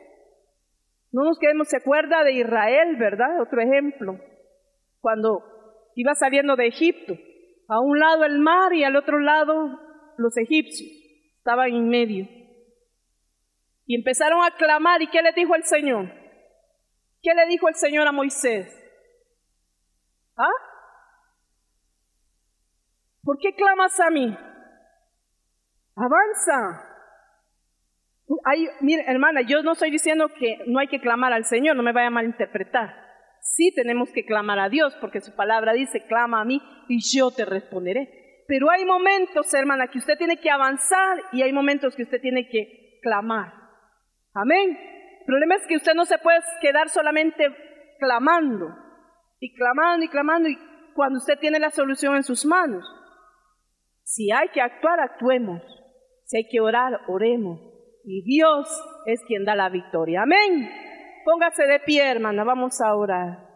No 1.12 1.24
nos 1.24 1.39
quedemos, 1.39 1.68
se 1.70 1.78
acuerda 1.78 2.24
de 2.24 2.34
Israel, 2.34 2.97
¿verdad? 2.97 3.41
Otro 3.41 3.62
ejemplo. 3.62 4.18
Cuando 4.99 5.43
iba 5.95 6.14
saliendo 6.16 6.55
de 6.55 6.68
Egipto, 6.68 7.14
a 7.68 7.80
un 7.80 7.99
lado 7.99 8.26
el 8.26 8.39
mar 8.39 8.74
y 8.74 8.84
al 8.84 8.95
otro 8.95 9.20
lado 9.20 9.80
los 10.18 10.38
egipcios, 10.38 10.89
estaban 11.38 11.70
en 11.70 11.88
medio. 11.88 12.28
Y 13.86 13.95
empezaron 13.95 14.43
a 14.43 14.55
clamar. 14.55 15.01
¿Y 15.01 15.07
qué 15.07 15.22
le 15.22 15.32
dijo 15.34 15.55
el 15.55 15.64
Señor? 15.64 16.05
¿Qué 17.22 17.34
le 17.34 17.45
dijo 17.47 17.68
el 17.68 17.76
Señor 17.76 18.07
a 18.07 18.12
Moisés? 18.12 18.68
¿Ah? 20.38 20.70
¿Por 23.32 23.39
qué 23.39 23.55
clamas 23.55 23.97
a 24.01 24.09
mí? 24.09 24.38
Avanza. 25.95 26.86
Ay, 28.43 28.67
mire, 28.82 29.05
hermana, 29.07 29.39
yo 29.39 29.63
no 29.63 29.71
estoy 29.71 29.89
diciendo 29.89 30.27
que 30.38 30.57
no 30.67 30.79
hay 30.79 30.89
que 30.89 30.99
clamar 30.99 31.32
al 31.32 31.45
Señor, 31.45 31.77
no 31.77 31.82
me 31.82 31.93
vaya 31.93 32.07
a 32.07 32.11
malinterpretar. 32.11 32.93
Sí 33.39 33.71
tenemos 33.73 34.11
que 34.11 34.25
clamar 34.25 34.59
a 34.59 34.67
Dios, 34.67 34.97
porque 34.99 35.21
su 35.21 35.34
palabra 35.34 35.71
dice, 35.71 36.05
clama 36.07 36.41
a 36.41 36.43
mí 36.43 36.61
y 36.89 36.99
yo 37.15 37.32
te 37.32 37.45
responderé. 37.45 38.43
Pero 38.49 38.69
hay 38.69 38.84
momentos, 38.84 39.53
hermana, 39.53 39.88
que 39.88 39.99
usted 39.99 40.17
tiene 40.17 40.36
que 40.36 40.51
avanzar 40.51 41.17
y 41.32 41.41
hay 41.41 41.53
momentos 41.53 41.95
que 41.95 42.03
usted 42.03 42.19
tiene 42.19 42.49
que 42.49 42.99
clamar. 43.01 43.53
Amén. 44.34 44.77
El 45.21 45.25
problema 45.25 45.55
es 45.55 45.65
que 45.67 45.77
usted 45.77 45.93
no 45.93 46.03
se 46.03 46.17
puede 46.17 46.41
quedar 46.59 46.89
solamente 46.89 47.47
clamando 47.97 48.75
y 49.39 49.55
clamando 49.55 50.03
y 50.05 50.09
clamando 50.09 50.49
y 50.49 50.57
cuando 50.93 51.19
usted 51.19 51.39
tiene 51.39 51.59
la 51.59 51.69
solución 51.69 52.17
en 52.17 52.23
sus 52.23 52.45
manos. 52.45 52.97
Si 54.12 54.30
hay 54.30 54.49
que 54.49 54.59
actuar, 54.59 54.99
actuemos. 54.99 55.62
Si 56.26 56.36
hay 56.36 56.49
que 56.49 56.59
orar, 56.59 56.99
oremos. 57.07 57.62
Y 58.03 58.22
Dios 58.24 58.68
es 59.05 59.22
quien 59.26 59.45
da 59.45 59.55
la 59.55 59.70
victoria. 59.70 60.24
Amén. 60.24 60.70
Póngase 61.24 61.64
de 61.64 61.80
pie, 61.80 62.12
hermana. 62.12 62.43
Vamos 62.43 62.82
a 62.82 62.93
orar. 62.93 63.47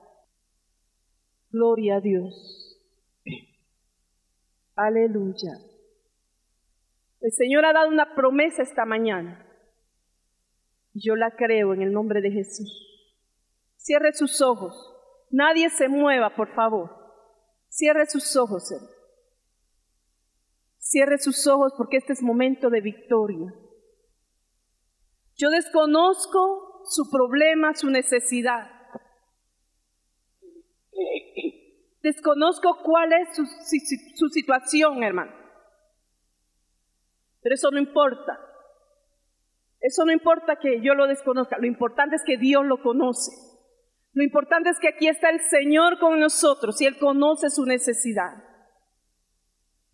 Gloria 1.51 1.97
a 1.97 1.99
Dios. 1.99 2.81
Aleluya. 4.77 5.59
El 7.19 7.31
Señor 7.33 7.65
ha 7.65 7.73
dado 7.73 7.89
una 7.89 8.15
promesa 8.15 8.61
esta 8.63 8.85
mañana. 8.85 9.45
Yo 10.93 11.17
la 11.17 11.31
creo 11.31 11.73
en 11.73 11.81
el 11.81 11.91
nombre 11.91 12.21
de 12.21 12.31
Jesús. 12.31 12.71
Cierre 13.75 14.13
sus 14.13 14.41
ojos. 14.41 14.73
Nadie 15.31 15.69
se 15.69 15.89
mueva, 15.89 16.33
por 16.33 16.55
favor. 16.55 16.91
Cierre 17.67 18.05
sus 18.05 18.37
ojos. 18.37 18.71
Cierre 20.85 21.17
sus 21.17 21.47
ojos 21.47 21.73
porque 21.75 21.97
este 21.97 22.13
es 22.13 22.21
momento 22.21 22.69
de 22.69 22.79
victoria. 22.79 23.51
Yo 25.35 25.49
desconozco 25.49 26.83
su 26.85 27.09
problema, 27.09 27.73
su 27.73 27.89
necesidad. 27.89 28.69
Desconozco 32.03 32.77
cuál 32.83 33.13
es 33.13 33.35
su, 33.35 33.45
su 33.45 34.29
situación, 34.29 35.01
hermano. 35.01 35.33
Pero 37.41 37.55
eso 37.55 37.71
no 37.71 37.79
importa. 37.79 38.39
Eso 39.81 40.05
no 40.05 40.11
importa 40.11 40.57
que 40.57 40.81
yo 40.83 40.93
lo 40.93 41.07
desconozca, 41.07 41.57
lo 41.57 41.65
importante 41.65 42.15
es 42.15 42.23
que 42.23 42.37
Dios 42.37 42.63
lo 42.63 42.83
conoce. 42.83 43.31
Lo 44.13 44.23
importante 44.23 44.69
es 44.69 44.77
que 44.79 44.89
aquí 44.89 45.07
está 45.07 45.31
el 45.31 45.39
Señor 45.39 45.97
con 45.97 46.19
nosotros 46.19 46.79
y 46.79 46.85
Él 46.85 46.99
conoce 46.99 47.49
su 47.49 47.65
necesidad. 47.65 48.44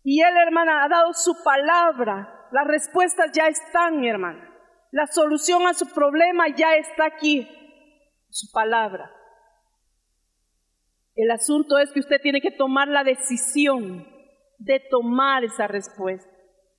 Y 0.04 0.20
Él, 0.22 0.36
hermana, 0.46 0.84
ha 0.84 0.88
dado 0.88 1.12
su 1.12 1.42
palabra. 1.44 2.48
Las 2.50 2.66
respuestas 2.66 3.30
ya 3.32 3.46
están, 3.46 4.04
hermana. 4.04 4.48
La 4.90 5.06
solución 5.06 5.66
a 5.66 5.74
su 5.74 5.86
problema 5.86 6.48
ya 6.54 6.74
está 6.74 7.06
aquí, 7.06 7.48
su 8.28 8.50
palabra. 8.52 9.10
El 11.14 11.30
asunto 11.30 11.78
es 11.78 11.90
que 11.92 12.00
usted 12.00 12.20
tiene 12.20 12.40
que 12.40 12.50
tomar 12.50 12.88
la 12.88 13.04
decisión 13.04 14.06
de 14.58 14.80
tomar 14.90 15.44
esa 15.44 15.66
respuesta, 15.66 16.30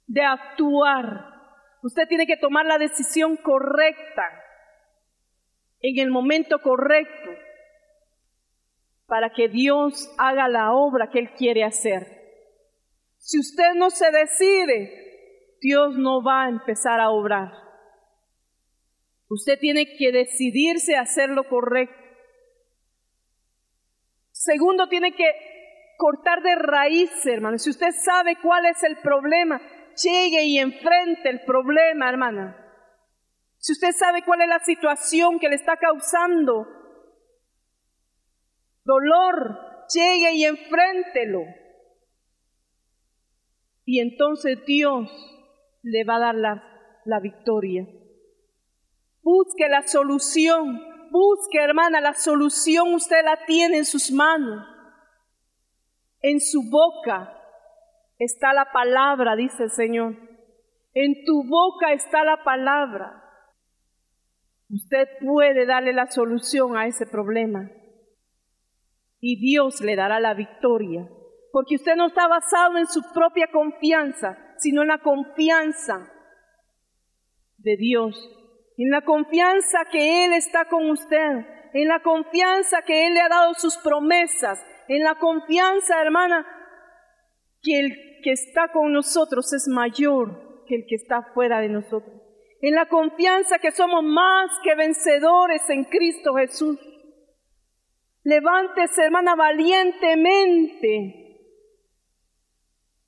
de 0.08 0.22
actuar. 0.22 1.26
Usted 1.82 2.08
tiene 2.08 2.26
que 2.26 2.38
tomar 2.38 2.66
la 2.66 2.78
decisión 2.78 3.36
correcta, 3.38 4.24
en 5.82 6.00
el 6.00 6.12
momento 6.12 6.62
correcto, 6.62 7.30
para 9.08 9.32
que 9.32 9.50
Dios 9.50 10.14
haga 10.18 10.48
la 10.48 10.74
obra 10.74 11.10
que 11.10 11.20
Él 11.20 11.32
quiere 11.32 11.64
hacer. 11.64 12.23
Si 13.24 13.40
usted 13.40 13.74
no 13.76 13.90
se 13.90 14.12
decide, 14.12 15.56
Dios 15.62 15.96
no 15.98 16.22
va 16.22 16.44
a 16.44 16.50
empezar 16.50 17.00
a 17.00 17.10
obrar. 17.10 17.54
Usted 19.30 19.58
tiene 19.60 19.96
que 19.96 20.12
decidirse 20.12 20.98
a 20.98 21.04
hacer 21.04 21.30
lo 21.30 21.48
correcto. 21.48 21.96
Segundo, 24.34 24.90
tiene 24.90 25.16
que 25.16 25.24
cortar 25.98 26.44
de 26.44 26.54
raíz, 26.56 27.26
hermano. 27.26 27.58
Si 27.60 27.70
usted 27.70 27.92
sabe 27.94 28.36
cuál 28.42 28.66
es 28.66 28.84
el 28.84 28.98
problema, 28.98 29.62
llegue 30.04 30.44
y 30.44 30.60
enfrente 30.60 31.30
el 31.30 31.46
problema, 31.46 32.10
hermana. 32.10 32.58
Si 33.58 33.72
usted 33.72 33.94
sabe 33.94 34.24
cuál 34.24 34.42
es 34.42 34.50
la 34.50 34.60
situación 34.60 35.40
que 35.40 35.48
le 35.48 35.56
está 35.56 35.78
causando 35.78 36.68
dolor, 38.84 39.88
llegue 39.94 40.34
y 40.34 40.44
enfréntelo. 40.44 41.62
Y 43.86 44.00
entonces 44.00 44.60
Dios 44.66 45.10
le 45.82 46.04
va 46.04 46.16
a 46.16 46.20
dar 46.20 46.36
la, 46.36 46.64
la 47.06 47.20
victoria. 47.20 47.88
Busque 49.22 49.68
la 49.70 49.86
solución, 49.88 50.82
busque 51.12 51.60
hermana, 51.60 52.02
la 52.02 52.14
solución 52.14 52.94
usted 52.94 53.24
la 53.24 53.46
tiene 53.46 53.78
en 53.78 53.86
sus 53.86 54.12
manos. 54.12 54.66
En 56.22 56.40
su 56.40 56.70
boca 56.70 57.38
está 58.18 58.54
la 58.54 58.72
palabra, 58.72 59.36
dice 59.36 59.64
el 59.64 59.72
Señor. 59.72 60.16
En 60.94 61.26
tu 61.26 61.44
boca 61.44 61.92
está 61.92 62.24
la 62.24 62.44
palabra. 62.44 63.24
Usted 64.70 65.08
puede 65.22 65.66
darle 65.66 65.94
la 65.94 66.10
solución 66.10 66.78
a 66.78 66.88
ese 66.88 67.06
problema. 67.06 67.70
Y 69.20 69.40
Dios 69.40 69.82
le 69.82 69.96
dará 69.96 70.20
la 70.20 70.34
victoria. 70.34 71.10
Porque 71.54 71.76
usted 71.76 71.95
no 71.95 72.08
está 72.08 72.28
basado 72.28 72.78
en 72.78 72.88
su 72.88 73.01
propia 73.14 73.47
confianza, 73.49 74.38
sino 74.58 74.82
en 74.82 74.89
la 74.89 74.97
confianza 74.97 76.12
de 77.60 77.78
Dios. 77.78 78.30
En 78.78 78.89
la 78.89 79.06
confianza 79.06 79.86
que 79.89 80.26
Él 80.26 80.34
está 80.34 80.66
con 80.66 80.89
usted. 80.89 81.45
En 81.74 81.88
la 81.88 82.01
confianza 82.01 82.82
que 82.82 83.08
Él 83.08 83.14
le 83.14 83.22
ha 83.22 83.30
dado 83.30 83.54
sus 83.54 83.78
promesas 83.78 84.60
en 84.88 85.04
la 85.04 85.16
confianza, 85.16 86.01
hermana, 86.01 86.45
que 87.62 87.80
el 87.80 87.93
que 88.22 88.32
está 88.32 88.72
con 88.72 88.91
nosotros 88.91 89.54
es 89.54 89.68
mayor 89.68 90.66
que 90.68 90.76
el 90.76 90.86
que 90.88 90.95
está 90.95 91.22
fuera 91.34 91.60
de 91.62 91.70
nosotros. 91.70 92.22
En 92.62 92.76
la 92.76 92.88
confianza 92.88 93.60
que 93.60 93.72
somos 93.72 94.04
más 94.04 94.51
que 94.64 94.76
vencedores 94.76 95.70
en 95.70 95.86
Cristo 95.86 96.36
Jesús. 96.36 96.80
Levántese, 98.24 99.04
hermana, 99.04 99.36
valientemente, 99.36 101.23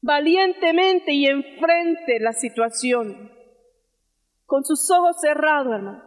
valientemente 0.06 1.14
y 1.14 1.26
enfrente 1.26 2.20
la 2.20 2.34
situación. 2.34 3.32
Con 4.46 4.64
sus 4.64 4.90
ojos 4.92 5.18
cerrados, 5.20 5.74
hermano. 5.74 6.04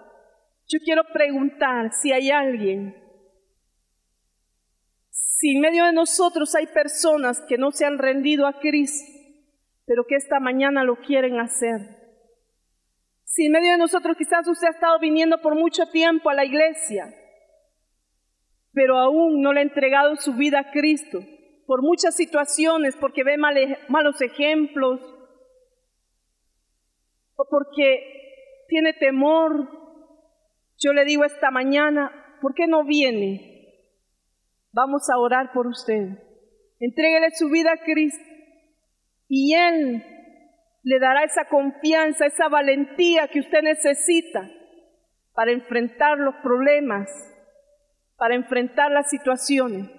Yo 0.68 0.78
quiero 0.84 1.02
preguntar 1.12 1.92
si 1.92 2.12
hay 2.12 2.30
alguien 2.30 2.94
si 5.38 5.54
en 5.54 5.60
medio 5.60 5.84
de 5.84 5.92
nosotros 5.92 6.52
hay 6.56 6.66
personas 6.66 7.40
que 7.48 7.58
no 7.58 7.70
se 7.70 7.84
han 7.84 7.96
rendido 7.98 8.48
a 8.48 8.58
Cristo, 8.58 9.06
pero 9.86 10.02
que 10.04 10.16
esta 10.16 10.40
mañana 10.40 10.82
lo 10.82 10.96
quieren 10.96 11.38
hacer. 11.38 11.78
Si 13.22 13.46
en 13.46 13.52
medio 13.52 13.70
de 13.70 13.78
nosotros 13.78 14.16
quizás 14.16 14.48
usted 14.48 14.66
ha 14.66 14.70
estado 14.70 14.98
viniendo 14.98 15.40
por 15.40 15.54
mucho 15.54 15.86
tiempo 15.92 16.28
a 16.28 16.34
la 16.34 16.44
iglesia, 16.44 17.14
pero 18.72 18.98
aún 18.98 19.40
no 19.40 19.52
le 19.52 19.60
ha 19.60 19.62
entregado 19.62 20.16
su 20.16 20.34
vida 20.34 20.58
a 20.58 20.70
Cristo, 20.72 21.20
por 21.68 21.82
muchas 21.82 22.16
situaciones, 22.16 22.96
porque 22.96 23.24
ve 23.24 23.36
malos 23.36 24.22
ejemplos, 24.22 25.02
o 27.36 27.44
porque 27.44 28.64
tiene 28.68 28.94
temor, 28.94 29.68
yo 30.78 30.94
le 30.94 31.04
digo 31.04 31.26
esta 31.26 31.50
mañana, 31.50 32.38
¿por 32.40 32.54
qué 32.54 32.66
no 32.66 32.84
viene? 32.84 33.84
Vamos 34.72 35.10
a 35.10 35.18
orar 35.18 35.52
por 35.52 35.66
usted. 35.66 36.06
Entréguele 36.80 37.32
su 37.32 37.50
vida 37.50 37.72
a 37.74 37.84
Cristo 37.84 38.24
y 39.28 39.52
Él 39.52 40.02
le 40.84 40.98
dará 40.98 41.24
esa 41.24 41.50
confianza, 41.50 42.24
esa 42.24 42.48
valentía 42.48 43.28
que 43.28 43.40
usted 43.40 43.60
necesita 43.60 44.48
para 45.34 45.52
enfrentar 45.52 46.16
los 46.16 46.34
problemas, 46.36 47.10
para 48.16 48.36
enfrentar 48.36 48.90
las 48.90 49.10
situaciones. 49.10 49.97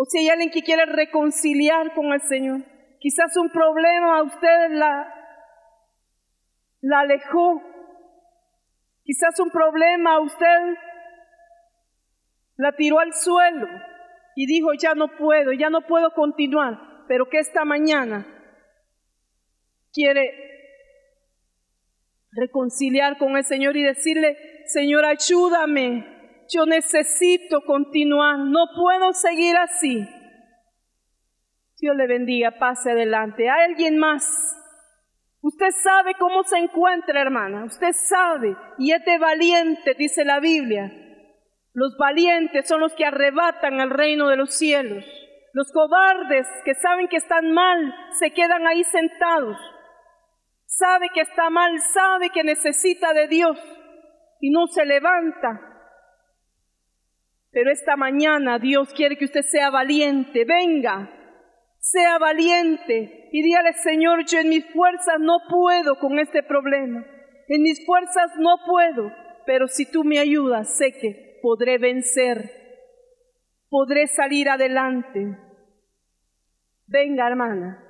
O 0.00 0.04
si 0.04 0.18
hay 0.18 0.28
alguien 0.28 0.50
que 0.50 0.62
quiere 0.62 0.86
reconciliar 0.86 1.92
con 1.92 2.12
el 2.12 2.20
Señor, 2.20 2.60
quizás 3.00 3.36
un 3.36 3.50
problema 3.50 4.18
a 4.18 4.22
usted 4.22 4.70
la, 4.70 5.12
la 6.82 7.00
alejó, 7.00 7.60
quizás 9.02 9.40
un 9.40 9.50
problema 9.50 10.14
a 10.14 10.20
usted 10.20 10.76
la 12.58 12.76
tiró 12.76 13.00
al 13.00 13.12
suelo 13.12 13.66
y 14.36 14.46
dijo, 14.46 14.68
ya 14.80 14.94
no 14.94 15.16
puedo, 15.16 15.50
ya 15.50 15.68
no 15.68 15.80
puedo 15.80 16.12
continuar, 16.14 16.78
pero 17.08 17.28
que 17.28 17.38
esta 17.38 17.64
mañana 17.64 18.24
quiere 19.92 20.30
reconciliar 22.30 23.18
con 23.18 23.36
el 23.36 23.42
Señor 23.42 23.76
y 23.76 23.82
decirle, 23.82 24.38
Señor, 24.66 25.04
ayúdame, 25.04 26.17
yo 26.52 26.66
necesito 26.66 27.60
continuar, 27.62 28.38
no 28.38 28.66
puedo 28.76 29.12
seguir 29.12 29.56
así. 29.56 30.06
Dios 31.80 31.94
le 31.96 32.06
bendiga, 32.06 32.58
pase 32.58 32.90
adelante. 32.90 33.48
¿Hay 33.48 33.70
alguien 33.70 33.98
más? 33.98 34.56
Usted 35.40 35.70
sabe 35.82 36.14
cómo 36.18 36.42
se 36.42 36.58
encuentra, 36.58 37.20
hermana. 37.20 37.64
Usted 37.64 37.92
sabe. 37.92 38.56
Y 38.78 38.92
es 38.92 39.04
de 39.04 39.18
valiente, 39.18 39.94
dice 39.96 40.24
la 40.24 40.40
Biblia. 40.40 40.92
Los 41.72 41.96
valientes 41.96 42.66
son 42.66 42.80
los 42.80 42.92
que 42.94 43.04
arrebatan 43.04 43.80
el 43.80 43.90
reino 43.90 44.28
de 44.28 44.36
los 44.36 44.54
cielos. 44.54 45.04
Los 45.52 45.70
cobardes 45.72 46.46
que 46.64 46.74
saben 46.74 47.08
que 47.08 47.16
están 47.16 47.52
mal 47.52 47.94
se 48.18 48.32
quedan 48.32 48.66
ahí 48.66 48.82
sentados. 48.84 49.56
Sabe 50.66 51.08
que 51.14 51.20
está 51.20 51.50
mal, 51.50 51.78
sabe 51.80 52.30
que 52.30 52.42
necesita 52.42 53.12
de 53.12 53.28
Dios 53.28 53.58
y 54.40 54.50
no 54.50 54.66
se 54.66 54.84
levanta. 54.84 55.67
Pero 57.50 57.70
esta 57.70 57.96
mañana 57.96 58.58
Dios 58.58 58.92
quiere 58.94 59.16
que 59.16 59.24
usted 59.24 59.42
sea 59.42 59.70
valiente. 59.70 60.44
Venga, 60.44 61.10
sea 61.78 62.18
valiente 62.18 63.28
y 63.32 63.42
dígale, 63.42 63.72
Señor, 63.74 64.24
yo 64.26 64.38
en 64.40 64.48
mis 64.48 64.64
fuerzas 64.72 65.16
no 65.20 65.38
puedo 65.48 65.98
con 65.98 66.18
este 66.18 66.42
problema. 66.42 67.04
En 67.48 67.62
mis 67.62 67.84
fuerzas 67.86 68.32
no 68.38 68.56
puedo, 68.66 69.12
pero 69.46 69.68
si 69.68 69.90
tú 69.90 70.04
me 70.04 70.18
ayudas, 70.18 70.76
sé 70.76 70.92
que 70.92 71.38
podré 71.42 71.78
vencer, 71.78 72.50
podré 73.70 74.06
salir 74.06 74.48
adelante. 74.48 75.38
Venga, 76.86 77.26
hermana, 77.26 77.84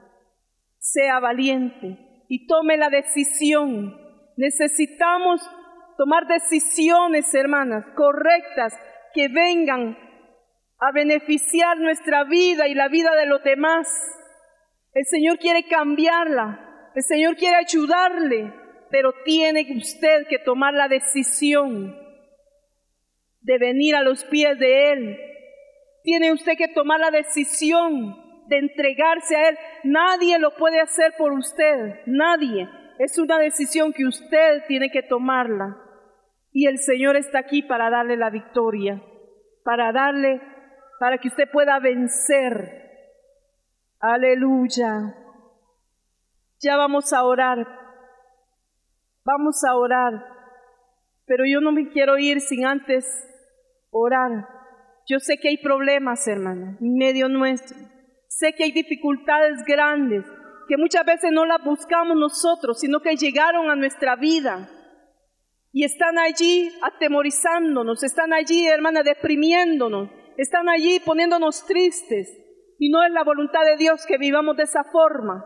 sea 0.79 1.19
valiente 1.19 2.25
y 2.29 2.47
tome 2.47 2.77
la 2.77 2.91
decisión. 2.91 3.97
Necesitamos 4.37 5.41
tomar 5.97 6.27
decisiones, 6.29 7.35
hermanas, 7.35 7.85
correctas, 7.97 8.79
que 9.15 9.29
vengan 9.29 9.97
a 10.79 10.93
beneficiar 10.93 11.79
nuestra 11.79 12.25
vida 12.25 12.69
y 12.69 12.75
la 12.75 12.89
vida 12.89 13.15
de 13.17 13.27
los 13.27 13.43
demás. 13.43 13.89
El 14.95 15.05
Señor 15.07 15.39
quiere 15.39 15.65
cambiarla, 15.65 16.91
el 16.95 17.03
Señor 17.03 17.37
quiere 17.37 17.57
ayudarle, 17.57 18.53
pero 18.91 19.13
tiene 19.25 19.67
usted 19.77 20.27
que 20.29 20.39
tomar 20.39 20.75
la 20.75 20.89
decisión 20.89 21.97
de 23.41 23.59
venir 23.59 23.97
a 23.97 24.03
los 24.03 24.25
pies 24.25 24.59
de 24.59 24.93
Él. 24.93 25.19
Tiene 26.03 26.33
usted 26.33 26.57
que 26.57 26.69
tomar 26.69 27.01
la 27.01 27.11
decisión 27.11 28.17
de 28.47 28.59
entregarse 28.59 29.37
a 29.37 29.49
Él. 29.51 29.59
Nadie 29.85 30.39
lo 30.39 30.55
puede 30.57 30.81
hacer 30.81 31.15
por 31.19 31.33
usted, 31.33 32.01
nadie. 32.07 32.69
Es 32.99 33.19
una 33.19 33.39
decisión 33.39 33.93
que 33.93 34.07
usted 34.07 34.65
tiene 34.67 34.91
que 34.91 35.03
tomarla. 35.03 35.88
Y 36.59 36.67
el 36.67 36.81
Señor 36.81 37.15
está 37.15 37.39
aquí 37.39 37.63
para 37.63 37.89
darle 37.89 38.17
la 38.17 38.31
victoria, 38.31 39.01
para 39.63 39.93
darle, 39.93 40.43
para 40.99 41.19
que 41.19 41.29
usted 41.29 41.49
pueda 41.53 41.79
vencer. 41.79 43.15
Aleluya. 44.01 45.15
Ya 46.59 46.77
vamos 46.77 47.13
a 47.13 47.23
orar. 47.23 47.65
Vamos 49.25 49.63
a 49.63 49.77
orar. 49.77 50.15
Pero 51.27 51.45
yo 51.47 51.61
no 51.61 51.71
me 51.71 51.91
quiero 51.91 52.19
ir 52.19 52.41
sin 52.41 52.67
antes 52.67 53.07
orar. 53.93 54.49
Yo 55.07 55.21
sé 55.21 55.39
que 55.39 55.51
hay 55.51 55.59
problemas, 55.59 56.27
hermana, 56.27 56.77
en 56.81 56.95
medio 56.97 57.29
nuestro. 57.29 57.79
Sé 58.27 58.53
que 58.55 58.65
hay 58.65 58.73
dificultades 58.73 59.63
grandes 59.65 60.25
que 60.67 60.77
muchas 60.77 61.05
veces 61.07 61.31
no 61.31 61.47
las 61.47 61.63
buscamos 61.63 62.17
nosotros, 62.17 62.81
sino 62.81 62.99
que 62.99 63.15
llegaron 63.15 63.71
a 63.71 63.77
nuestra 63.77 64.17
vida 64.17 64.69
y 65.73 65.85
están 65.85 66.19
allí 66.19 66.71
atemorizándonos, 66.83 68.03
están 68.03 68.33
allí, 68.33 68.67
hermana, 68.67 69.03
deprimiéndonos, 69.03 70.11
están 70.37 70.69
allí 70.69 71.01
poniéndonos 71.01 71.67
tristes. 71.67 72.29
Y 72.79 72.91
no 72.91 73.03
es 73.03 73.11
la 73.11 73.25
voluntad 73.25 73.65
de 73.65 73.77
Dios 73.77 74.07
que 74.07 74.19
vivamos 74.19 74.57
de 74.57 74.63
esa 74.63 74.85
forma. 74.85 75.45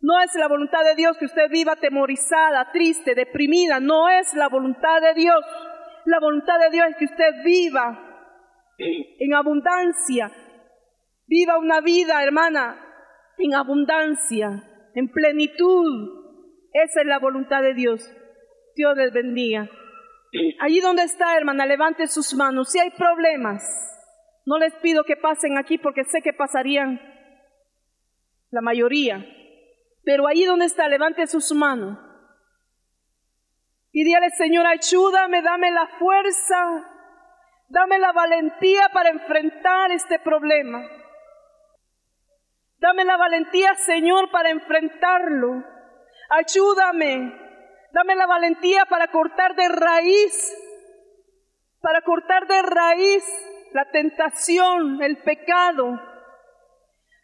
No 0.00 0.20
es 0.20 0.34
la 0.34 0.48
voluntad 0.48 0.84
de 0.84 0.94
Dios 0.94 1.16
que 1.16 1.24
usted 1.24 1.48
viva 1.50 1.72
atemorizada, 1.72 2.70
triste, 2.70 3.14
deprimida. 3.14 3.80
No 3.80 4.10
es 4.10 4.34
la 4.34 4.48
voluntad 4.48 5.00
de 5.00 5.14
Dios. 5.14 5.42
La 6.04 6.20
voluntad 6.20 6.58
de 6.60 6.70
Dios 6.70 6.88
es 6.90 6.96
que 6.98 7.04
usted 7.06 7.42
viva 7.42 7.98
en 8.76 9.34
abundancia. 9.34 10.30
Viva 11.26 11.58
una 11.58 11.80
vida, 11.80 12.22
hermana, 12.22 12.78
en 13.38 13.54
abundancia, 13.54 14.62
en 14.94 15.10
plenitud. 15.10 16.24
Esa 16.74 17.00
es 17.00 17.06
la 17.06 17.18
voluntad 17.18 17.62
de 17.62 17.72
Dios. 17.72 18.06
Dios 18.74 18.96
les 18.96 19.12
bendiga. 19.12 19.68
Allí 20.60 20.80
donde 20.80 21.02
está, 21.02 21.36
hermana, 21.36 21.66
levante 21.66 22.06
sus 22.06 22.34
manos. 22.34 22.70
Si 22.70 22.78
hay 22.78 22.90
problemas, 22.90 23.62
no 24.44 24.58
les 24.58 24.74
pido 24.76 25.04
que 25.04 25.16
pasen 25.16 25.56
aquí 25.58 25.78
porque 25.78 26.04
sé 26.04 26.22
que 26.22 26.32
pasarían 26.32 27.00
la 28.50 28.60
mayoría. 28.60 29.24
Pero 30.04 30.26
allí 30.26 30.44
donde 30.44 30.66
está, 30.66 30.88
levante 30.88 31.26
sus 31.26 31.52
manos. 31.52 31.98
Y 33.92 34.04
dígale, 34.04 34.30
Señor, 34.30 34.66
ayúdame, 34.66 35.40
dame 35.40 35.70
la 35.70 35.86
fuerza 35.98 36.90
Dame 37.68 37.98
la 37.98 38.12
valentía 38.12 38.88
para 38.92 39.08
enfrentar 39.08 39.90
este 39.90 40.18
problema. 40.18 40.86
Dame 42.78 43.04
la 43.04 43.16
valentía, 43.16 43.74
Señor, 43.74 44.30
para 44.30 44.50
enfrentarlo. 44.50 45.64
Ayúdame. 46.28 47.43
Dame 47.94 48.14
la 48.14 48.26
valentía 48.26 48.84
para 48.86 49.08
cortar 49.08 49.54
de 49.54 49.68
raíz, 49.68 50.54
para 51.80 52.02
cortar 52.02 52.46
de 52.46 52.60
raíz 52.60 53.24
la 53.72 53.90
tentación, 53.90 55.02
el 55.02 55.22
pecado. 55.22 55.98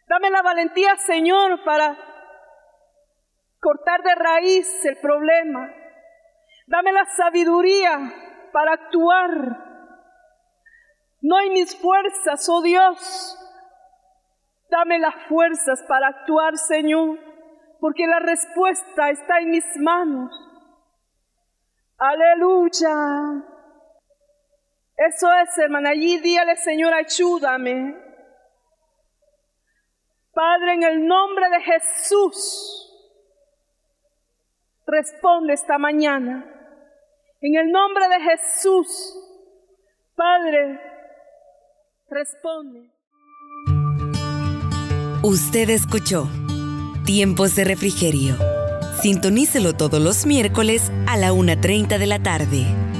Dame 0.07 0.29
la 0.31 0.41
valentía, 0.41 0.95
Señor, 0.97 1.63
para 1.63 1.95
cortar 3.59 4.01
de 4.01 4.15
raíz 4.15 4.85
el 4.85 4.97
problema. 4.97 5.69
Dame 6.65 6.91
la 6.91 7.05
sabiduría 7.05 7.99
para 8.51 8.73
actuar 8.73 9.71
no 11.21 11.37
hay 11.37 11.51
mis 11.51 11.75
fuerzas, 11.79 12.49
oh 12.49 12.61
Dios. 12.61 13.37
Dame 14.69 14.97
las 14.97 15.13
fuerzas 15.27 15.83
para 15.87 16.07
actuar, 16.07 16.57
Señor, 16.57 17.19
porque 17.79 18.07
la 18.07 18.19
respuesta 18.19 19.09
está 19.11 19.39
en 19.39 19.51
mis 19.51 19.65
manos. 19.77 20.31
Aleluya. 22.01 23.43
Eso 24.97 25.27
es, 25.43 25.57
hermana. 25.59 25.91
Allí 25.91 26.17
díale, 26.19 26.55
Señor, 26.55 26.95
ayúdame. 26.95 27.95
Padre, 30.33 30.73
en 30.73 30.83
el 30.83 31.05
nombre 31.05 31.45
de 31.51 31.61
Jesús, 31.61 32.91
responde 34.87 35.53
esta 35.53 35.77
mañana. 35.77 36.43
En 37.39 37.55
el 37.55 37.71
nombre 37.71 38.07
de 38.09 38.19
Jesús, 38.19 39.15
Padre, 40.15 40.79
responde. 42.09 42.89
Usted 45.21 45.69
escuchó 45.69 46.27
Tiempos 47.05 47.55
de 47.55 47.63
Refrigerio. 47.63 48.60
Sintonícelo 49.01 49.73
todos 49.73 49.99
los 49.99 50.27
miércoles 50.27 50.91
a 51.07 51.17
la 51.17 51.31
1.30 51.31 51.97
de 51.97 52.05
la 52.05 52.19
tarde. 52.19 52.90